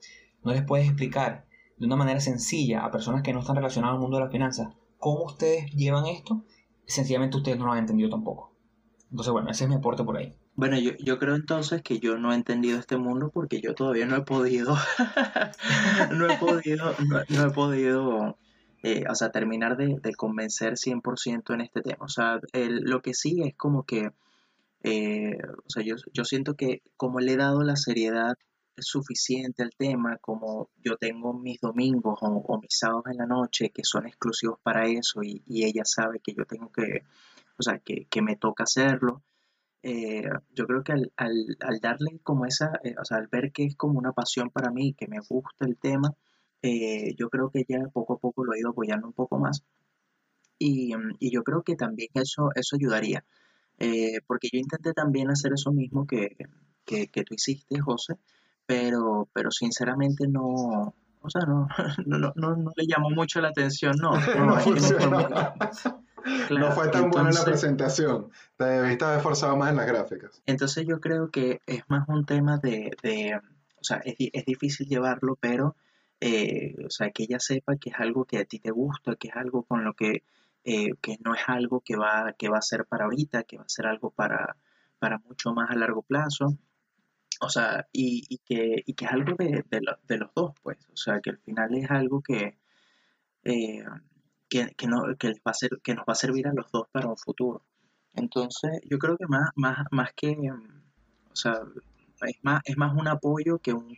no 0.44 0.52
les 0.52 0.62
puedes 0.64 0.86
explicar 0.86 1.46
de 1.78 1.86
una 1.86 1.96
manera 1.96 2.20
sencilla 2.20 2.84
a 2.84 2.90
personas 2.90 3.22
que 3.22 3.32
no 3.32 3.40
están 3.40 3.56
relacionadas 3.56 3.94
al 3.94 4.00
mundo 4.00 4.18
de 4.18 4.24
las 4.24 4.32
finanzas 4.32 4.68
cómo 4.98 5.24
ustedes 5.24 5.70
llevan 5.72 6.06
esto, 6.06 6.44
sencillamente 6.84 7.36
ustedes 7.36 7.58
no 7.58 7.66
lo 7.66 7.72
han 7.72 7.78
entendido 7.78 8.10
tampoco. 8.10 8.52
Entonces, 9.10 9.32
bueno, 9.32 9.50
ese 9.50 9.64
es 9.64 9.70
mi 9.70 9.76
aporte 9.76 10.04
por 10.04 10.16
ahí. 10.16 10.36
Bueno, 10.58 10.76
yo, 10.76 10.90
yo 10.98 11.20
creo 11.20 11.36
entonces 11.36 11.82
que 11.82 12.00
yo 12.00 12.18
no 12.18 12.32
he 12.32 12.34
entendido 12.34 12.80
este 12.80 12.96
mundo 12.96 13.30
porque 13.32 13.60
yo 13.60 13.76
todavía 13.76 14.06
no 14.06 14.16
he 14.16 14.22
podido, 14.22 14.74
no 16.12 16.28
he 16.28 16.36
podido, 16.36 16.96
no, 17.28 17.46
he 17.46 17.50
podido, 17.52 18.36
eh, 18.82 19.04
o 19.08 19.14
sea, 19.14 19.30
terminar 19.30 19.76
de, 19.76 20.00
de, 20.02 20.14
convencer 20.16 20.72
100% 20.72 21.54
en 21.54 21.60
este 21.60 21.80
tema. 21.82 22.04
O 22.04 22.08
sea, 22.08 22.40
lo 22.52 23.02
que 23.02 23.14
sí 23.14 23.40
es 23.44 23.54
como 23.54 23.84
que, 23.84 24.10
eh, 24.82 25.38
o 25.64 25.70
sea, 25.70 25.84
yo, 25.84 25.94
yo 26.12 26.24
siento 26.24 26.56
que 26.56 26.82
como 26.96 27.20
le 27.20 27.34
he 27.34 27.36
dado 27.36 27.62
la 27.62 27.76
seriedad 27.76 28.34
suficiente 28.78 29.62
al 29.62 29.70
tema, 29.78 30.18
como 30.20 30.70
yo 30.84 30.96
tengo 30.96 31.34
mis 31.34 31.60
domingos 31.60 32.18
o, 32.20 32.58
mis 32.60 32.76
sábados 32.76 33.04
en 33.06 33.18
la 33.18 33.26
noche 33.26 33.70
que 33.70 33.84
son 33.84 34.08
exclusivos 34.08 34.58
para 34.64 34.88
eso 34.88 35.22
y, 35.22 35.40
y 35.46 35.66
ella 35.66 35.84
sabe 35.84 36.18
que 36.18 36.34
yo 36.34 36.46
tengo 36.46 36.72
que, 36.72 37.04
o 37.56 37.62
sea, 37.62 37.78
que, 37.78 38.06
que 38.10 38.22
me 38.22 38.34
toca 38.34 38.64
hacerlo 38.64 39.22
eh, 39.82 40.28
yo 40.54 40.66
creo 40.66 40.82
que 40.82 40.92
al, 40.92 41.12
al, 41.16 41.80
darle 41.80 42.18
como 42.22 42.46
esa, 42.46 42.72
eh, 42.84 42.94
o 43.00 43.04
sea, 43.04 43.18
al 43.18 43.28
ver 43.28 43.52
que 43.52 43.64
es 43.64 43.76
como 43.76 43.98
una 43.98 44.12
pasión 44.12 44.50
para 44.50 44.70
mí, 44.70 44.94
que 44.94 45.06
me 45.08 45.18
gusta 45.20 45.66
el 45.66 45.76
tema, 45.76 46.14
eh, 46.62 47.14
yo 47.16 47.28
creo 47.30 47.50
que 47.50 47.64
ya 47.68 47.78
poco 47.92 48.14
a 48.14 48.18
poco 48.18 48.44
lo 48.44 48.54
he 48.54 48.60
ido 48.60 48.70
apoyando 48.70 49.06
un 49.06 49.12
poco 49.12 49.38
más. 49.38 49.62
Y, 50.58 50.94
mm, 50.96 51.16
y 51.20 51.30
yo 51.32 51.42
creo 51.44 51.62
que 51.62 51.76
también 51.76 52.10
eso, 52.14 52.50
eso 52.54 52.76
ayudaría. 52.76 53.24
porque 54.26 54.48
yo 54.52 54.58
intenté 54.58 54.92
también 54.92 55.30
hacer 55.30 55.52
eso 55.54 55.72
mismo 55.72 56.06
que, 56.06 56.36
que, 56.84 57.08
que, 57.08 57.24
tú 57.24 57.34
hiciste, 57.34 57.80
José, 57.80 58.14
pero, 58.66 59.28
pero 59.32 59.50
sinceramente 59.52 60.26
no, 60.28 60.94
o 61.20 61.30
sea, 61.30 61.42
no, 61.46 61.68
no, 62.06 62.32
no, 62.34 62.56
no, 62.56 62.72
le 62.76 62.86
llamó 62.86 63.10
mucho 63.10 63.40
la 63.40 63.48
atención, 63.48 63.96
no. 64.00 64.12
no 64.36 64.46
no 64.46 66.07
fue 66.72 66.88
tan 66.88 67.10
buena 67.10 67.30
la 67.30 67.44
presentación. 67.44 68.30
Te 68.56 68.64
debiste 68.64 69.04
haber 69.04 69.18
esforzado 69.18 69.56
más 69.56 69.70
en 69.70 69.76
las 69.76 69.86
gráficas. 69.86 70.42
Entonces 70.46 70.86
yo 70.86 71.00
creo 71.00 71.30
que 71.30 71.60
es 71.66 71.82
más 71.88 72.08
un 72.08 72.24
tema 72.24 72.58
de, 72.58 73.40
o 73.80 73.84
sea, 73.84 73.98
es, 74.04 74.16
es, 74.18 74.44
difícil 74.44 74.88
llevarlo, 74.88 75.36
pero, 75.40 75.76
eh, 76.20 76.74
o 76.84 76.90
sea, 76.90 77.10
que 77.10 77.24
ella 77.24 77.38
sepa 77.40 77.76
que 77.76 77.90
es 77.90 77.96
algo 77.98 78.24
que 78.24 78.38
a 78.38 78.44
ti 78.44 78.58
te 78.58 78.70
gusta, 78.70 79.16
que 79.16 79.28
es 79.28 79.36
algo 79.36 79.62
con 79.62 79.84
lo 79.84 79.94
que, 79.94 80.22
eh, 80.64 80.90
que 81.00 81.16
no 81.24 81.34
es 81.34 81.42
algo 81.46 81.80
que 81.80 81.96
va, 81.96 82.34
que 82.38 82.48
va 82.48 82.58
a 82.58 82.62
ser 82.62 82.84
para 82.86 83.04
ahorita, 83.04 83.44
que 83.44 83.58
va 83.58 83.64
a 83.64 83.68
ser 83.68 83.86
algo 83.86 84.10
para, 84.10 84.56
para 84.98 85.18
mucho 85.18 85.52
más 85.52 85.70
a 85.70 85.74
largo 85.74 86.02
plazo. 86.02 86.58
O 87.40 87.48
sea, 87.48 87.86
y, 87.92 88.24
y 88.28 88.38
que, 88.38 88.82
y 88.84 88.94
que 88.94 89.04
es 89.04 89.12
algo 89.12 89.36
de, 89.36 89.64
de, 89.70 89.80
de, 90.08 90.18
los 90.18 90.34
dos, 90.34 90.54
pues. 90.62 90.78
O 90.92 90.96
sea, 90.96 91.20
que 91.20 91.30
al 91.30 91.38
final 91.38 91.74
es 91.76 91.90
algo 91.90 92.20
que, 92.20 92.58
eh, 93.44 93.84
que, 94.48 94.74
que, 94.76 94.86
no, 94.86 95.02
que, 95.18 95.28
va 95.46 95.50
a 95.50 95.54
ser, 95.54 95.70
que 95.82 95.94
nos 95.94 96.04
va 96.04 96.12
a 96.12 96.16
servir 96.16 96.48
a 96.48 96.52
los 96.52 96.70
dos 96.72 96.86
para 96.92 97.08
un 97.08 97.16
futuro. 97.16 97.62
Entonces, 98.14 98.80
yo 98.84 98.98
creo 98.98 99.16
que 99.16 99.26
más, 99.26 99.50
más, 99.54 99.86
más 99.90 100.12
que, 100.14 100.36
o 100.50 101.36
sea, 101.36 101.60
es 102.26 102.36
más, 102.42 102.62
es 102.64 102.76
más 102.76 102.94
un 102.94 103.08
apoyo 103.08 103.58
que 103.58 103.72
un, 103.72 103.96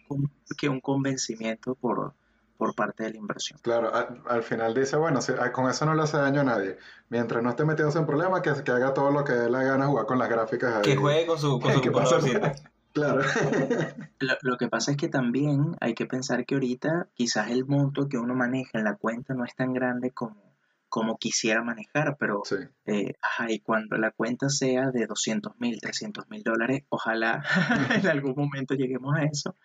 que 0.58 0.68
un 0.68 0.80
convencimiento 0.80 1.74
por, 1.74 2.14
por 2.58 2.74
parte 2.74 3.04
de 3.04 3.10
la 3.12 3.16
inversión. 3.16 3.58
Claro, 3.62 3.90
al, 3.94 4.42
final 4.42 4.74
dice, 4.74 4.96
bueno, 4.96 5.20
con 5.52 5.70
eso 5.70 5.86
no 5.86 5.94
le 5.94 6.02
hace 6.02 6.18
daño 6.18 6.42
a 6.42 6.44
nadie. 6.44 6.76
Mientras 7.08 7.42
no 7.42 7.50
esté 7.50 7.64
metiéndose 7.64 7.98
en 7.98 8.06
problemas, 8.06 8.42
que, 8.42 8.52
que 8.62 8.70
haga 8.70 8.92
todo 8.92 9.10
lo 9.10 9.24
que 9.24 9.32
dé 9.32 9.48
la 9.48 9.62
gana 9.62 9.86
jugar 9.86 10.06
con 10.06 10.18
las 10.18 10.28
gráficas. 10.28 10.82
Que 10.82 10.96
juegue 10.96 11.26
con 11.26 11.38
su, 11.38 11.58
con 11.58 11.72
su 11.72 11.80
Claro. 12.92 13.22
Lo, 14.42 14.56
que 14.56 14.68
pasa 14.68 14.92
es 14.92 14.96
que 14.96 15.08
también 15.08 15.76
hay 15.80 15.94
que 15.94 16.06
pensar 16.06 16.44
que 16.44 16.54
ahorita 16.54 17.08
quizás 17.14 17.50
el 17.50 17.64
monto 17.64 18.08
que 18.08 18.18
uno 18.18 18.34
maneja 18.34 18.78
en 18.78 18.84
la 18.84 18.96
cuenta 18.96 19.34
no 19.34 19.44
es 19.44 19.54
tan 19.54 19.72
grande 19.72 20.10
como, 20.10 20.56
como 20.88 21.16
quisiera 21.16 21.62
manejar, 21.62 22.16
pero 22.18 22.42
eh, 22.86 23.14
y 23.48 23.60
cuando 23.60 23.96
la 23.96 24.10
cuenta 24.10 24.48
sea 24.48 24.90
de 24.90 25.06
200 25.06 25.58
mil, 25.60 25.80
300 25.80 26.28
mil 26.30 26.42
dólares, 26.42 26.84
ojalá 26.88 27.42
en 27.94 28.06
algún 28.08 28.34
momento 28.36 28.74
lleguemos 28.74 29.14
a 29.16 29.24
eso. 29.24 29.56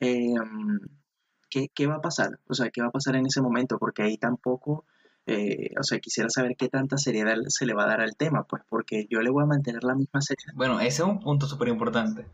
Em, 0.00 0.78
¿qué, 1.48 1.68
¿qué, 1.74 1.86
va 1.86 1.96
a 1.96 2.00
pasar? 2.02 2.38
O 2.48 2.54
sea, 2.54 2.70
¿qué 2.70 2.82
va 2.82 2.88
a 2.88 2.92
pasar 2.92 3.16
en 3.16 3.26
ese 3.26 3.40
momento? 3.40 3.78
Porque 3.78 4.02
ahí 4.02 4.18
tampoco, 4.18 4.84
eh, 5.24 5.70
o 5.80 5.82
sea, 5.82 5.98
quisiera 6.00 6.28
saber 6.28 6.54
qué 6.56 6.68
tanta 6.68 6.98
seriedad 6.98 7.34
se 7.48 7.64
le 7.64 7.72
va 7.72 7.84
a 7.84 7.88
dar 7.88 8.02
al 8.02 8.14
tema, 8.14 8.44
pues 8.44 8.62
porque 8.68 9.06
yo 9.08 9.20
le 9.22 9.30
voy 9.30 9.44
a 9.44 9.46
mantener 9.46 9.84
la 9.84 9.94
misma 9.94 10.20
seriedad. 10.20 10.52
Bueno, 10.54 10.80
ese 10.80 11.02
es 11.02 11.08
un 11.08 11.18
punto 11.18 11.46
súper 11.46 11.68
importante 11.68 12.26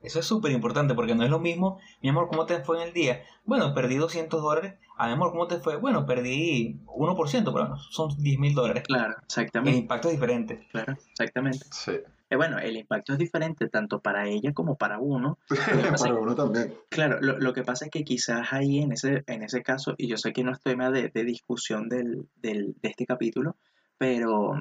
Eso 0.00 0.20
es 0.20 0.26
súper 0.26 0.52
importante 0.52 0.94
porque 0.94 1.14
no 1.14 1.24
es 1.24 1.30
lo 1.30 1.40
mismo, 1.40 1.80
mi 2.02 2.08
amor, 2.08 2.28
¿cómo 2.28 2.46
te 2.46 2.60
fue 2.60 2.80
en 2.80 2.88
el 2.88 2.94
día? 2.94 3.22
Bueno, 3.44 3.74
perdí 3.74 3.96
200 3.96 4.40
dólares. 4.40 4.74
A 4.96 5.06
mi 5.08 5.12
amor, 5.14 5.32
¿cómo 5.32 5.48
te 5.48 5.58
fue? 5.58 5.76
Bueno, 5.76 6.06
perdí 6.06 6.78
1%, 6.86 7.52
pero 7.52 7.66
bueno, 7.66 7.76
son 7.78 8.10
10 8.22 8.38
mil 8.38 8.54
dólares. 8.54 8.84
Claro, 8.86 9.14
El 9.18 9.24
exactamente. 9.24 9.78
impacto 9.78 10.08
es 10.08 10.14
diferente. 10.14 10.66
Claro, 10.70 10.92
exactamente. 11.10 11.66
Sí, 11.72 11.92
Eh, 12.30 12.36
bueno, 12.36 12.58
el 12.58 12.76
impacto 12.76 13.14
es 13.14 13.18
diferente 13.18 13.68
tanto 13.68 14.00
para 14.00 14.28
ella 14.28 14.52
como 14.52 14.76
para 14.76 14.98
uno. 15.00 15.38
para 15.98 16.14
uno 16.14 16.34
también. 16.34 16.74
Claro, 16.90 17.18
lo, 17.20 17.38
lo 17.38 17.52
que 17.52 17.62
pasa 17.64 17.86
es 17.86 17.90
que 17.90 18.04
quizás 18.04 18.52
ahí 18.52 18.78
en 18.80 18.92
ese, 18.92 19.24
en 19.26 19.42
ese 19.42 19.62
caso, 19.62 19.94
y 19.98 20.06
yo 20.08 20.16
sé 20.16 20.32
que 20.32 20.44
no 20.44 20.52
es 20.52 20.60
tema 20.60 20.90
de, 20.90 21.08
de 21.08 21.24
discusión 21.24 21.88
del, 21.88 22.28
del- 22.36 22.76
de 22.82 22.88
este 22.88 23.06
capítulo, 23.06 23.56
pero, 23.98 24.52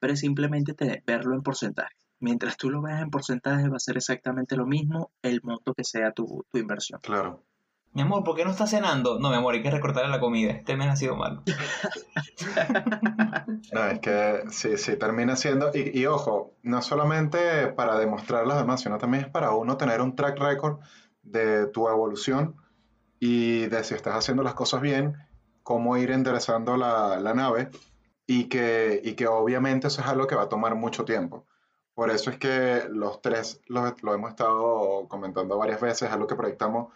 pero 0.00 0.12
es 0.12 0.20
simplemente 0.20 0.74
te- 0.74 1.02
verlo 1.06 1.34
en 1.34 1.42
porcentaje. 1.42 1.94
Mientras 2.24 2.56
tú 2.56 2.70
lo 2.70 2.80
veas 2.80 3.02
en 3.02 3.10
porcentaje, 3.10 3.68
va 3.68 3.76
a 3.76 3.80
ser 3.80 3.98
exactamente 3.98 4.56
lo 4.56 4.64
mismo 4.64 5.10
el 5.20 5.42
monto 5.42 5.74
que 5.74 5.84
sea 5.84 6.10
tu, 6.12 6.46
tu 6.50 6.56
inversión. 6.56 6.98
Claro. 7.02 7.42
Mi 7.92 8.00
amor, 8.00 8.24
¿por 8.24 8.34
qué 8.34 8.46
no 8.46 8.50
estás 8.50 8.70
cenando? 8.70 9.20
No, 9.20 9.28
mi 9.28 9.36
amor, 9.36 9.52
hay 9.52 9.62
que 9.62 9.70
recortarle 9.70 10.10
la 10.10 10.20
comida. 10.20 10.52
Este 10.52 10.74
mes 10.74 10.88
ha 10.88 10.96
sido 10.96 11.16
malo. 11.16 11.42
No, 13.72 13.86
es 13.86 13.98
que 14.00 14.42
sí, 14.50 14.76
sí, 14.76 14.96
termina 14.96 15.36
siendo, 15.36 15.70
y, 15.72 15.98
y 15.98 16.06
ojo, 16.06 16.54
no 16.62 16.82
solamente 16.82 17.68
para 17.68 17.98
demostrar 17.98 18.42
a 18.42 18.46
los 18.46 18.56
demás, 18.56 18.80
sino 18.80 18.98
también 18.98 19.24
es 19.24 19.30
para 19.30 19.52
uno 19.52 19.76
tener 19.76 20.00
un 20.00 20.14
track 20.14 20.38
record 20.38 20.80
de 21.22 21.66
tu 21.66 21.88
evolución 21.88 22.56
y 23.20 23.66
de 23.66 23.84
si 23.84 23.94
estás 23.94 24.14
haciendo 24.16 24.42
las 24.42 24.54
cosas 24.54 24.80
bien, 24.80 25.16
cómo 25.62 25.96
ir 25.96 26.10
enderezando 26.10 26.76
la, 26.76 27.18
la 27.20 27.34
nave 27.34 27.70
y 28.26 28.44
que, 28.44 29.00
y 29.02 29.14
que 29.14 29.26
obviamente 29.26 29.88
eso 29.88 30.00
es 30.00 30.06
algo 30.06 30.26
que 30.26 30.36
va 30.36 30.42
a 30.42 30.48
tomar 30.48 30.74
mucho 30.74 31.04
tiempo. 31.04 31.46
Por 31.94 32.10
eso 32.10 32.30
es 32.30 32.38
que 32.38 32.86
los 32.90 33.22
tres 33.22 33.60
lo, 33.68 33.94
lo 34.02 34.14
hemos 34.14 34.30
estado 34.30 35.06
comentando 35.08 35.56
varias 35.58 35.80
veces, 35.80 36.02
es 36.02 36.12
algo 36.12 36.26
que 36.26 36.34
proyectamos 36.34 36.92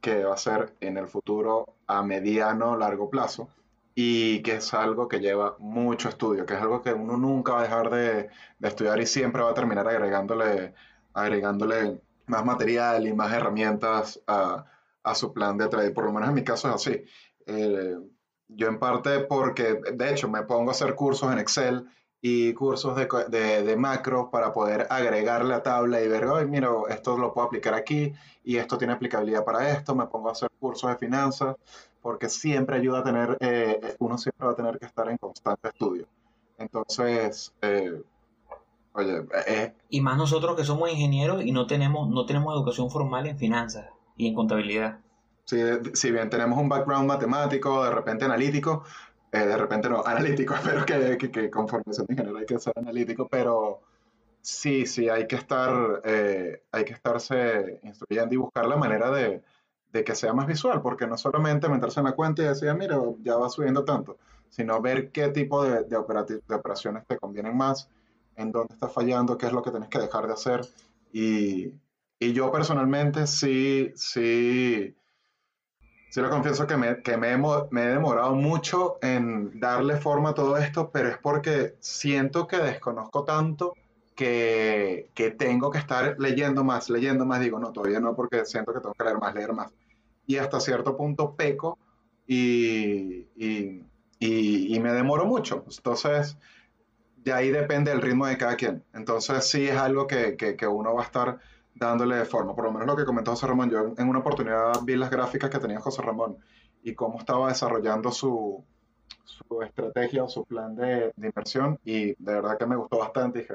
que 0.00 0.24
va 0.24 0.34
a 0.34 0.38
ser 0.38 0.74
en 0.80 0.98
el 0.98 1.06
futuro 1.08 1.76
a 1.86 2.02
mediano 2.02 2.76
largo 2.76 3.08
plazo 3.08 3.48
y 3.94 4.42
que 4.42 4.56
es 4.56 4.74
algo 4.74 5.08
que 5.08 5.20
lleva 5.20 5.56
mucho 5.58 6.08
estudio, 6.08 6.44
que 6.44 6.54
es 6.54 6.60
algo 6.60 6.82
que 6.82 6.92
uno 6.92 7.16
nunca 7.16 7.52
va 7.52 7.60
a 7.60 7.62
dejar 7.62 7.90
de, 7.90 8.28
de 8.58 8.68
estudiar 8.68 9.00
y 9.00 9.06
siempre 9.06 9.42
va 9.42 9.50
a 9.50 9.54
terminar 9.54 9.88
agregándole, 9.88 10.74
agregándole 11.14 12.00
más 12.26 12.44
material 12.44 13.06
y 13.06 13.12
más 13.12 13.32
herramientas 13.32 14.20
a, 14.26 14.64
a 15.02 15.14
su 15.14 15.32
plan 15.32 15.56
de 15.56 15.68
trade. 15.68 15.92
Por 15.92 16.04
lo 16.06 16.12
menos 16.12 16.28
en 16.28 16.34
mi 16.34 16.44
caso 16.44 16.68
es 16.68 16.74
así. 16.74 17.04
Eh, 17.46 17.96
yo 18.48 18.68
en 18.68 18.78
parte 18.78 19.20
porque, 19.20 19.80
de 19.92 20.10
hecho, 20.10 20.28
me 20.28 20.42
pongo 20.42 20.70
a 20.70 20.72
hacer 20.72 20.94
cursos 20.94 21.32
en 21.32 21.38
Excel 21.38 21.86
y 22.26 22.54
cursos 22.54 22.96
de, 22.96 23.06
de, 23.28 23.62
de 23.64 23.76
macros 23.76 24.30
para 24.30 24.50
poder 24.50 24.86
agregar 24.88 25.44
la 25.44 25.62
tabla 25.62 26.00
y 26.00 26.08
ver, 26.08 26.24
ay, 26.34 26.46
mira, 26.46 26.70
esto 26.88 27.18
lo 27.18 27.34
puedo 27.34 27.48
aplicar 27.48 27.74
aquí 27.74 28.14
y 28.42 28.56
esto 28.56 28.78
tiene 28.78 28.94
aplicabilidad 28.94 29.44
para 29.44 29.70
esto. 29.70 29.94
Me 29.94 30.06
pongo 30.06 30.30
a 30.30 30.32
hacer 30.32 30.48
cursos 30.58 30.88
de 30.88 30.96
finanzas 30.96 31.54
porque 32.00 32.30
siempre 32.30 32.76
ayuda 32.76 33.00
a 33.00 33.04
tener, 33.04 33.36
eh, 33.40 33.96
uno 33.98 34.16
siempre 34.16 34.46
va 34.46 34.52
a 34.52 34.56
tener 34.56 34.78
que 34.78 34.86
estar 34.86 35.06
en 35.10 35.18
constante 35.18 35.68
estudio. 35.68 36.06
Entonces, 36.56 37.52
eh, 37.60 38.02
oye, 38.94 39.26
eh, 39.46 39.74
Y 39.90 40.00
más 40.00 40.16
nosotros 40.16 40.56
que 40.56 40.64
somos 40.64 40.90
ingenieros 40.90 41.44
y 41.44 41.52
no 41.52 41.66
tenemos, 41.66 42.08
no 42.08 42.24
tenemos 42.24 42.54
educación 42.54 42.90
formal 42.90 43.26
en 43.26 43.36
finanzas 43.36 43.90
y 44.16 44.28
en 44.28 44.34
contabilidad. 44.34 44.98
si, 45.44 45.58
si 45.92 46.10
bien 46.10 46.30
tenemos 46.30 46.58
un 46.58 46.70
background 46.70 47.06
matemático, 47.06 47.84
de 47.84 47.90
repente 47.90 48.24
analítico, 48.24 48.82
eh, 49.34 49.46
de 49.46 49.56
repente 49.56 49.88
no, 49.90 50.02
analítico, 50.04 50.54
espero 50.54 50.84
que, 50.86 51.18
que, 51.18 51.30
que 51.30 51.50
con 51.50 51.68
formación 51.68 52.06
hay 52.38 52.46
que 52.46 52.58
ser 52.58 52.72
analítico, 52.76 53.28
pero 53.28 53.80
sí, 54.40 54.86
sí, 54.86 55.08
hay 55.08 55.26
que 55.26 55.36
estar, 55.36 56.02
eh, 56.04 56.62
hay 56.72 56.84
que 56.84 56.92
estarse 56.94 57.80
instruyendo 57.82 58.34
y 58.34 58.38
buscar 58.38 58.66
la 58.66 58.76
manera 58.76 59.10
de, 59.10 59.42
de 59.92 60.04
que 60.04 60.14
sea 60.14 60.32
más 60.34 60.46
visual, 60.46 60.82
porque 60.82 61.06
no 61.06 61.16
solamente 61.16 61.68
meterse 61.68 62.00
en 62.00 62.06
la 62.06 62.12
cuenta 62.12 62.42
y 62.42 62.46
decir, 62.46 62.68
"Ah, 62.68 62.74
mira, 62.74 62.98
ya 63.22 63.36
va 63.36 63.48
subiendo 63.48 63.84
tanto, 63.84 64.18
sino 64.50 64.80
ver 64.80 65.10
qué 65.10 65.28
tipo 65.28 65.64
de, 65.64 65.84
de, 65.84 65.98
de 66.48 66.54
operaciones 66.56 67.04
te 67.06 67.18
convienen 67.18 67.56
más, 67.56 67.88
en 68.36 68.52
dónde 68.52 68.74
estás 68.74 68.92
fallando, 68.92 69.38
qué 69.38 69.46
es 69.46 69.52
lo 69.52 69.62
que 69.62 69.70
tienes 69.70 69.88
que 69.88 69.98
dejar 70.00 70.26
de 70.26 70.32
hacer. 70.34 70.60
Y, 71.12 71.72
y 72.18 72.32
yo 72.32 72.50
personalmente 72.52 73.26
sí, 73.26 73.92
sí, 73.96 74.94
sí 76.14 76.20
lo 76.20 76.30
confieso 76.30 76.64
que, 76.68 76.76
me, 76.76 77.02
que 77.02 77.16
me, 77.16 77.32
he, 77.32 77.36
me 77.36 77.82
he 77.82 77.88
demorado 77.88 78.36
mucho 78.36 78.98
en 79.02 79.58
darle 79.58 79.96
forma 79.96 80.28
a 80.28 80.34
todo 80.34 80.56
esto, 80.56 80.92
pero 80.92 81.08
es 81.08 81.18
porque 81.18 81.74
siento 81.80 82.46
que 82.46 82.58
desconozco 82.58 83.24
tanto 83.24 83.74
que, 84.14 85.10
que 85.12 85.32
tengo 85.32 85.72
que 85.72 85.78
estar 85.78 86.14
leyendo 86.20 86.62
más, 86.62 86.88
leyendo 86.88 87.26
más. 87.26 87.40
Digo, 87.40 87.58
no, 87.58 87.72
todavía 87.72 87.98
no, 87.98 88.14
porque 88.14 88.44
siento 88.44 88.72
que 88.72 88.78
tengo 88.78 88.94
que 88.94 89.02
leer 89.02 89.18
más, 89.18 89.34
leer 89.34 89.52
más. 89.54 89.72
Y 90.24 90.36
hasta 90.36 90.60
cierto 90.60 90.96
punto 90.96 91.34
peco 91.34 91.80
y, 92.28 93.26
y, 93.34 93.82
y, 94.20 94.76
y 94.76 94.78
me 94.78 94.92
demoro 94.92 95.26
mucho. 95.26 95.64
Entonces, 95.66 96.38
de 97.16 97.32
ahí 97.32 97.50
depende 97.50 97.90
el 97.90 98.00
ritmo 98.00 98.26
de 98.26 98.38
cada 98.38 98.54
quien. 98.54 98.84
Entonces, 98.94 99.48
sí 99.48 99.66
es 99.66 99.76
algo 99.76 100.06
que, 100.06 100.36
que, 100.36 100.54
que 100.54 100.68
uno 100.68 100.94
va 100.94 101.02
a 101.02 101.06
estar 101.06 101.40
dándole 101.74 102.24
forma. 102.24 102.54
Por 102.54 102.64
lo 102.64 102.72
menos 102.72 102.86
lo 102.86 102.96
que 102.96 103.04
comentó 103.04 103.32
José 103.32 103.46
Ramón, 103.46 103.70
yo 103.70 103.92
en 103.96 104.08
una 104.08 104.20
oportunidad 104.20 104.80
vi 104.82 104.96
las 104.96 105.10
gráficas 105.10 105.50
que 105.50 105.58
tenía 105.58 105.80
José 105.80 106.02
Ramón 106.02 106.38
y 106.82 106.94
cómo 106.94 107.18
estaba 107.18 107.48
desarrollando 107.48 108.10
su, 108.12 108.64
su 109.24 109.62
estrategia 109.62 110.24
o 110.24 110.28
su 110.28 110.44
plan 110.44 110.74
de, 110.76 111.12
de 111.16 111.26
inversión 111.26 111.78
y 111.84 112.06
de 112.06 112.34
verdad 112.34 112.58
que 112.58 112.66
me 112.66 112.76
gustó 112.76 112.98
bastante, 112.98 113.40
dije, 113.40 113.54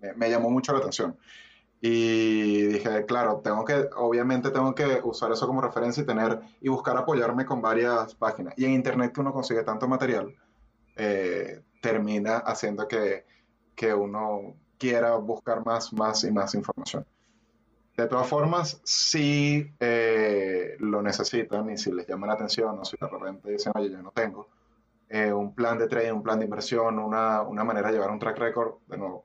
me, 0.00 0.14
me 0.14 0.30
llamó 0.30 0.50
mucho 0.50 0.72
la 0.72 0.78
atención. 0.78 1.16
Y 1.80 2.62
dije, 2.66 3.06
claro, 3.06 3.40
tengo 3.42 3.64
que, 3.64 3.88
obviamente 3.96 4.50
tengo 4.50 4.74
que 4.74 5.00
usar 5.04 5.30
eso 5.30 5.46
como 5.46 5.60
referencia 5.60 6.02
y 6.02 6.06
tener, 6.06 6.40
y 6.60 6.68
buscar 6.68 6.96
apoyarme 6.96 7.46
con 7.46 7.62
varias 7.62 8.14
páginas. 8.16 8.54
Y 8.56 8.64
en 8.64 8.72
internet 8.72 9.12
que 9.12 9.20
uno 9.20 9.32
consigue 9.32 9.62
tanto 9.62 9.86
material, 9.86 10.34
eh, 10.96 11.62
termina 11.80 12.38
haciendo 12.38 12.88
que, 12.88 13.24
que 13.76 13.94
uno 13.94 14.56
quiera 14.78 15.16
buscar 15.16 15.64
más, 15.64 15.92
más 15.92 16.24
y 16.24 16.30
más 16.30 16.54
información. 16.54 17.04
De 17.96 18.06
todas 18.06 18.28
formas, 18.28 18.80
si 18.84 19.72
eh, 19.80 20.76
lo 20.78 21.02
necesitan 21.02 21.68
y 21.70 21.76
si 21.76 21.90
les 21.92 22.06
llama 22.06 22.28
la 22.28 22.34
atención 22.34 22.78
o 22.78 22.84
si 22.84 22.96
de 22.96 23.08
repente 23.08 23.50
dicen, 23.50 23.72
oye, 23.74 23.90
yo 23.90 24.00
no 24.00 24.12
tengo 24.12 24.48
eh, 25.08 25.32
un 25.32 25.54
plan 25.54 25.78
de 25.78 25.88
trading, 25.88 26.12
un 26.12 26.22
plan 26.22 26.38
de 26.38 26.44
inversión, 26.44 26.98
una, 26.98 27.42
una 27.42 27.64
manera 27.64 27.88
de 27.88 27.94
llevar 27.94 28.10
un 28.10 28.18
track 28.18 28.38
record, 28.38 28.74
de 28.86 28.98
nuevo, 28.98 29.24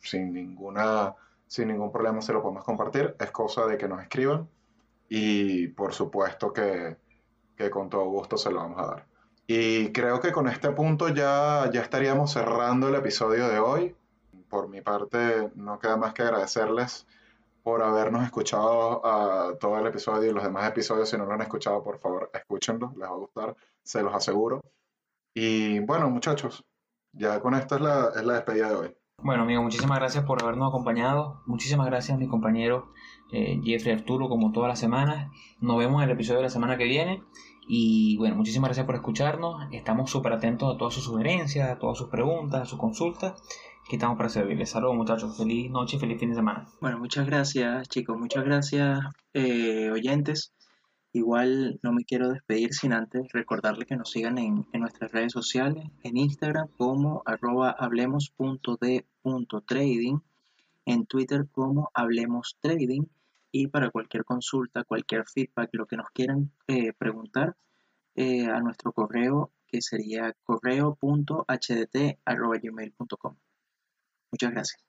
sin, 0.00 0.32
ninguna, 0.32 1.14
sin 1.46 1.68
ningún 1.68 1.92
problema 1.92 2.22
se 2.22 2.32
lo 2.32 2.40
podemos 2.40 2.64
compartir. 2.64 3.14
Es 3.18 3.30
cosa 3.30 3.66
de 3.66 3.76
que 3.76 3.88
nos 3.88 4.00
escriban 4.00 4.48
y 5.08 5.68
por 5.68 5.92
supuesto 5.92 6.52
que, 6.52 6.96
que 7.56 7.70
con 7.70 7.90
todo 7.90 8.04
gusto 8.04 8.36
se 8.36 8.50
lo 8.50 8.60
vamos 8.60 8.80
a 8.80 8.86
dar. 8.86 9.06
Y 9.46 9.92
creo 9.92 10.20
que 10.20 10.30
con 10.30 10.46
este 10.46 10.70
punto 10.70 11.08
ya, 11.08 11.70
ya 11.72 11.80
estaríamos 11.80 12.32
cerrando 12.32 12.88
el 12.88 12.94
episodio 12.94 13.48
de 13.48 13.58
hoy. 13.58 13.96
Por 14.48 14.68
mi 14.68 14.80
parte, 14.80 15.50
no 15.54 15.78
queda 15.78 15.96
más 15.96 16.14
que 16.14 16.22
agradecerles 16.22 17.06
por 17.62 17.82
habernos 17.82 18.24
escuchado 18.24 19.04
a 19.04 19.58
todo 19.58 19.78
el 19.78 19.86
episodio 19.86 20.30
y 20.30 20.34
los 20.34 20.42
demás 20.42 20.68
episodios. 20.68 21.08
Si 21.08 21.18
no 21.18 21.26
lo 21.26 21.32
han 21.32 21.42
escuchado, 21.42 21.82
por 21.82 21.98
favor, 21.98 22.30
escúchenlo, 22.32 22.92
les 22.96 23.08
va 23.08 23.12
a 23.12 23.16
gustar, 23.16 23.56
se 23.82 24.02
los 24.02 24.14
aseguro. 24.14 24.62
Y 25.34 25.80
bueno, 25.80 26.08
muchachos, 26.08 26.64
ya 27.12 27.40
con 27.40 27.54
esto 27.54 27.76
es 27.76 27.80
la, 27.82 28.10
es 28.16 28.24
la 28.24 28.34
despedida 28.34 28.68
de 28.70 28.74
hoy. 28.74 28.96
Bueno, 29.20 29.42
amigo, 29.42 29.62
muchísimas 29.62 29.98
gracias 29.98 30.24
por 30.24 30.42
habernos 30.42 30.68
acompañado. 30.68 31.42
Muchísimas 31.46 31.86
gracias 31.86 32.16
mi 32.18 32.28
compañero 32.28 32.92
eh, 33.32 33.60
Jeffrey 33.64 33.94
Arturo, 33.94 34.28
como 34.28 34.52
todas 34.52 34.68
las 34.68 34.78
semanas. 34.78 35.30
Nos 35.60 35.76
vemos 35.76 36.02
en 36.02 36.08
el 36.08 36.14
episodio 36.14 36.38
de 36.38 36.44
la 36.44 36.50
semana 36.50 36.78
que 36.78 36.84
viene. 36.84 37.24
Y 37.68 38.16
bueno, 38.16 38.36
muchísimas 38.36 38.68
gracias 38.68 38.86
por 38.86 38.94
escucharnos. 38.94 39.66
Estamos 39.72 40.10
súper 40.10 40.32
atentos 40.32 40.72
a 40.72 40.78
todas 40.78 40.94
sus 40.94 41.04
sugerencias, 41.04 41.68
a 41.68 41.78
todas 41.78 41.98
sus 41.98 42.08
preguntas, 42.08 42.62
a 42.62 42.64
sus 42.64 42.78
consultas. 42.78 43.34
Aquí 43.88 43.96
estamos 43.96 44.18
para 44.18 44.28
servirles. 44.28 44.68
Saludos, 44.68 44.96
muchachos. 44.96 45.34
Feliz 45.34 45.70
noche 45.70 45.98
feliz 45.98 46.20
fin 46.20 46.28
de 46.28 46.34
semana. 46.34 46.68
Bueno, 46.78 46.98
muchas 46.98 47.24
gracias, 47.24 47.88
chicos. 47.88 48.18
Muchas 48.18 48.44
gracias, 48.44 49.00
eh, 49.32 49.90
oyentes. 49.90 50.52
Igual 51.14 51.80
no 51.82 51.94
me 51.94 52.04
quiero 52.04 52.28
despedir 52.28 52.74
sin 52.74 52.92
antes 52.92 53.32
recordarles 53.32 53.86
que 53.86 53.96
nos 53.96 54.10
sigan 54.10 54.36
en, 54.36 54.66
en 54.74 54.82
nuestras 54.82 55.10
redes 55.10 55.32
sociales, 55.32 55.86
en 56.02 56.18
Instagram 56.18 56.68
como 56.76 57.22
arroba 57.24 57.70
hablemos.d.trading, 57.70 60.18
en 60.84 61.06
Twitter 61.06 61.48
como 61.50 61.90
hablemos 61.94 62.58
trading 62.60 63.06
y 63.50 63.68
para 63.68 63.88
cualquier 63.88 64.26
consulta, 64.26 64.84
cualquier 64.84 65.24
feedback, 65.26 65.70
lo 65.72 65.86
que 65.86 65.96
nos 65.96 66.10
quieran 66.10 66.52
eh, 66.66 66.92
preguntar, 66.92 67.56
eh, 68.16 68.48
a 68.48 68.60
nuestro 68.60 68.92
correo 68.92 69.50
que 69.66 69.80
sería 69.80 70.36
correo.hdt.gmail.com. 70.44 73.36
Muchas 74.32 74.50
gracias. 74.52 74.87